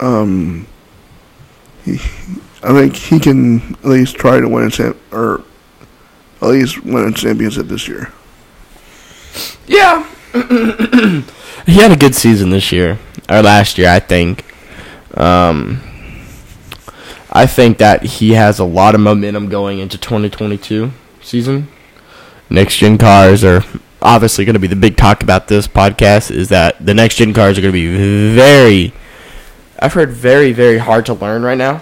um, 0.00 0.66
he. 1.84 1.92
I 2.64 2.72
think 2.72 2.94
he 2.94 3.18
can 3.18 3.74
at 3.74 3.86
least 3.86 4.16
try 4.16 4.38
to 4.38 4.48
win 4.48 4.64
a 4.64 4.70
champ 4.70 4.96
or 5.12 5.42
at 6.40 6.48
least 6.48 6.84
win 6.84 7.08
a 7.08 7.12
championship 7.12 7.66
this 7.66 7.88
year. 7.88 8.12
Yeah. 9.66 10.06
he 11.66 11.74
had 11.74 11.92
a 11.92 11.96
good 11.96 12.14
season 12.14 12.50
this 12.50 12.70
year 12.70 12.98
or 13.28 13.42
last 13.42 13.78
year, 13.78 13.90
I 13.90 13.98
think. 13.98 14.44
Um, 15.16 15.80
I 17.34 17.46
think 17.46 17.78
that 17.78 18.02
he 18.02 18.32
has 18.32 18.58
a 18.58 18.64
lot 18.64 18.94
of 18.94 19.00
momentum 19.00 19.48
going 19.48 19.78
into 19.78 19.96
2022 19.96 20.92
season. 21.22 21.68
Next 22.50 22.76
gen 22.76 22.98
cars 22.98 23.42
are 23.42 23.64
obviously 24.02 24.44
going 24.44 24.52
to 24.52 24.60
be 24.60 24.66
the 24.66 24.76
big 24.76 24.98
talk 24.98 25.22
about 25.22 25.48
this 25.48 25.66
podcast. 25.66 26.30
Is 26.30 26.50
that 26.50 26.84
the 26.84 26.92
next 26.92 27.16
gen 27.16 27.32
cars 27.32 27.56
are 27.56 27.62
going 27.62 27.72
to 27.72 27.80
be 27.80 28.34
very, 28.34 28.92
I've 29.78 29.94
heard 29.94 30.10
very 30.10 30.52
very 30.52 30.76
hard 30.76 31.06
to 31.06 31.14
learn 31.14 31.42
right 31.42 31.56
now. 31.56 31.80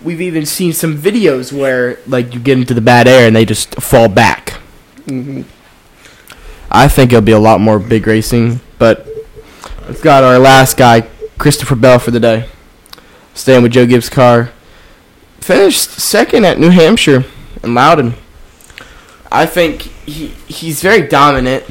We've 0.00 0.20
even 0.20 0.46
seen 0.46 0.72
some 0.74 0.96
videos 0.96 1.52
where 1.52 1.98
like 2.06 2.32
you 2.32 2.38
get 2.38 2.56
into 2.56 2.72
the 2.72 2.80
bad 2.80 3.08
air 3.08 3.26
and 3.26 3.34
they 3.34 3.44
just 3.44 3.74
fall 3.82 4.08
back. 4.08 4.60
Mm-hmm. 5.06 5.42
I 6.70 6.86
think 6.86 7.12
it'll 7.12 7.20
be 7.20 7.32
a 7.32 7.38
lot 7.40 7.60
more 7.60 7.80
big 7.80 8.06
racing, 8.06 8.60
but 8.78 9.08
we've 9.88 10.00
got 10.02 10.22
our 10.22 10.38
last 10.38 10.76
guy, 10.76 11.08
Christopher 11.36 11.74
Bell, 11.74 11.98
for 11.98 12.12
the 12.12 12.20
day. 12.20 12.48
Staying 13.40 13.62
with 13.62 13.72
Joe 13.72 13.86
Gibbs' 13.86 14.08
car. 14.08 14.50
Finished 15.40 15.90
second 15.92 16.44
at 16.44 16.58
New 16.58 16.70
Hampshire 16.70 17.24
and 17.62 17.74
Loudon. 17.74 18.14
I 19.32 19.46
think 19.46 19.82
he 19.82 20.28
he's 20.46 20.82
very 20.82 21.06
dominant. 21.06 21.64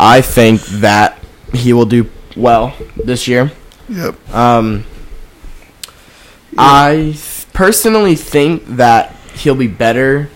I 0.00 0.20
think 0.20 0.62
that 0.62 1.18
he 1.52 1.72
will 1.72 1.86
do 1.86 2.10
well 2.36 2.74
this 2.96 3.28
year. 3.28 3.52
Yep. 3.88 4.34
Um, 4.34 4.84
I 6.56 7.12
th- 7.14 7.46
personally 7.52 8.16
think 8.16 8.64
that 8.66 9.14
he'll 9.34 9.54
be 9.54 9.66
better 9.68 10.30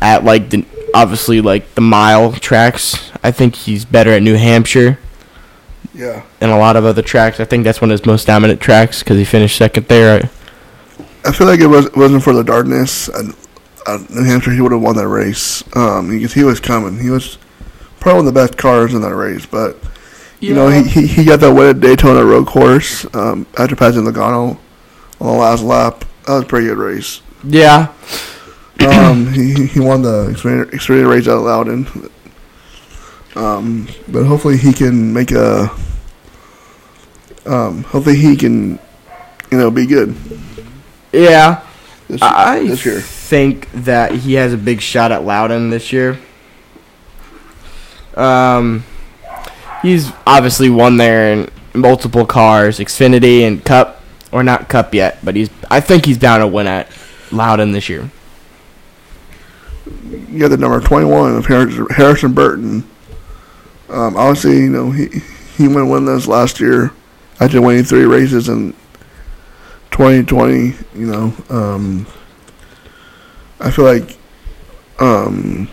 at 0.00 0.24
like 0.24 0.50
the 0.50 0.64
obviously 0.94 1.40
like 1.40 1.74
the 1.74 1.80
mile 1.80 2.32
tracks. 2.32 3.10
I 3.22 3.30
think 3.30 3.54
he's 3.54 3.84
better 3.84 4.10
at 4.10 4.22
New 4.22 4.34
Hampshire 4.34 4.98
Yeah. 5.94 6.22
and 6.40 6.50
a 6.50 6.56
lot 6.56 6.76
of 6.76 6.84
other 6.84 7.02
tracks. 7.02 7.38
I 7.40 7.44
think 7.44 7.64
that's 7.64 7.80
one 7.80 7.90
of 7.90 7.98
his 7.98 8.06
most 8.06 8.26
dominant 8.26 8.60
tracks 8.60 9.00
because 9.00 9.18
he 9.18 9.24
finished 9.24 9.56
second 9.56 9.86
there. 9.88 10.30
I 11.24 11.32
feel 11.32 11.46
like 11.46 11.60
it 11.60 11.66
was 11.66 11.92
wasn't 11.94 12.22
for 12.22 12.32
the 12.32 12.42
darkness. 12.42 13.08
Uh, 13.08 13.32
uh, 13.86 13.98
New 14.10 14.24
Hampshire, 14.24 14.52
he 14.52 14.60
would 14.60 14.72
have 14.72 14.80
won 14.80 14.96
that 14.96 15.08
race. 15.08 15.62
Um, 15.76 16.08
because 16.10 16.32
he 16.32 16.44
was 16.44 16.60
coming. 16.60 16.98
He 16.98 17.10
was 17.10 17.36
probably 18.00 18.20
one 18.22 18.28
of 18.28 18.34
the 18.34 18.40
best 18.40 18.56
cars 18.56 18.94
in 18.94 19.02
that 19.02 19.14
race. 19.14 19.44
But 19.46 19.76
you 20.40 20.54
know, 20.54 20.68
he, 20.68 20.82
he 20.82 21.06
he 21.06 21.24
got 21.24 21.40
that 21.40 21.52
win 21.52 21.68
at 21.76 21.80
Daytona 21.80 22.24
road 22.24 22.46
course 22.46 23.06
um, 23.14 23.46
after 23.58 23.76
passing 23.76 24.02
Logano 24.04 24.58
on 25.20 25.26
the 25.26 25.32
last 25.32 25.62
lap. 25.62 26.04
That 26.26 26.34
was 26.34 26.42
a 26.44 26.46
pretty 26.46 26.66
good 26.68 26.78
race. 26.78 27.20
yeah, 27.44 27.92
Um, 28.80 29.32
he 29.32 29.66
he 29.66 29.78
won 29.80 30.02
the 30.02 30.28
Xfinity 30.28 30.70
Xfinity 30.70 31.08
race 31.08 31.28
out 31.28 31.42
loud 31.42 31.68
in. 31.68 31.86
Um, 33.34 33.88
but 34.08 34.24
hopefully 34.24 34.56
he 34.56 34.72
can 34.72 35.12
make 35.12 35.30
a. 35.32 35.70
Um, 37.44 37.82
hopefully 37.84 38.16
he 38.16 38.36
can, 38.36 38.78
you 39.50 39.58
know, 39.58 39.70
be 39.70 39.86
good. 39.86 40.14
yeah. 41.12 41.64
This, 42.08 42.20
I 42.20 42.60
this 42.60 42.84
year. 42.84 43.00
think 43.00 43.70
that 43.72 44.12
he 44.12 44.34
has 44.34 44.52
a 44.52 44.58
big 44.58 44.80
shot 44.80 45.12
at 45.12 45.24
Loudon 45.24 45.70
this 45.70 45.92
year. 45.92 46.18
Um, 48.14 48.84
he's 49.80 50.12
obviously 50.26 50.68
won 50.68 50.98
there 50.98 51.32
in 51.32 51.50
multiple 51.74 52.26
cars, 52.26 52.78
Xfinity 52.78 53.42
and 53.42 53.64
Cup, 53.64 54.02
or 54.30 54.42
not 54.42 54.68
Cup 54.68 54.94
yet, 54.94 55.18
but 55.24 55.36
he's. 55.36 55.48
I 55.70 55.80
think 55.80 56.04
he's 56.04 56.18
down 56.18 56.40
to 56.40 56.46
win 56.46 56.66
at 56.66 56.90
Loudon 57.30 57.72
this 57.72 57.88
year. 57.88 58.10
you 60.28 60.38
got 60.38 60.48
the 60.48 60.58
number 60.58 60.78
21 60.80 61.36
of 61.36 61.46
Harrison 61.46 62.34
Burton. 62.34 62.84
Um, 63.92 64.16
obviously, 64.16 64.56
you 64.56 64.70
know, 64.70 64.90
he 64.90 65.20
he 65.56 65.68
went 65.68 65.90
win 65.90 66.06
this 66.06 66.26
last 66.26 66.60
year 66.60 66.92
after 67.40 67.60
winning 67.60 67.84
three 67.84 68.04
races 68.04 68.48
in 68.48 68.72
2020. 69.90 70.74
You 70.94 71.06
know, 71.06 71.34
um, 71.50 72.06
I 73.60 73.70
feel 73.70 73.84
like, 73.84 74.16
um, 74.98 75.68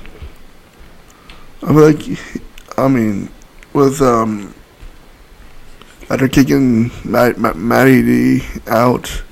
I 1.64 1.68
feel 1.68 1.92
like, 1.92 2.20
I 2.78 2.90
mean, 2.90 3.30
with 3.72 4.02
um, 4.02 4.54
after 6.10 6.28
kicking 6.28 6.92
Matt, 7.06 7.38
Matt, 7.40 7.56
Matty 7.56 8.02
D 8.02 8.46
out, 8.68 9.24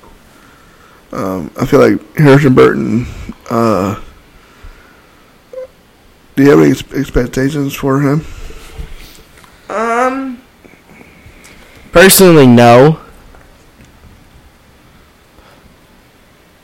um, 1.12 1.52
I 1.60 1.66
feel 1.66 1.82
like 1.82 2.16
Harrison 2.16 2.56
Burton. 2.56 3.06
Uh, 3.50 4.02
do 6.38 6.44
you 6.44 6.52
have 6.52 6.60
any 6.60 6.72
expectations 7.00 7.74
for 7.74 8.00
him? 8.00 8.24
Um, 9.70 10.42
personally, 11.92 12.48
no. 12.48 13.00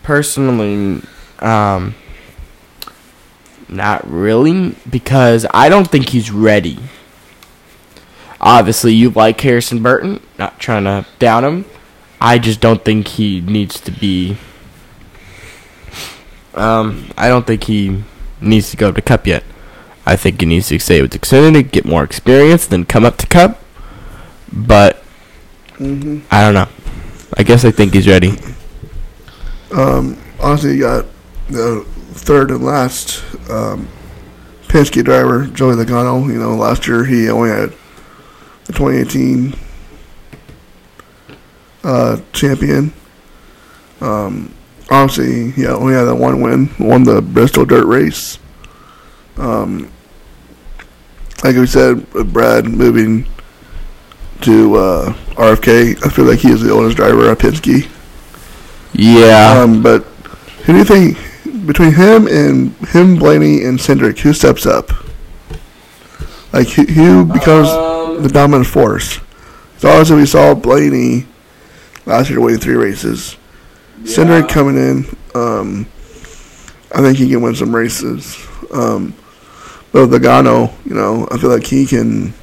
Personally, 0.03 1.01
um, 1.39 1.95
not 3.69 4.09
really, 4.09 4.75
because 4.89 5.45
I 5.53 5.69
don't 5.69 5.89
think 5.89 6.09
he's 6.09 6.29
ready. 6.29 6.77
Obviously, 8.41 8.93
you 8.93 9.09
like 9.09 9.39
Harrison 9.39 9.81
Burton, 9.81 10.21
not 10.37 10.59
trying 10.59 10.83
to 10.83 11.05
down 11.19 11.45
him. 11.45 11.65
I 12.19 12.37
just 12.37 12.59
don't 12.59 12.83
think 12.83 13.07
he 13.07 13.41
needs 13.41 13.79
to 13.81 13.91
be. 13.91 14.37
Um, 16.53 17.09
I 17.17 17.29
don't 17.29 17.47
think 17.47 17.63
he 17.63 18.03
needs 18.41 18.71
to 18.71 18.77
go 18.77 18.91
to 18.91 19.01
Cup 19.01 19.25
yet. 19.25 19.43
I 20.05 20.15
think 20.15 20.41
he 20.41 20.45
needs 20.45 20.67
to 20.67 20.79
stay 20.79 21.01
with 21.01 21.13
Xfinity, 21.13 21.69
get 21.69 21.85
more 21.85 22.03
experience, 22.03 22.67
then 22.67 22.85
come 22.85 23.05
up 23.05 23.17
to 23.17 23.27
Cup. 23.27 23.59
But 24.51 25.03
Mm-hmm. 25.77 26.19
I 26.31 26.41
don't 26.41 26.53
know. 26.53 26.67
I 27.35 27.43
guess 27.43 27.65
I 27.65 27.71
think 27.71 27.93
he's 27.93 28.07
ready. 28.07 28.37
Um, 29.75 30.17
honestly, 30.39 30.75
you 30.75 30.81
got 30.81 31.05
the 31.49 31.83
third 32.13 32.51
and 32.51 32.63
last 32.63 33.23
um, 33.49 33.87
Penske 34.67 35.03
driver, 35.03 35.47
Joey 35.47 35.73
Logano. 35.75 36.27
You 36.27 36.39
know, 36.39 36.55
last 36.55 36.87
year 36.87 37.03
he 37.03 37.29
only 37.29 37.49
had 37.49 37.71
the 38.65 38.73
2018 38.73 39.55
uh, 41.83 42.21
champion. 42.33 42.93
Um, 43.99 44.53
obviously, 44.91 45.51
yeah, 45.61 45.73
only 45.73 45.95
had 45.95 46.03
that 46.03 46.15
one 46.15 46.41
win, 46.41 46.69
won 46.79 47.03
the 47.03 47.21
Bristol 47.21 47.65
Dirt 47.65 47.87
Race. 47.87 48.37
Um, 49.37 49.91
like 51.43 51.55
we 51.55 51.65
said, 51.65 52.11
with 52.13 52.31
Brad 52.31 52.65
moving 52.65 53.27
to 54.41 54.75
uh, 54.75 55.13
RFK, 55.35 56.05
I 56.05 56.09
feel 56.09 56.25
like 56.25 56.39
he 56.39 56.51
is 56.51 56.61
the 56.61 56.71
oldest 56.71 56.97
driver 56.97 57.29
at 57.29 57.39
Penske. 57.39 57.89
Yeah. 58.93 59.61
Um, 59.61 59.81
but 59.81 60.03
who 60.65 60.73
do 60.73 60.79
you 60.79 60.85
think 60.85 61.65
between 61.65 61.93
him 61.93 62.27
and 62.27 62.71
him, 62.89 63.17
Blaney 63.17 63.63
and 63.63 63.79
Cindric, 63.79 64.19
who 64.19 64.33
steps 64.33 64.65
up? 64.65 64.91
Like 66.53 66.69
who, 66.69 66.83
who 66.83 67.25
becomes 67.25 67.69
Um, 67.69 68.21
the 68.21 68.29
dominant 68.29 68.67
force? 68.67 69.19
So 69.77 69.89
obviously 69.89 70.17
we 70.17 70.25
saw 70.25 70.53
Blaney 70.53 71.25
last 72.05 72.29
year 72.29 72.39
winning 72.39 72.59
three 72.59 72.75
races. 72.75 73.37
Cindric 74.03 74.49
coming 74.49 74.77
in, 74.77 75.05
um, 75.33 75.87
I 76.93 77.01
think 77.01 77.17
he 77.17 77.29
can 77.29 77.41
win 77.41 77.55
some 77.55 77.75
races. 77.75 78.37
Um, 78.71 79.15
but 79.93 80.09
with 80.09 80.21
Logano, 80.21 80.73
you 80.85 80.93
know, 80.95 81.25
I 81.31 81.37
feel 81.37 81.49
like 81.51 81.65
he 81.65 81.85
can. 81.85 82.33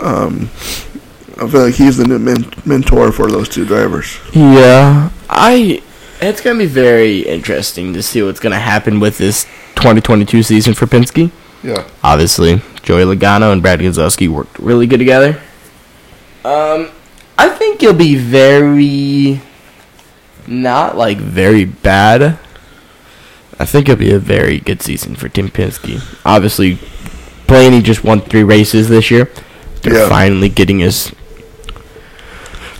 Um, 0.00 0.50
I 1.40 1.46
feel 1.48 1.66
like 1.66 1.74
he's 1.74 1.96
the 1.98 2.06
new 2.06 2.18
men- 2.18 2.52
mentor 2.64 3.12
for 3.12 3.30
those 3.30 3.48
two 3.48 3.64
drivers. 3.64 4.18
Yeah. 4.32 5.10
I. 5.30 5.82
It's 6.20 6.40
gonna 6.40 6.58
be 6.58 6.66
very 6.66 7.20
interesting 7.20 7.92
to 7.94 8.02
see 8.02 8.22
what's 8.22 8.40
gonna 8.40 8.58
happen 8.58 8.98
with 8.98 9.18
this 9.18 9.44
2022 9.76 10.42
season 10.42 10.74
for 10.74 10.86
Penske. 10.86 11.30
Yeah. 11.62 11.86
Obviously, 12.02 12.60
Joey 12.82 13.04
Logano 13.04 13.52
and 13.52 13.62
Brad 13.62 13.78
Keselowski 13.78 14.28
worked 14.28 14.58
really 14.58 14.86
good 14.88 14.98
together. 14.98 15.40
Um, 16.44 16.90
I 17.36 17.48
think 17.50 17.82
it'll 17.82 17.94
be 17.94 18.16
very, 18.16 19.40
not 20.48 20.96
like 20.96 21.18
very 21.18 21.64
bad. 21.64 22.38
I 23.60 23.64
think 23.64 23.88
it'll 23.88 23.98
be 23.98 24.12
a 24.12 24.18
very 24.18 24.60
good 24.60 24.82
season 24.82 25.16
for 25.16 25.28
Team 25.28 25.48
Penske. 25.48 26.00
Obviously, 26.24 26.78
Blaney 27.46 27.82
just 27.82 28.04
won 28.04 28.20
three 28.20 28.44
races 28.44 28.88
this 28.88 29.10
year. 29.10 29.28
They're 29.82 29.94
Yeah. 30.02 30.08
finally 30.08 30.48
getting 30.48 30.78
his. 30.80 31.12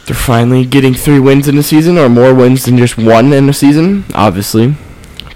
They're 0.07 0.15
finally 0.17 0.65
getting 0.65 0.95
three 0.95 1.19
wins 1.19 1.49
in 1.49 1.59
a 1.59 1.63
season, 1.63 1.99
or 1.99 2.09
more 2.09 2.33
wins 2.33 2.65
than 2.65 2.79
just 2.79 2.97
one 2.97 3.33
in 3.33 3.49
a 3.49 3.53
season. 3.53 4.05
Obviously, 4.15 4.75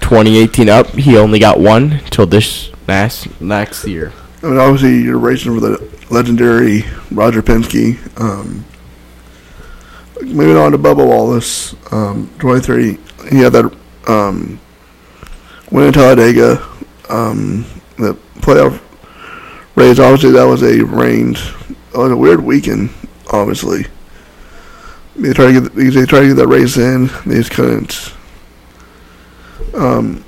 2018 0.00 0.68
up, 0.68 0.88
he 0.94 1.16
only 1.16 1.38
got 1.38 1.60
one 1.60 2.00
till 2.10 2.26
this 2.26 2.70
last 2.88 3.28
next 3.40 3.86
year. 3.86 4.12
I 4.42 4.46
mean, 4.46 4.58
obviously, 4.58 5.02
you're 5.02 5.18
racing 5.18 5.54
for 5.54 5.60
the 5.60 5.82
legendary 6.10 6.84
Roger 7.10 7.42
Penske. 7.42 7.98
Um, 8.20 8.64
moving 10.22 10.56
on 10.56 10.72
to 10.72 10.78
Bubba 10.78 11.06
Wallace, 11.06 11.74
um, 11.90 12.30
23. 12.38 12.98
He 13.30 13.38
had 13.38 13.52
that 13.52 13.70
um, 14.08 14.58
win 15.72 15.86
in 15.86 15.92
Talladega, 15.92 16.62
um, 17.08 17.64
the 17.96 18.16
playoff 18.40 18.80
race. 19.74 19.98
Obviously, 19.98 20.30
that 20.32 20.44
was 20.44 20.62
a 20.62 20.84
rained, 20.84 21.38
it 21.68 21.96
was 21.96 22.12
a 22.12 22.16
weird 22.16 22.44
weekend. 22.44 22.90
Obviously, 23.32 23.86
they 25.16 25.32
tried 25.32 25.52
to 25.52 25.60
get 25.60 25.74
they 25.74 26.06
tried 26.06 26.20
to 26.20 26.28
get 26.28 26.36
that 26.36 26.48
race 26.48 26.76
in, 26.76 27.06
they 27.26 27.36
just 27.36 27.50
couldn't. 27.50 28.12
Um, 29.74 30.24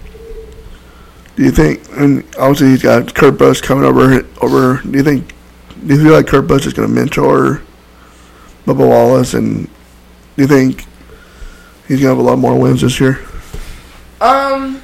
do 1.37 1.43
you 1.43 1.51
think? 1.51 1.83
And 1.93 2.25
obviously, 2.39 2.69
he's 2.69 2.83
got 2.83 3.15
Kurt 3.15 3.39
Busch 3.39 3.61
coming 3.61 3.85
over. 3.85 4.25
Over. 4.41 4.81
Do 4.83 4.97
you 4.97 5.05
think? 5.05 5.35
Do 5.87 5.95
you 5.95 6.03
feel 6.03 6.13
like 6.13 6.27
Kurt 6.27 6.47
Busch 6.47 6.67
is 6.67 6.73
going 6.73 6.89
to 6.89 6.95
mentor 6.95 7.61
Bubba 8.65 8.89
Wallace? 8.89 9.35
And 9.35 9.65
do 9.65 10.43
you 10.43 10.47
think 10.47 10.87
he's 11.89 12.01
going 12.01 12.03
to 12.03 12.09
have 12.09 12.19
a 12.19 12.23
lot 12.23 12.39
more 12.39 12.59
wins 12.59 12.81
this 12.81 13.01
year? 13.01 13.21
Um, 14.21 14.81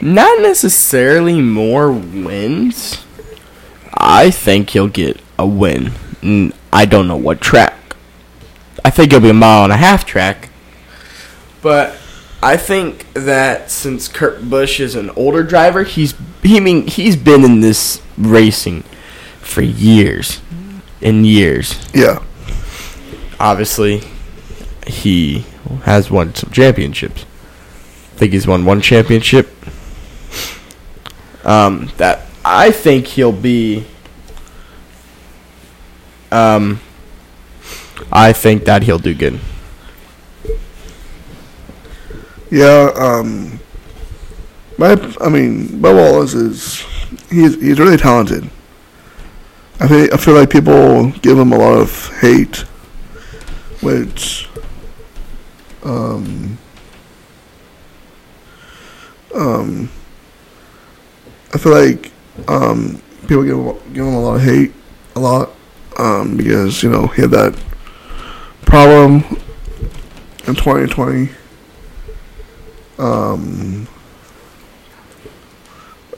not 0.00 0.40
necessarily 0.40 1.40
more 1.40 1.92
wins. 1.92 3.04
I 3.94 4.30
think 4.30 4.70
he'll 4.70 4.88
get 4.88 5.20
a 5.38 5.46
win. 5.46 5.92
I 6.72 6.84
don't 6.84 7.08
know 7.08 7.16
what 7.16 7.40
track. 7.40 7.96
I 8.84 8.90
think 8.90 9.12
it'll 9.12 9.22
be 9.22 9.30
a 9.30 9.34
mile 9.34 9.64
and 9.64 9.72
a 9.72 9.76
half 9.76 10.04
track. 10.04 10.48
But 11.62 11.96
I 12.42 12.56
think 12.56 13.12
that 13.12 13.70
since 13.70 14.08
Kurt 14.08 14.48
Busch 14.48 14.80
is 14.80 14.94
an 14.94 15.10
older 15.10 15.42
driver, 15.42 15.82
he's 15.84 16.14
he 16.42 16.56
I 16.56 16.60
mean 16.60 16.86
he's 16.86 17.16
been 17.16 17.44
in 17.44 17.60
this 17.60 18.00
racing 18.16 18.82
for 19.40 19.62
years 19.62 20.40
and 21.02 21.26
years. 21.26 21.78
Yeah. 21.92 22.22
Obviously, 23.38 24.02
he 24.86 25.44
has 25.84 26.10
won 26.10 26.34
some 26.34 26.50
championships. 26.50 27.24
I 28.14 28.18
think 28.18 28.32
he's 28.32 28.46
won 28.46 28.64
one 28.64 28.80
championship. 28.80 29.48
Um, 31.44 31.90
that 31.96 32.26
I 32.44 32.70
think 32.70 33.06
he'll 33.06 33.32
be. 33.32 33.86
Um, 36.30 36.80
I 38.12 38.32
think 38.32 38.64
that 38.64 38.82
he'll 38.82 38.98
do 38.98 39.14
good. 39.14 39.40
Yeah, 42.50 42.90
um, 42.96 43.60
my, 44.76 44.92
I 45.20 45.28
mean, 45.28 45.68
Bubba 45.68 46.12
Wallace 46.12 46.34
is 46.34 46.84
he's 47.30 47.60
he's 47.60 47.78
really 47.78 47.96
talented. 47.96 48.48
I 49.78 49.86
think 49.86 50.12
I 50.12 50.16
feel 50.16 50.34
like 50.34 50.50
people 50.50 51.10
give 51.22 51.38
him 51.38 51.52
a 51.52 51.58
lot 51.58 51.78
of 51.78 52.08
hate, 52.18 52.56
which, 53.80 54.48
um, 55.82 56.58
um, 59.34 59.88
I 61.52 61.58
feel 61.58 61.72
like 61.72 62.10
um 62.48 63.00
people 63.22 63.44
give 63.44 63.56
him, 63.56 63.92
give 63.92 64.06
him 64.06 64.14
a 64.14 64.20
lot 64.20 64.36
of 64.36 64.42
hate, 64.42 64.72
a 65.16 65.20
lot, 65.20 65.50
um 65.98 66.36
because 66.36 66.82
you 66.82 66.90
know 66.90 67.06
he 67.08 67.22
had 67.22 67.30
that 67.30 67.54
problem 68.64 69.24
in 70.46 70.54
2020 70.54 71.30
um, 73.00 73.88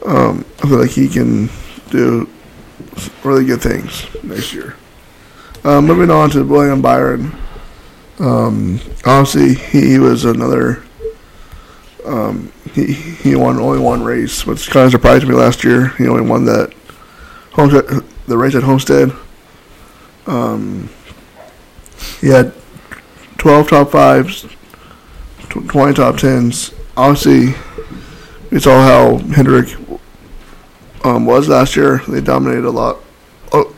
um, 0.04 0.44
I 0.62 0.68
feel 0.68 0.80
like 0.80 0.90
he 0.90 1.08
can 1.08 1.48
do 1.90 2.28
really 3.22 3.44
good 3.44 3.62
things 3.62 4.04
next 4.24 4.52
year. 4.52 4.74
Um, 5.64 5.86
moving 5.86 6.10
on 6.10 6.30
to 6.30 6.44
William 6.44 6.82
Byron. 6.82 7.32
Um, 8.18 8.80
obviously, 9.04 9.54
he 9.54 9.98
was 10.00 10.24
another. 10.24 10.82
Um, 12.04 12.52
he 12.74 12.92
he 12.92 13.34
won 13.36 13.58
only 13.58 13.78
one 13.78 14.02
race, 14.02 14.46
which 14.46 14.70
kind 14.70 14.86
of 14.86 14.92
surprised 14.92 15.26
me 15.26 15.34
last 15.34 15.64
year. 15.64 15.88
He 15.98 16.08
only 16.08 16.28
won 16.28 16.44
that 16.46 16.72
Homestead, 17.52 17.84
the 18.26 18.36
race 18.36 18.54
at 18.54 18.62
Homestead. 18.62 19.12
Um, 20.26 20.88
he 22.20 22.28
had 22.28 22.52
twelve 23.38 23.68
top 23.68 23.90
fives, 23.90 24.46
20 25.48 25.94
top 25.94 26.16
tens. 26.16 26.72
Obviously, 26.96 27.54
we 28.50 28.58
saw 28.58 28.82
how 28.82 29.18
Hendrick 29.34 29.68
um, 31.04 31.26
was 31.26 31.48
last 31.48 31.76
year. 31.76 32.02
They 32.08 32.20
dominated 32.20 32.64
a 32.64 32.70
lot. 32.70 32.98
Oh, 33.52 33.74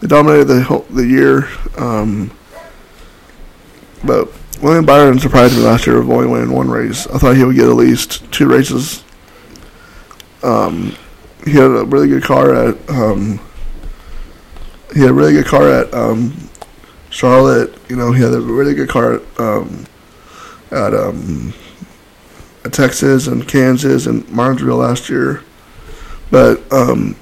they 0.00 0.08
dominated 0.08 0.46
the 0.46 0.84
the 0.90 1.06
year. 1.06 1.48
Um, 1.76 2.30
but 4.04 4.32
William 4.62 4.84
Byron 4.84 5.18
surprised 5.18 5.56
me 5.56 5.62
last 5.62 5.86
year 5.86 5.98
of 5.98 6.10
only 6.10 6.26
winning 6.26 6.52
one 6.52 6.68
race. 6.68 7.06
I 7.06 7.18
thought 7.18 7.36
he 7.36 7.44
would 7.44 7.56
get 7.56 7.68
at 7.68 7.76
least 7.76 8.30
two 8.30 8.46
races. 8.46 9.02
Um, 10.42 10.94
he 11.44 11.52
had 11.52 11.64
a 11.64 11.84
really 11.84 12.08
good 12.08 12.22
car 12.22 12.54
at. 12.54 12.90
Um, 12.90 13.40
he 14.92 15.00
had 15.00 15.10
a 15.10 15.14
really 15.14 15.32
good 15.32 15.46
car 15.46 15.68
at 15.70 15.92
um, 15.94 16.50
Charlotte. 17.08 17.74
You 17.88 17.96
know, 17.96 18.12
he 18.12 18.22
had 18.22 18.34
a 18.34 18.40
really 18.40 18.74
good 18.74 18.88
car 18.88 19.14
at 19.14 19.40
um, 19.40 19.86
at 20.70 20.92
um, 20.94 21.54
at 22.64 22.72
Texas 22.72 23.26
and 23.28 23.48
Kansas 23.48 24.06
and 24.06 24.28
Martinsville 24.28 24.76
last 24.76 25.08
year. 25.08 25.42
But 26.30 26.70
um, 26.70 27.16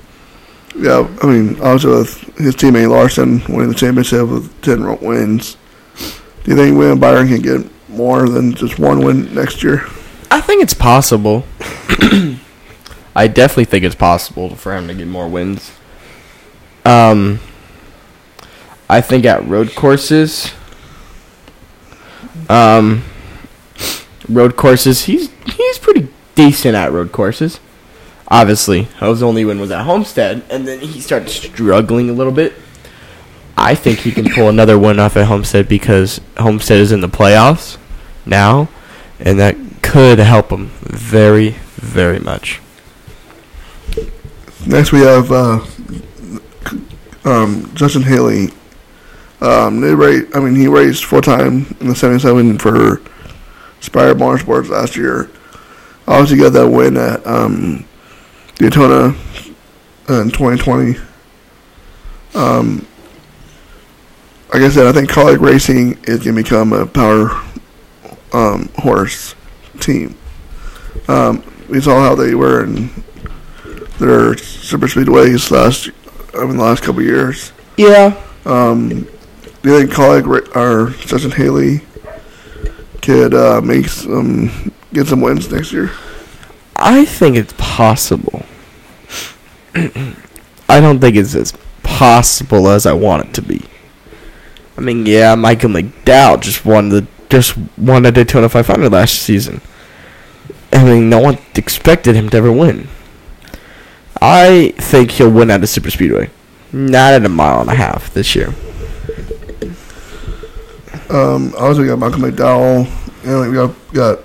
yeah, 0.76 1.08
I 1.22 1.26
mean, 1.26 1.60
obviously 1.60 1.90
with 1.90 2.36
his 2.38 2.56
teammate 2.56 2.90
Larson 2.90 3.42
winning 3.48 3.68
the 3.68 3.74
championship 3.74 4.28
with 4.28 4.60
ten 4.60 4.98
wins, 5.00 5.56
do 6.48 6.54
you 6.54 6.60
think 6.62 6.78
William 6.78 6.98
Byron 6.98 7.28
can 7.28 7.42
get 7.42 7.90
more 7.90 8.26
than 8.26 8.54
just 8.54 8.78
one 8.78 9.04
win 9.04 9.34
next 9.34 9.62
year? 9.62 9.84
I 10.30 10.40
think 10.40 10.62
it's 10.62 10.72
possible. 10.72 11.44
I 13.14 13.26
definitely 13.26 13.66
think 13.66 13.84
it's 13.84 13.94
possible 13.94 14.56
for 14.56 14.74
him 14.74 14.88
to 14.88 14.94
get 14.94 15.08
more 15.08 15.28
wins. 15.28 15.72
Um, 16.86 17.40
I 18.88 19.02
think 19.02 19.26
at 19.26 19.46
road 19.46 19.74
courses, 19.74 20.54
um, 22.48 23.04
road 24.26 24.56
courses, 24.56 25.04
he's 25.04 25.28
he's 25.54 25.78
pretty 25.78 26.08
decent 26.34 26.76
at 26.76 26.92
road 26.92 27.12
courses. 27.12 27.60
Obviously, 28.28 28.84
his 28.84 29.22
only 29.22 29.44
win 29.44 29.60
was 29.60 29.70
at 29.70 29.84
Homestead, 29.84 30.44
and 30.48 30.66
then 30.66 30.80
he 30.80 31.02
started 31.02 31.28
struggling 31.28 32.08
a 32.08 32.14
little 32.14 32.32
bit. 32.32 32.54
I 33.58 33.74
think 33.74 33.98
he 33.98 34.12
can 34.12 34.30
pull 34.30 34.48
another 34.48 34.78
win 34.78 35.00
off 35.00 35.16
at 35.16 35.26
Homestead 35.26 35.68
because 35.68 36.20
Homestead 36.36 36.78
is 36.78 36.92
in 36.92 37.00
the 37.00 37.08
playoffs 37.08 37.76
now, 38.24 38.68
and 39.18 39.38
that 39.40 39.56
could 39.82 40.20
help 40.20 40.50
him 40.50 40.68
very, 40.80 41.50
very 41.74 42.20
much. 42.20 42.60
Next, 44.64 44.92
we 44.92 45.00
have 45.00 45.32
uh, 45.32 45.64
um, 47.24 47.70
Justin 47.74 48.02
Haley. 48.02 48.50
Um, 49.40 49.80
they 49.80 49.94
rate. 49.94 50.28
I 50.34 50.40
mean, 50.40 50.54
he 50.54 50.68
raced 50.68 51.04
full 51.04 51.22
time 51.22 51.74
in 51.80 51.88
the 51.88 51.96
'77 51.96 52.58
for 52.58 53.00
Spire 53.80 54.14
Motorsports 54.14 54.68
last 54.68 54.96
year. 54.96 55.30
Obviously, 56.06 56.38
got 56.38 56.52
that 56.52 56.68
win 56.68 56.96
at 56.96 57.26
um, 57.26 57.84
Daytona 58.56 59.16
in 60.08 60.30
2020. 60.30 60.96
Um, 62.34 62.87
like 64.52 64.62
I 64.62 64.68
said, 64.70 64.86
I 64.86 64.92
think 64.92 65.10
Kaulig 65.10 65.40
Racing 65.40 65.98
is 66.04 66.24
going 66.24 66.36
to 66.36 66.42
become 66.42 66.72
a 66.72 66.86
power 66.86 67.30
um, 68.32 68.68
horse 68.76 69.34
team. 69.80 70.16
Um, 71.08 71.42
we 71.68 71.80
saw 71.80 72.00
how 72.00 72.14
they 72.14 72.34
were 72.34 72.64
in 72.64 72.90
their 73.98 74.36
super 74.36 74.86
speedways 74.86 75.50
last, 75.50 75.90
I 76.34 76.44
mean, 76.44 76.56
the 76.56 76.62
last 76.64 76.82
couple 76.82 77.00
of 77.00 77.06
years. 77.06 77.52
Yeah, 77.76 78.20
Um, 78.44 79.06
do 79.62 79.70
you 79.70 79.78
think 79.80 79.92
Colleague 79.92 80.26
Ra- 80.26 80.60
or 80.60 80.90
Justin 80.90 81.30
Haley 81.30 81.80
could 83.02 83.34
uh, 83.34 83.60
make 83.60 83.88
some 83.88 84.72
get 84.92 85.06
some 85.06 85.20
wins 85.20 85.50
next 85.50 85.72
year? 85.72 85.90
I 86.76 87.04
think 87.04 87.36
it's 87.36 87.54
possible. 87.58 88.44
I 89.74 90.80
don't 90.80 91.00
think 91.00 91.16
it's 91.16 91.34
as 91.34 91.52
possible 91.82 92.68
as 92.68 92.86
I 92.86 92.92
want 92.92 93.26
it 93.26 93.34
to 93.34 93.42
be. 93.42 93.62
I 94.78 94.80
mean, 94.80 95.06
yeah, 95.06 95.34
Michael 95.34 95.70
McDowell 95.70 96.40
just 96.40 96.64
won 96.64 96.90
the 96.90 97.04
just 97.28 97.58
won 97.76 98.04
the 98.04 98.12
Daytona 98.12 98.48
500 98.48 98.92
last 98.92 99.14
season. 99.14 99.60
I 100.72 100.84
mean, 100.84 101.10
no 101.10 101.18
one 101.18 101.38
expected 101.56 102.14
him 102.14 102.28
to 102.28 102.36
ever 102.36 102.52
win. 102.52 102.86
I 104.22 104.72
think 104.76 105.10
he'll 105.10 105.32
win 105.32 105.50
at 105.50 105.64
a 105.64 105.66
super 105.66 105.90
speedway, 105.90 106.30
not 106.72 107.12
at 107.12 107.24
a 107.24 107.28
mile 107.28 107.60
and 107.60 107.70
a 107.70 107.74
half 107.74 108.14
this 108.14 108.36
year. 108.36 108.54
Um, 111.10 111.52
obviously, 111.56 111.82
we 111.82 111.88
got 111.88 111.98
Malcolm 111.98 112.22
McDowell, 112.22 112.86
and 113.24 113.50
we 113.50 113.56
got 113.56 113.74
got 113.92 114.20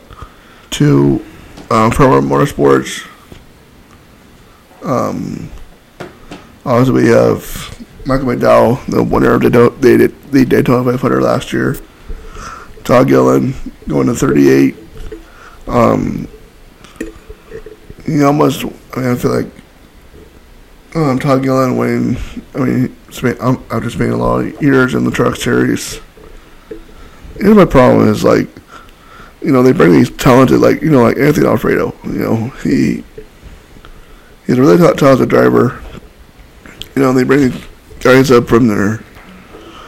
two 0.69 1.25
um, 1.71 1.89
Pro 1.89 2.21
Motorsports. 2.21 3.07
Um, 4.83 5.49
obviously, 6.63 7.05
we 7.05 7.09
have 7.09 7.72
Michael 8.05 8.27
McDowell, 8.27 8.85
the 8.87 9.01
winner 9.03 9.35
of 9.35 9.41
the, 9.41 9.49
the, 9.49 10.13
the 10.31 10.45
Daytona 10.45 10.91
500 10.91 11.21
last 11.21 11.53
year. 11.53 11.77
Todd 12.83 13.07
Gilliland 13.07 13.55
going 13.87 14.07
to 14.07 14.13
38. 14.13 14.75
Um, 15.67 16.27
he 18.05 18.21
almost, 18.23 18.65
I 18.93 18.99
mean, 18.99 19.11
I 19.11 19.15
feel 19.15 19.41
like 19.41 19.51
um, 20.95 21.17
Todd 21.17 21.43
Gilliland 21.43 21.79
winning, 21.79 22.17
I 22.53 22.59
mean, 22.59 22.95
spent, 23.09 23.39
um, 23.39 23.63
after 23.71 23.89
spending 23.89 24.13
a 24.13 24.17
lot 24.17 24.45
of 24.45 24.61
years 24.61 24.95
in 24.95 25.05
the 25.05 25.11
truck 25.11 25.37
series. 25.37 26.01
Here's 27.37 27.55
my 27.55 27.65
problem 27.65 28.09
is 28.09 28.23
like, 28.23 28.47
you 29.41 29.51
know, 29.51 29.63
they 29.63 29.71
bring 29.71 29.91
these 29.91 30.09
talented 30.11 30.59
like 30.59 30.81
you 30.81 30.89
know 30.89 31.03
like 31.03 31.17
Anthony 31.17 31.47
Alfredo. 31.47 31.93
You 32.05 32.11
know, 32.11 32.35
he 32.63 33.03
he's 34.47 34.57
a 34.57 34.61
really 34.61 34.77
ta- 34.77 34.93
talented 34.93 35.29
driver. 35.29 35.81
You 36.95 37.01
know, 37.01 37.11
they 37.11 37.23
bring 37.23 37.51
these 37.51 37.61
guys 38.03 38.29
up 38.31 38.47
from 38.47 38.67
their 38.67 38.97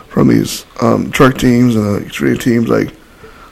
from 0.08 0.30
these 0.30 0.66
um, 0.82 1.12
truck 1.12 1.38
teams 1.38 1.76
and 1.76 1.86
uh, 1.86 2.06
extreme 2.06 2.38
teams 2.38 2.70
like 2.70 2.94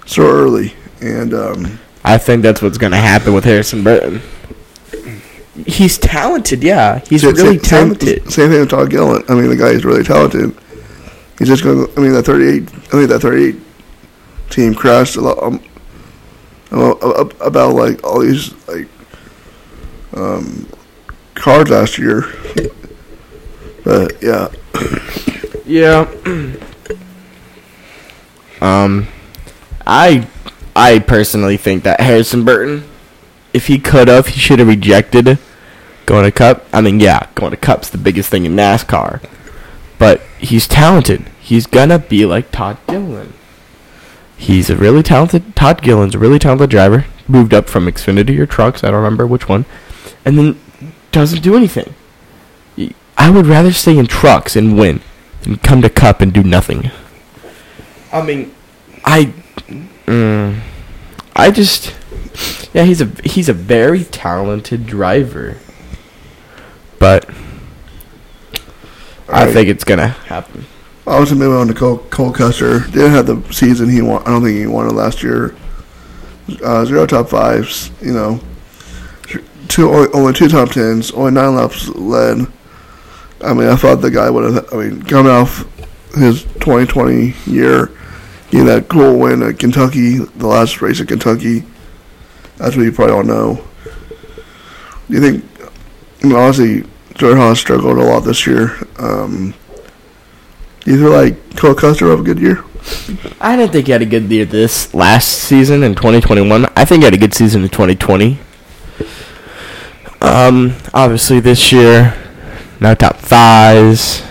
so 0.06 0.24
early, 0.24 0.74
and 1.02 1.34
um, 1.34 1.80
I 2.04 2.18
think 2.18 2.42
that's 2.42 2.62
what's 2.62 2.78
going 2.78 2.92
to 2.92 2.98
happen 2.98 3.34
with 3.34 3.44
Harrison 3.44 3.84
Burton. 3.84 4.22
He's 5.66 5.98
talented, 5.98 6.64
yeah. 6.64 7.00
He's 7.00 7.22
sa- 7.22 7.30
really 7.30 7.60
sa- 7.60 7.66
same, 7.66 7.96
talented. 7.96 8.32
Same 8.32 8.50
thing 8.50 8.60
with 8.62 8.70
Todd 8.70 8.90
Gilliland. 8.90 9.26
I 9.30 9.36
mean, 9.36 9.50
the 9.50 9.56
guy 9.56 9.68
is 9.68 9.86
really 9.86 10.04
talented. 10.04 10.56
He's 11.38 11.48
just 11.48 11.64
going. 11.64 11.86
to 11.86 11.94
I 12.00 12.02
mean, 12.02 12.14
that 12.14 12.24
38. 12.24 12.70
I 12.94 12.98
mean, 12.98 13.08
that 13.10 13.20
38 13.20 13.56
team 14.50 14.74
crashed 14.74 15.16
a 15.18 15.22
lot 15.22 15.42
um, 15.42 15.62
about, 16.72 17.36
about 17.42 17.76
like 17.76 18.04
all 18.04 18.20
these 18.20 18.54
like 18.68 18.88
um, 20.16 20.68
cars 21.36 21.70
last 21.70 21.98
year. 21.98 22.22
But 23.84 24.22
yeah, 24.22 24.48
Yeah. 25.66 26.08
um, 28.62 29.08
I 29.86 30.28
I 30.76 31.00
personally 31.00 31.58
think 31.58 31.84
that 31.84 32.00
Harrison 32.02 32.46
Burton, 32.46 32.84
if 33.54 33.68
he 33.68 33.78
could 33.80 34.08
have, 34.08 34.28
he 34.28 34.40
should 34.40 34.60
have 34.60 34.68
rejected 34.68 35.38
going 36.06 36.24
to 36.26 36.32
Cup. 36.32 36.66
I 36.74 36.82
mean, 36.82 37.00
yeah, 37.00 37.28
going 37.36 37.52
to 37.52 37.58
Cup's 37.58 37.90
the 37.90 37.98
biggest 37.98 38.30
thing 38.30 38.46
in 38.46 38.56
NASCAR, 38.56 39.22
but 40.00 40.22
he's 40.40 40.68
talented. 40.68 41.26
He's 41.40 41.66
gonna 41.68 42.00
be 42.00 42.26
like 42.26 42.52
Todd 42.52 42.78
Gilliland. 42.88 43.34
He's 44.38 44.70
a 44.70 44.76
really 44.78 45.04
talented. 45.04 45.56
Todd 45.56 45.82
Gilliland's 45.82 46.16
a 46.16 46.20
really 46.20 46.40
talented 46.40 46.70
driver. 46.70 47.06
Moved 47.28 47.54
up 47.54 47.70
from 47.70 47.86
Xfinity 47.86 48.38
or 48.40 48.46
trucks. 48.46 48.84
I 48.84 48.88
don't 48.88 48.98
remember 49.04 49.28
which 49.28 49.48
one, 49.50 49.66
and 50.26 50.38
then 50.38 50.60
doesn't 51.12 51.42
do 51.44 51.56
anything. 51.56 51.94
I 53.18 53.30
would 53.30 53.46
rather 53.46 53.72
stay 53.72 53.98
in 53.98 54.08
trucks 54.08 54.56
and 54.56 54.78
win 54.78 55.02
than 55.44 55.58
come 55.58 55.82
to 55.82 55.90
Cup 55.90 56.22
and 56.22 56.34
do 56.34 56.44
nothing. 56.44 56.92
I 58.12 58.22
mean, 58.22 58.54
I, 59.06 59.34
mm, 60.06 60.60
I 61.36 61.52
just, 61.52 61.96
yeah, 62.74 62.84
he's 62.84 63.02
a 63.02 63.06
he's 63.24 63.50
a 63.50 63.54
very 63.54 64.04
talented 64.04 64.86
driver, 64.86 65.58
but 67.00 67.30
I 69.30 69.42
Alright. 69.42 69.54
think 69.54 69.70
it's 69.70 69.84
gonna 69.84 70.08
happen. 70.08 70.66
I 71.06 71.20
was 71.20 71.34
moving 71.34 71.58
on 71.58 71.68
to 71.68 71.74
Cole, 71.74 71.98
Cole 72.10 72.32
Custer. 72.32 72.80
Didn't 72.80 73.12
have 73.12 73.28
the 73.28 73.42
season 73.54 73.90
he 73.90 74.02
won. 74.02 74.22
I 74.24 74.28
don't 74.28 74.44
think 74.44 74.58
he 74.58 74.68
won 74.68 74.88
it 74.88 74.94
last 74.94 75.22
year. 75.22 75.54
Uh, 76.64 76.86
zero 76.86 77.06
top 77.06 77.30
fives. 77.30 77.92
You 78.02 78.14
know, 78.14 78.40
two 79.68 79.90
only 80.14 80.34
two 80.34 80.48
top 80.48 80.70
tens. 80.70 81.12
Only 81.12 81.32
nine 81.32 81.56
laps 81.56 81.90
led. 81.90 82.48
I 83.44 83.54
mean, 83.54 83.68
I 83.68 83.76
thought 83.76 83.96
the 83.96 84.12
guy 84.12 84.30
would 84.30 84.54
have. 84.54 84.74
I 84.74 84.78
mean, 84.78 85.04
coming 85.04 85.32
off 85.32 85.66
his 86.16 86.44
2020 86.44 87.34
year, 87.46 87.92
getting 88.50 88.68
that 88.68 88.88
cool 88.88 89.20
win 89.20 89.44
at 89.44 89.60
Kentucky, 89.60 90.18
the 90.20 90.48
last 90.48 90.82
race 90.82 91.02
at 91.02 91.08
Kentucky. 91.08 91.64
That's 92.58 92.76
what 92.76 92.84
you 92.84 92.92
probably 92.92 93.16
all 93.16 93.24
know. 93.24 93.64
Do 95.10 95.14
you 95.14 95.20
think? 95.20 95.46
I 96.24 96.28
mean, 96.28 96.36
honestly, 96.36 96.84
Haas 97.20 97.60
struggled 97.60 97.98
a 97.98 98.04
lot 98.04 98.22
this 98.22 98.48
year. 98.48 98.78
Um, 98.98 99.54
you 100.86 100.98
feel 100.98 101.12
like 101.12 101.56
Cole 101.56 101.76
Custer 101.76 102.10
have 102.10 102.20
a 102.20 102.24
good 102.24 102.40
year? 102.40 102.64
I 103.40 103.56
didn't 103.56 103.72
think 103.72 103.86
he 103.88 103.92
had 103.92 104.02
a 104.02 104.06
good 104.06 104.30
year 104.30 104.46
this 104.46 104.94
last 104.94 105.28
season 105.30 105.84
in 105.84 105.96
2021. 105.96 106.66
I 106.76 106.86
think 106.86 107.02
he 107.02 107.06
had 107.06 107.14
a 107.14 107.18
good 107.18 107.34
season 107.34 107.64
in 107.64 107.70
2020. 107.70 108.40
Um, 110.22 110.76
obviously 110.94 111.40
this 111.40 111.72
year, 111.72 112.14
no 112.84 112.94
top 112.94 113.18
fives. 113.18 114.22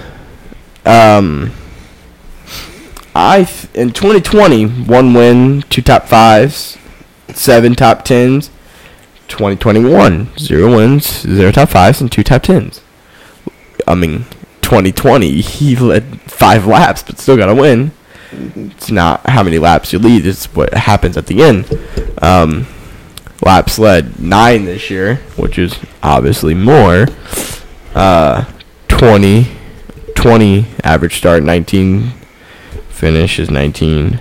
Um, 0.85 1.53
I 3.15 3.45
th- 3.45 3.75
in 3.75 3.93
2020 3.93 4.67
one 4.85 5.15
win, 5.15 5.63
two 5.63 5.83
top 5.83 6.07
fives, 6.07 6.79
seven 7.35 7.75
top 7.75 8.05
tens. 8.05 8.51
2021 9.29 10.29
zero 10.39 10.77
wins, 10.77 11.23
zero 11.23 11.51
top 11.51 11.71
fives, 11.71 12.01
and 12.01 12.13
two 12.13 12.23
top 12.23 12.43
tens. 12.43 12.83
I 13.89 13.95
mean, 13.95 14.27
2020 14.61 15.41
he 15.41 15.75
led 15.75 16.21
five 16.23 16.67
laps, 16.67 17.03
but 17.03 17.19
still 17.19 17.37
got 17.37 17.47
to 17.47 17.55
win 17.55 17.93
it's 18.33 18.91
not 18.91 19.29
how 19.29 19.43
many 19.43 19.59
laps 19.59 19.93
you 19.93 19.99
lead; 19.99 20.27
it's 20.27 20.47
what 20.55 20.73
happens 20.75 21.17
at 21.17 21.27
the 21.27 21.43
end. 21.43 21.67
Um, 22.21 22.67
laps 23.45 23.79
led 23.79 24.19
nine 24.19 24.65
this 24.65 24.91
year, 24.91 25.17
which 25.37 25.59
is 25.59 25.79
obviously 26.03 26.55
more. 26.55 27.07
Uh, 27.95 28.45
20, 28.89 29.47
20 30.15 30.67
average 30.83 31.17
start, 31.19 31.43
19 31.43 32.13
finish 32.89 33.39
is 33.39 33.51
19. 33.51 34.21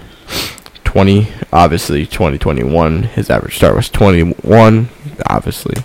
20, 0.84 1.28
obviously 1.54 2.06
2021, 2.06 3.04
his 3.04 3.30
average 3.30 3.56
start 3.56 3.76
was 3.76 3.88
21, 3.90 4.90
obviously. 5.28 5.84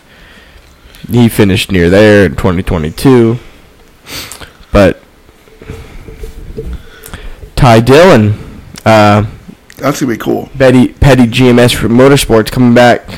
He 1.08 1.28
finished 1.28 1.70
near 1.70 1.88
there 1.88 2.26
in 2.26 2.32
2022. 2.32 3.38
But 4.72 5.00
Ty 7.54 7.80
Dillon, 7.80 8.34
uh, 8.84 9.26
That's 9.76 10.00
gonna 10.00 10.12
be 10.12 10.18
cool. 10.18 10.48
Betty 10.56 10.88
Petty 10.88 11.26
GMS 11.26 11.74
for 11.74 11.88
Motorsports 11.88 12.50
coming 12.50 12.74
back 12.74 13.08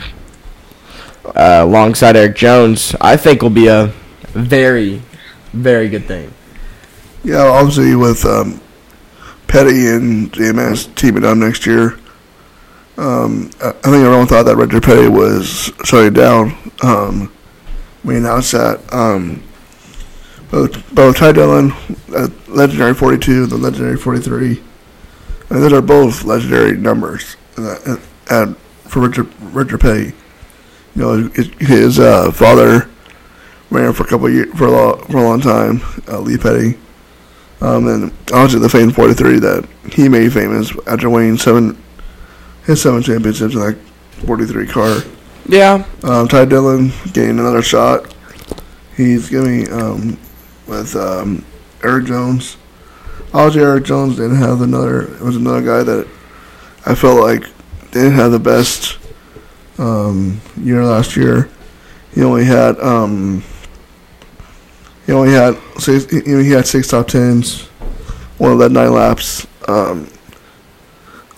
uh, 1.25 1.61
alongside 1.63 2.17
Erik 2.17 2.37
Jones. 2.37 2.95
I 3.01 3.17
think 3.17 3.43
will 3.43 3.51
be 3.51 3.69
a 3.69 3.93
very, 4.33 5.03
very 5.53 5.89
good 5.89 6.07
thing. 6.07 6.33
Yeah, 7.25 7.43
obviously 7.43 7.95
with 7.95 8.25
um, 8.25 8.61
Petty 9.47 9.89
and 9.89 10.33
GMS 10.33 10.95
teaming 10.95 11.25
up 11.25 11.37
next 11.37 11.67
year. 11.67 11.99
Um, 12.97 13.51
I 13.63 13.73
think 13.73 13.87
everyone 13.87 14.27
thought 14.27 14.45
that 14.45 14.57
Richard 14.57 14.83
Petty 14.83 15.09
was 15.09 15.73
shutting 15.85 16.13
down. 16.13 16.57
Um, 16.83 17.33
we 18.05 18.17
announced 18.17 18.53
that. 18.53 18.93
Um, 18.93 19.43
both 20.51 20.95
both 20.95 21.17
Ty 21.17 21.33
Dillon, 21.33 21.73
uh, 22.15 22.29
legendary 22.49 22.95
42, 22.95 23.47
the 23.47 23.57
legendary 23.57 23.97
43. 23.97 24.47
I 24.47 25.55
mean, 25.55 25.63
those 25.63 25.73
are 25.73 25.83
both 25.83 26.25
legendary 26.25 26.77
numbers. 26.77 27.37
And, 27.57 28.01
and 28.31 28.57
for 28.57 29.01
Richard 29.01 29.29
Richard 29.41 29.81
Petty, 29.81 30.13
you 30.95 31.03
know, 31.03 31.29
his, 31.29 31.49
his 31.61 31.99
uh, 31.99 32.33
father 32.33 32.89
ran 33.71 33.93
for 33.93 34.05
a 34.05 34.07
couple 34.07 34.27
of 34.27 34.33
years, 34.33 34.53
for 34.57 34.67
a 34.67 34.71
long, 34.71 34.99
for 35.07 35.19
a 35.19 35.23
long 35.23 35.41
time. 35.41 35.81
Uh, 36.09 36.21
Lee 36.21 36.39
Petty. 36.39 36.79
Um, 37.61 37.89
and 37.89 38.05
obviously 38.33 38.61
the 38.61 38.69
Fame 38.69 38.93
43 38.93 39.41
that 39.41 39.69
he 39.93 40.09
made 40.09 40.33
famous 40.33 40.73
after 40.87 41.11
winning 41.11 41.37
seven, 41.37 41.77
his 42.65 42.81
seven 42.81 43.03
championships 43.03 43.55
in 43.55 43.61
that 43.61 43.77
43 44.27 44.67
car. 44.67 45.01
Yeah, 45.49 45.85
Um, 46.03 46.29
Ty 46.29 46.45
Dillon 46.45 46.93
getting 47.13 47.39
another 47.39 47.63
shot. 47.63 48.15
He's 48.97 49.31
giving 49.31 49.73
um, 49.73 50.19
with 50.67 50.95
um, 50.95 51.45
Erik 51.83 52.07
Jones. 52.07 52.57
Obviously, 53.33 53.63
Erik 53.63 53.85
Jones 53.85 54.17
didn't 54.17 54.37
have 54.37 54.61
another. 54.61 55.03
It 55.15 55.21
was 55.21 55.37
another 55.37 55.63
guy 55.63 55.83
that 55.83 56.07
I 56.85 56.95
felt 56.95 57.21
like 57.21 57.45
didn't 57.91 58.13
have 58.13 58.33
the 58.33 58.39
best 58.39 58.99
um, 59.79 60.41
year 60.63 60.85
last 60.85 61.17
year. 61.17 61.49
He 62.15 62.23
only 62.23 62.45
had 62.45 62.79
um, 62.81 63.43
he 65.09 65.15
only 65.15 65.33
had 65.33 65.57
six. 65.79 66.05
He, 66.05 66.21
he 66.21 66.51
had 66.51 66.67
six 66.67 66.89
top 66.89 67.09
tens. 67.09 67.63
One 68.37 68.53
of 68.53 68.59
that 68.59 68.71
nine 68.71 68.93
laps. 68.93 69.47
Um, 69.67 70.07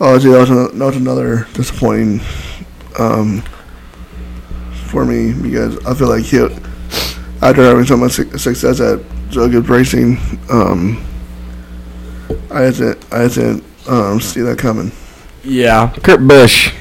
obviously, 0.01 0.33
that 0.33 0.41
was, 0.41 0.51
another, 0.51 0.73
that 0.73 0.85
was 0.85 0.97
another 0.97 1.47
disappointing 1.55 2.21
um, 2.99 3.43
for 4.89 5.05
me 5.05 5.33
because 5.33 5.79
I 5.87 5.95
feel 5.95 6.09
like 6.09 6.25
he, 6.25 6.39
after 7.43 7.63
having 7.63 7.85
so 7.87 7.97
much 7.97 8.13
success 8.13 8.81
at 8.81 8.99
Joe 9.31 9.47
Racing, 9.47 10.19
um, 10.51 11.07
I 12.51 12.73
didn't, 12.73 13.13
I 13.13 13.29
didn't 13.29 13.65
um, 13.89 14.21
see 14.21 14.41
that 14.41 14.59
coming. 14.59 14.91
yeah. 15.45 15.95
Kurt 16.03 16.27
Busch, 16.27 16.75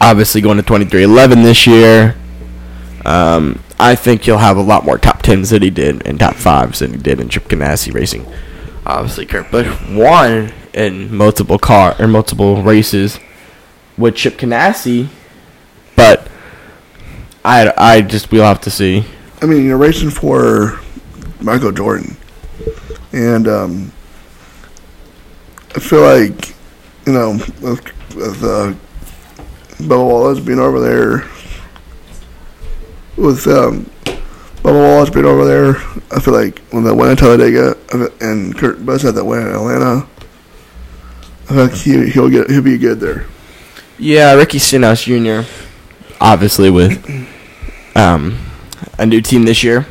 obviously 0.00 0.40
going 0.40 0.58
to 0.58 0.62
twenty 0.62 0.84
three 0.84 1.02
eleven 1.02 1.42
this 1.42 1.66
year. 1.66 2.14
Um, 3.04 3.60
I 3.82 3.96
think 3.96 4.22
he'll 4.22 4.38
have 4.38 4.56
a 4.56 4.62
lot 4.62 4.84
more 4.84 4.96
top 4.96 5.22
tens 5.22 5.50
than 5.50 5.60
he 5.60 5.68
did 5.68 6.06
and 6.06 6.20
top 6.20 6.36
fives 6.36 6.78
than 6.78 6.92
he 6.92 6.98
did 6.98 7.18
in 7.18 7.28
Chip 7.28 7.48
Ganassi 7.48 7.92
racing. 7.92 8.24
Obviously, 8.86 9.26
Kurt 9.26 9.50
Busch 9.50 9.66
won 9.90 10.52
in 10.72 11.12
multiple 11.12 11.58
car 11.58 11.96
or 11.98 12.06
multiple 12.06 12.62
races 12.62 13.18
with 13.98 14.14
Chip 14.14 14.38
Ganassi, 14.38 15.08
but 15.96 16.28
I, 17.44 17.72
I 17.76 18.02
just 18.02 18.30
we'll 18.30 18.44
have 18.44 18.60
to 18.60 18.70
see. 18.70 19.04
I 19.42 19.46
mean, 19.46 19.64
you're 19.64 19.76
racing 19.76 20.10
for 20.10 20.78
Michael 21.40 21.72
Jordan, 21.72 22.16
and 23.12 23.48
um, 23.48 23.92
I 25.74 25.80
feel 25.80 26.02
like 26.02 26.54
you 27.04 27.14
know 27.14 27.32
with, 27.60 27.84
with 28.14 28.44
uh, 28.44 28.74
Bubba 29.78 30.06
Wallace 30.06 30.38
being 30.38 30.60
over 30.60 30.78
there, 30.78 31.28
with 33.16 33.46
um, 33.46 33.84
Bubba 34.62 34.80
Wallace 34.80 35.10
being 35.10 35.26
over 35.26 35.44
there, 35.44 35.76
I 36.10 36.20
feel 36.20 36.34
like 36.34 36.58
when 36.70 36.84
they 36.84 36.92
win 36.92 37.10
at 37.10 37.18
Talladega 37.18 37.76
and 38.20 38.56
Kurt 38.56 38.84
Busch 38.84 39.02
had 39.02 39.14
that 39.14 39.24
win 39.24 39.40
in 39.46 39.54
Atlanta, 39.54 40.06
I 41.44 41.46
feel 41.46 41.56
like 41.56 41.74
he 41.74 42.10
he'll 42.10 42.30
get 42.30 42.50
he'll 42.50 42.62
be 42.62 42.78
good 42.78 43.00
there. 43.00 43.26
Yeah, 43.98 44.34
Ricky 44.34 44.58
Stenhouse 44.58 45.04
Jr. 45.04 45.42
Obviously 46.20 46.70
with 46.70 47.28
um, 47.96 48.38
a 48.98 49.06
new 49.06 49.20
team 49.20 49.44
this 49.44 49.62
year. 49.62 49.86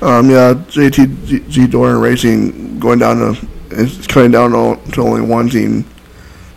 Um, 0.00 0.30
yeah, 0.30 0.54
JTG 0.54 1.70
Daugherty 1.70 2.00
Racing 2.00 2.78
going 2.78 2.98
down 2.98 3.18
to 3.18 3.48
it's 3.70 4.06
cutting 4.06 4.30
down 4.30 4.52
to, 4.52 4.92
to 4.92 5.02
only 5.02 5.20
one 5.20 5.48
team 5.48 5.84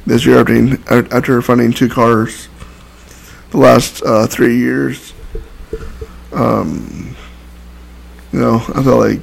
this 0.05 0.25
year 0.25 0.39
after 0.39 1.15
after 1.15 1.41
funding 1.41 1.73
two 1.73 1.89
cars 1.89 2.47
the 3.51 3.57
last 3.57 4.01
uh, 4.03 4.27
three 4.27 4.57
years. 4.57 5.13
Um, 6.33 7.15
you 8.31 8.39
know, 8.39 8.55
I 8.73 8.83
feel 8.83 8.97
like 8.97 9.21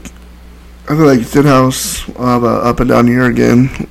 I 0.84 0.96
feel 0.96 1.06
like 1.06 1.20
Stenhouse 1.20 2.06
will 2.08 2.26
have 2.26 2.44
a 2.44 2.46
up 2.46 2.80
and 2.80 2.88
down 2.88 3.06
year 3.06 3.26
again. 3.26 3.88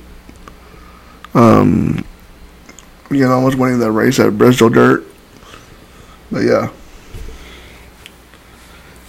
Um, 1.34 2.04
again, 3.10 3.30
almost 3.30 3.56
winning 3.58 3.78
that 3.80 3.92
race 3.92 4.18
at 4.18 4.36
Bristol 4.38 4.68
Dirt, 4.68 5.04
but 6.30 6.40
yeah. 6.40 6.70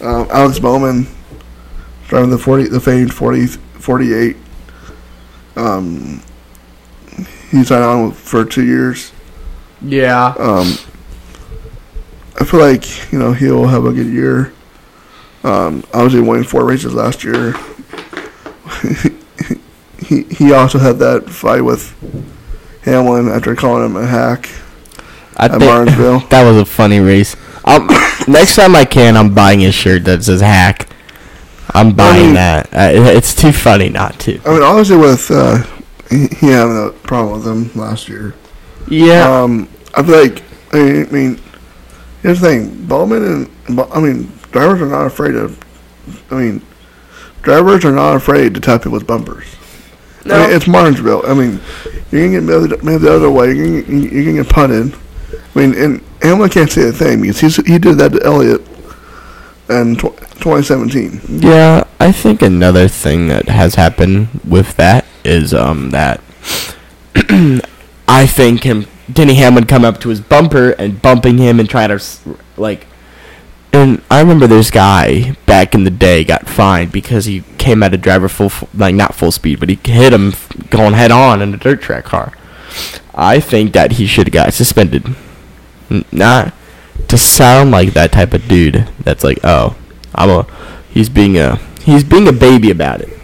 Um, 0.01 0.27
Alex 0.31 0.59
Bowman 0.59 1.07
driving 2.07 2.29
the 2.29 2.37
forty, 2.37 2.67
the 2.67 2.79
famed 2.79 3.13
40, 3.13 3.47
48. 3.47 4.37
Um, 5.55 6.21
he 7.51 7.63
signed 7.63 7.83
on 7.83 8.11
for 8.11 8.45
two 8.45 8.65
years. 8.65 9.11
Yeah. 9.81 10.33
Um, 10.37 10.73
I 12.39 12.45
feel 12.45 12.59
like 12.59 13.11
you 13.11 13.19
know 13.19 13.33
he'll 13.33 13.67
have 13.67 13.85
a 13.85 13.91
good 13.91 14.07
year. 14.07 14.53
Um, 15.43 15.83
obviously, 15.93 16.21
winning 16.21 16.45
four 16.45 16.65
races 16.65 16.93
last 16.93 17.23
year. 17.23 17.53
he 19.99 20.23
he 20.23 20.53
also 20.53 20.79
had 20.79 20.99
that 20.99 21.29
fight 21.29 21.61
with 21.61 21.93
Hamlin 22.83 23.29
after 23.29 23.55
calling 23.55 23.85
him 23.85 23.95
a 23.97 24.05
hack 24.05 24.49
I 25.37 25.45
at 25.45 25.59
Martinsville. 25.59 26.19
that 26.29 26.43
was 26.43 26.57
a 26.57 26.65
funny 26.65 26.99
race. 26.99 27.35
Um, 27.65 27.87
next 28.27 28.55
time 28.55 28.75
I 28.75 28.85
can, 28.85 29.17
I'm 29.17 29.33
buying 29.33 29.63
a 29.65 29.71
shirt 29.71 30.05
that 30.05 30.23
says 30.23 30.41
hack. 30.41 30.89
I'm 31.73 31.93
buying 31.93 32.27
mean- 32.27 32.33
that. 32.35 32.67
Uh, 32.73 32.89
it's 33.15 33.33
too 33.33 33.51
funny 33.51 33.89
not 33.89 34.19
to. 34.21 34.39
I 34.45 34.53
mean, 34.53 34.63
obviously, 34.63 34.97
with 34.97 35.29
uh, 35.31 35.63
he, 36.09 36.27
he 36.27 36.47
had 36.47 36.67
a 36.67 36.91
problem 37.03 37.39
with 37.39 37.47
him 37.47 37.81
last 37.81 38.09
year. 38.09 38.33
Yeah. 38.89 39.41
Um, 39.41 39.69
I 39.93 40.03
feel 40.03 40.23
like 40.23 40.43
I 40.73 41.01
I 41.01 41.11
mean, 41.11 41.39
here's 42.21 42.39
the 42.39 42.47
thing: 42.47 42.85
Bowman 42.87 43.49
and 43.67 43.79
I 43.91 43.99
mean, 43.99 44.31
drivers 44.51 44.81
are 44.81 44.87
not 44.87 45.05
afraid 45.05 45.35
of. 45.35 45.57
I 46.31 46.35
mean, 46.35 46.61
drivers 47.41 47.85
are 47.85 47.91
not 47.91 48.15
afraid 48.15 48.53
to 48.55 48.59
tap 48.59 48.83
people's 48.83 49.03
bumpers. 49.03 49.45
I 50.25 50.47
mean, 50.47 50.55
it's 50.55 50.67
Martinsville. 50.67 51.23
I 51.25 51.33
mean, 51.33 51.59
you're 52.11 52.25
gonna 52.25 52.39
get 52.39 52.43
moved, 52.43 52.83
moved 52.83 53.03
the 53.03 53.13
other 53.13 53.31
way. 53.31 53.53
You're 53.53 53.81
gonna, 53.81 53.97
you're 53.97 54.25
gonna 54.25 54.43
get 54.43 54.49
punted. 54.49 54.95
I 55.33 55.59
mean, 55.59 55.75
and 55.75 56.03
Hamlin 56.21 56.49
can't 56.49 56.71
say 56.71 56.89
a 56.89 56.91
thing 56.91 57.21
because 57.21 57.39
he's, 57.39 57.55
he 57.65 57.77
did 57.77 57.97
that 57.97 58.11
to 58.13 58.23
Elliott 58.23 58.61
in 59.69 59.95
tw- 59.95 60.17
2017. 60.41 61.21
Yeah, 61.41 61.85
I 61.99 62.11
think 62.11 62.41
another 62.41 62.87
thing 62.87 63.27
that 63.27 63.47
has 63.47 63.75
happened 63.75 64.29
with 64.47 64.75
that 64.77 65.05
is 65.23 65.53
um 65.53 65.91
that 65.91 66.21
I 68.07 68.25
think 68.25 68.63
him 68.63 68.87
Denny 69.11 69.35
Hamlin 69.35 69.65
come 69.65 69.85
up 69.85 69.99
to 70.01 70.09
his 70.09 70.21
bumper 70.21 70.71
and 70.71 71.01
bumping 71.01 71.37
him 71.37 71.59
and 71.59 71.69
trying 71.69 71.97
to 71.97 72.03
like 72.57 72.87
and 73.71 74.01
I 74.09 74.19
remember 74.19 74.47
this 74.47 74.71
guy 74.71 75.35
back 75.45 75.75
in 75.75 75.83
the 75.83 75.91
day 75.91 76.23
got 76.23 76.47
fined 76.47 76.91
because 76.91 77.25
he 77.25 77.41
came 77.57 77.83
at 77.83 77.93
a 77.93 77.97
driver 77.97 78.27
full 78.27 78.51
like 78.73 78.95
not 78.95 79.13
full 79.13 79.31
speed 79.31 79.59
but 79.59 79.69
he 79.69 79.79
hit 79.83 80.13
him 80.13 80.33
going 80.69 80.93
head 80.93 81.11
on 81.11 81.41
in 81.41 81.53
a 81.53 81.57
dirt 81.57 81.81
track 81.81 82.05
car. 82.05 82.33
I 83.13 83.39
think 83.39 83.73
that 83.73 83.93
he 83.93 84.05
should 84.05 84.27
have 84.27 84.33
got 84.33 84.53
suspended. 84.53 85.15
Not 86.11 86.53
to 87.07 87.17
sound 87.17 87.71
like 87.71 87.93
that 87.93 88.11
type 88.11 88.33
of 88.33 88.47
dude 88.47 88.87
that's 88.99 89.23
like, 89.23 89.39
oh, 89.43 89.75
I'm 90.15 90.29
a 90.29 90.47
he's 90.89 91.09
being 91.09 91.37
a 91.37 91.57
he's 91.83 92.03
being 92.03 92.27
a 92.27 92.33
baby 92.33 92.71
about 92.71 93.01
it. 93.01 93.18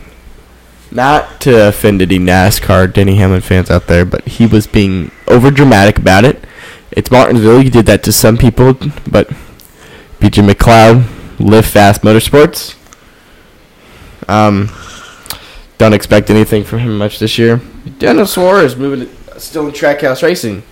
Not 0.95 1.41
to 1.41 1.67
offend 1.67 2.01
any 2.01 2.17
NASCAR 2.17 2.93
Denny 2.93 3.15
Hamlin 3.15 3.41
fans 3.41 3.69
out 3.69 3.87
there, 3.87 4.05
but 4.05 4.25
he 4.25 4.47
was 4.47 4.65
being 4.65 5.11
over 5.27 5.51
dramatic 5.51 5.97
about 5.97 6.23
it. 6.23 6.41
It's 6.89 7.11
Martinsville. 7.11 7.61
You 7.61 7.69
did 7.69 7.85
that 7.87 8.01
to 8.03 8.13
some 8.13 8.37
people, 8.37 8.75
but 9.11 9.27
BJ 10.21 10.49
McLeod, 10.49 11.03
Live 11.37 11.65
Fast 11.65 12.01
Motorsports. 12.01 12.77
Um, 14.29 14.71
don't 15.77 15.91
expect 15.91 16.29
anything 16.29 16.63
from 16.63 16.79
him 16.79 16.97
much 16.97 17.19
this 17.19 17.37
year. 17.37 17.59
Daniel 17.99 18.25
Suarez 18.25 18.77
moving 18.77 19.09
to, 19.09 19.39
still 19.41 19.67
in 19.67 19.73
Trackhouse 19.73 20.23
Racing 20.23 20.63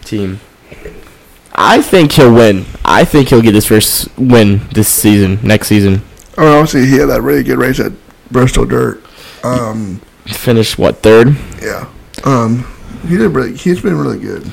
team. 0.00 0.40
I 1.54 1.82
think 1.82 2.12
he'll 2.12 2.32
win. 2.32 2.64
I 2.86 3.04
think 3.04 3.28
he'll 3.28 3.42
get 3.42 3.54
his 3.54 3.66
first 3.66 4.16
win 4.16 4.66
this 4.72 4.88
season, 4.88 5.40
next 5.42 5.68
season. 5.68 6.00
Oh, 6.38 6.60
obviously, 6.60 6.86
he 6.86 6.96
had 6.96 7.10
that 7.10 7.20
really 7.20 7.42
good 7.42 7.58
race 7.58 7.78
at 7.80 7.92
Bristol 8.30 8.64
Dirt. 8.64 9.04
Um, 9.48 10.00
Finish 10.26 10.76
what 10.76 10.98
third? 10.98 11.36
yeah. 11.62 11.88
Um, 12.24 12.66
he 13.06 13.16
did 13.16 13.28
really. 13.28 13.56
He's 13.56 13.80
been 13.80 13.96
really 13.96 14.18
good. 14.18 14.52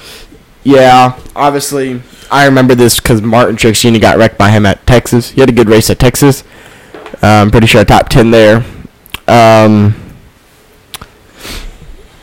Yeah, 0.63 1.19
obviously, 1.35 2.01
I 2.31 2.45
remember 2.45 2.73
this 2.75 2.99
because 2.99 3.21
Martin 3.21 3.57
Jr. 3.57 3.99
got 3.99 4.17
wrecked 4.17 4.37
by 4.37 4.49
him 4.49 4.65
at 4.65 4.85
Texas. 4.87 5.31
He 5.31 5.41
had 5.41 5.49
a 5.49 5.53
good 5.53 5.69
race 5.69 5.89
at 5.89 5.99
Texas. 5.99 6.43
I'm 7.21 7.51
pretty 7.51 7.67
sure 7.67 7.83
top 7.85 8.09
ten 8.09 8.31
there. 8.31 8.63
Um, 9.27 9.95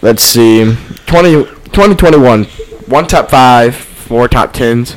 let's 0.01 0.23
see, 0.23 0.77
20, 1.07 1.45
2021, 1.45 2.45
one 2.45 3.07
top 3.07 3.29
five, 3.31 3.75
four 3.75 4.29
top 4.29 4.53
tens. 4.53 4.97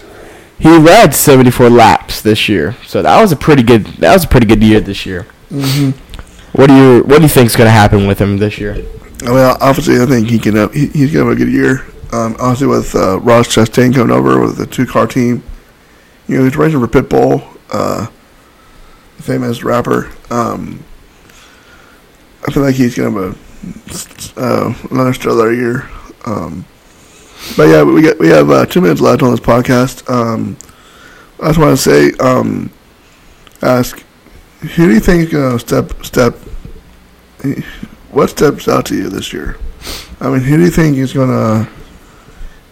He 0.59 0.69
led 0.69 1.13
74 1.13 1.69
laps 1.69 2.21
this 2.21 2.47
year, 2.47 2.75
so 2.85 3.01
that 3.01 3.19
was 3.21 3.31
a 3.31 3.35
pretty 3.35 3.63
good. 3.63 3.85
That 3.99 4.13
was 4.13 4.23
a 4.23 4.27
pretty 4.27 4.45
good 4.45 4.63
year 4.63 4.79
this 4.79 5.05
year. 5.05 5.27
Mm-hmm. 5.51 6.04
What 6.55 6.67
do 6.67 6.75
you 6.75 7.03
What 7.03 7.17
do 7.17 7.23
you 7.23 7.29
think's 7.29 7.55
going 7.55 7.67
to 7.67 7.71
happen 7.71 8.07
with 8.07 8.19
him 8.19 8.37
this 8.37 8.59
year? 8.59 8.75
Mean, 9.21 9.37
obviously, 9.59 9.99
I 9.99 10.05
think 10.05 10.29
he 10.29 10.39
can. 10.39 10.55
Have, 10.55 10.73
he, 10.73 10.87
he's 10.87 11.11
gonna 11.11 11.25
have 11.25 11.33
a 11.33 11.35
good 11.35 11.51
year. 11.51 11.85
Um, 12.13 12.35
obviously, 12.39 12.67
with 12.67 12.93
uh, 12.95 13.19
Ross 13.19 13.47
Chastain 13.47 13.93
coming 13.93 14.15
over 14.15 14.39
with 14.39 14.57
the 14.57 14.65
two-car 14.65 15.07
team, 15.07 15.43
you 16.27 16.37
know, 16.37 16.43
he's 16.43 16.55
racing 16.55 16.79
for 16.79 16.87
Pitbull, 16.87 17.43
uh, 17.71 18.07
famous 19.17 19.63
rapper. 19.63 20.11
Um, 20.29 20.83
I 22.47 22.51
feel 22.51 22.63
like 22.63 22.75
he's 22.75 22.95
gonna 22.95 23.11
have 23.11 23.35
a 24.37 24.39
uh, 24.39 24.73
another 24.91 25.13
stellar 25.13 25.51
year. 25.51 25.89
Um, 26.25 26.65
but 27.57 27.63
yeah, 27.63 27.83
we 27.83 28.01
got 28.01 28.19
we 28.19 28.27
have 28.29 28.49
uh, 28.49 28.65
two 28.65 28.81
minutes 28.81 29.01
left 29.01 29.23
on 29.23 29.31
this 29.31 29.39
podcast. 29.39 30.07
Um, 30.09 30.55
I 31.41 31.47
just 31.47 31.59
want 31.59 31.77
to 31.77 31.81
say, 31.81 32.11
um, 32.19 32.69
ask, 33.61 34.04
who 34.59 34.87
do 34.87 34.93
you 34.93 34.99
think 34.99 35.31
gonna 35.31 35.59
step 35.59 36.03
step? 36.03 36.35
What 38.11 38.29
steps 38.29 38.67
out 38.67 38.85
to 38.87 38.95
you 38.95 39.09
this 39.09 39.33
year? 39.33 39.57
I 40.19 40.29
mean, 40.29 40.41
who 40.41 40.57
do 40.57 40.63
you 40.63 40.71
think 40.71 40.97
is 40.97 41.13
gonna, 41.13 41.69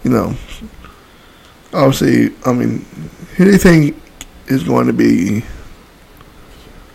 you 0.02 0.10
know, 0.10 0.34
obviously, 1.72 2.34
I 2.46 2.52
mean, 2.52 2.84
who 3.36 3.44
do 3.44 3.50
you 3.50 3.58
think 3.58 4.00
is 4.46 4.62
going 4.62 4.86
to 4.86 4.92
be 4.92 5.44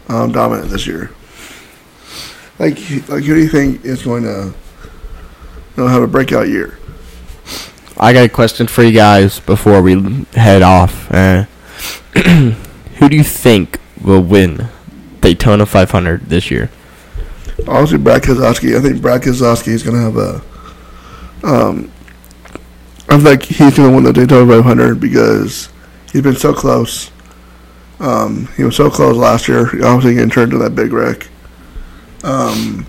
um, 0.08 0.32
dominant 0.32 0.70
this 0.70 0.88
year? 0.88 1.12
Like, 2.58 2.78
like 3.08 3.24
who 3.24 3.36
do 3.36 3.38
you 3.38 3.50
think 3.50 3.86
is 3.86 4.04
going 4.04 4.24
to, 4.24 4.54
you 5.78 5.84
know, 5.84 5.88
have 5.88 6.02
a 6.02 6.08
breakout 6.08 6.50
year? 6.50 6.80
I 7.98 8.14
got 8.14 8.26
a 8.26 8.30
question 8.30 8.68
for 8.68 8.84
you 8.84 8.94
guys 8.94 9.40
before 9.40 9.82
we 9.82 10.26
head 10.34 10.62
off. 10.62 11.12
Uh, 11.12 11.44
who 12.16 13.10
do 13.10 13.16
you 13.16 13.24
think 13.24 13.80
will 14.02 14.22
win 14.22 14.70
Daytona 15.22 15.66
500 15.66 16.26
this 16.26 16.50
year? 16.50 16.70
Obviously, 17.68 17.98
Brad 17.98 18.24
Keselowski. 18.24 18.78
I 18.78 18.82
think 18.82 19.02
Brad 19.02 19.22
Keselowski 19.22 19.70
is 19.70 19.84
going 19.84 19.96
to 19.96 20.02
have 20.02 20.18
a. 20.18 20.42
Um, 21.44 21.92
I 23.10 23.20
think 23.20 23.44
he's 23.44 23.76
going 23.78 23.90
to 23.90 23.96
win 23.96 24.04
the 24.04 24.14
Daytona 24.14 24.52
500 24.52 25.00
because 25.00 25.70
he's 26.12 26.22
been 26.22 26.36
so 26.36 26.54
close. 26.54 27.12
Um, 28.00 28.48
he 28.56 28.64
was 28.64 28.76
so 28.76 28.90
close 28.90 29.16
last 29.16 29.48
year. 29.48 29.68
He 29.68 29.82
obviously 29.82 30.14
getting 30.16 30.30
turned 30.30 30.52
to 30.52 30.58
that 30.60 30.76
big 30.76 30.94
wreck. 30.94 31.28
Um, 32.24 32.86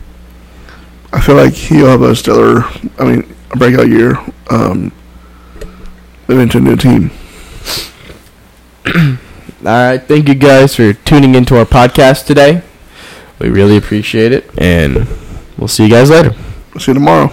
I 1.12 1.20
feel 1.20 1.36
like 1.36 1.54
he'll 1.54 1.86
have 1.86 2.02
a 2.02 2.14
stellar. 2.14 2.62
I 2.98 3.04
mean, 3.04 3.34
a 3.50 3.56
breakout 3.56 3.88
year. 3.88 4.18
Um, 4.50 4.92
moving 6.28 6.48
to 6.50 6.58
a 6.58 6.60
new 6.60 6.76
team. 6.76 7.10
All 9.61 9.66
right, 9.66 9.98
thank 9.98 10.26
you 10.26 10.34
guys 10.34 10.74
for 10.74 10.94
tuning 10.94 11.34
into 11.34 11.58
our 11.58 11.66
podcast 11.66 12.24
today. 12.26 12.62
We 13.38 13.50
really 13.50 13.76
appreciate 13.76 14.32
it, 14.32 14.48
and 14.58 15.06
we'll 15.58 15.68
see 15.68 15.84
you 15.84 15.90
guys 15.90 16.08
later. 16.08 16.34
See 16.78 16.92
you 16.92 16.94
tomorrow. 16.94 17.30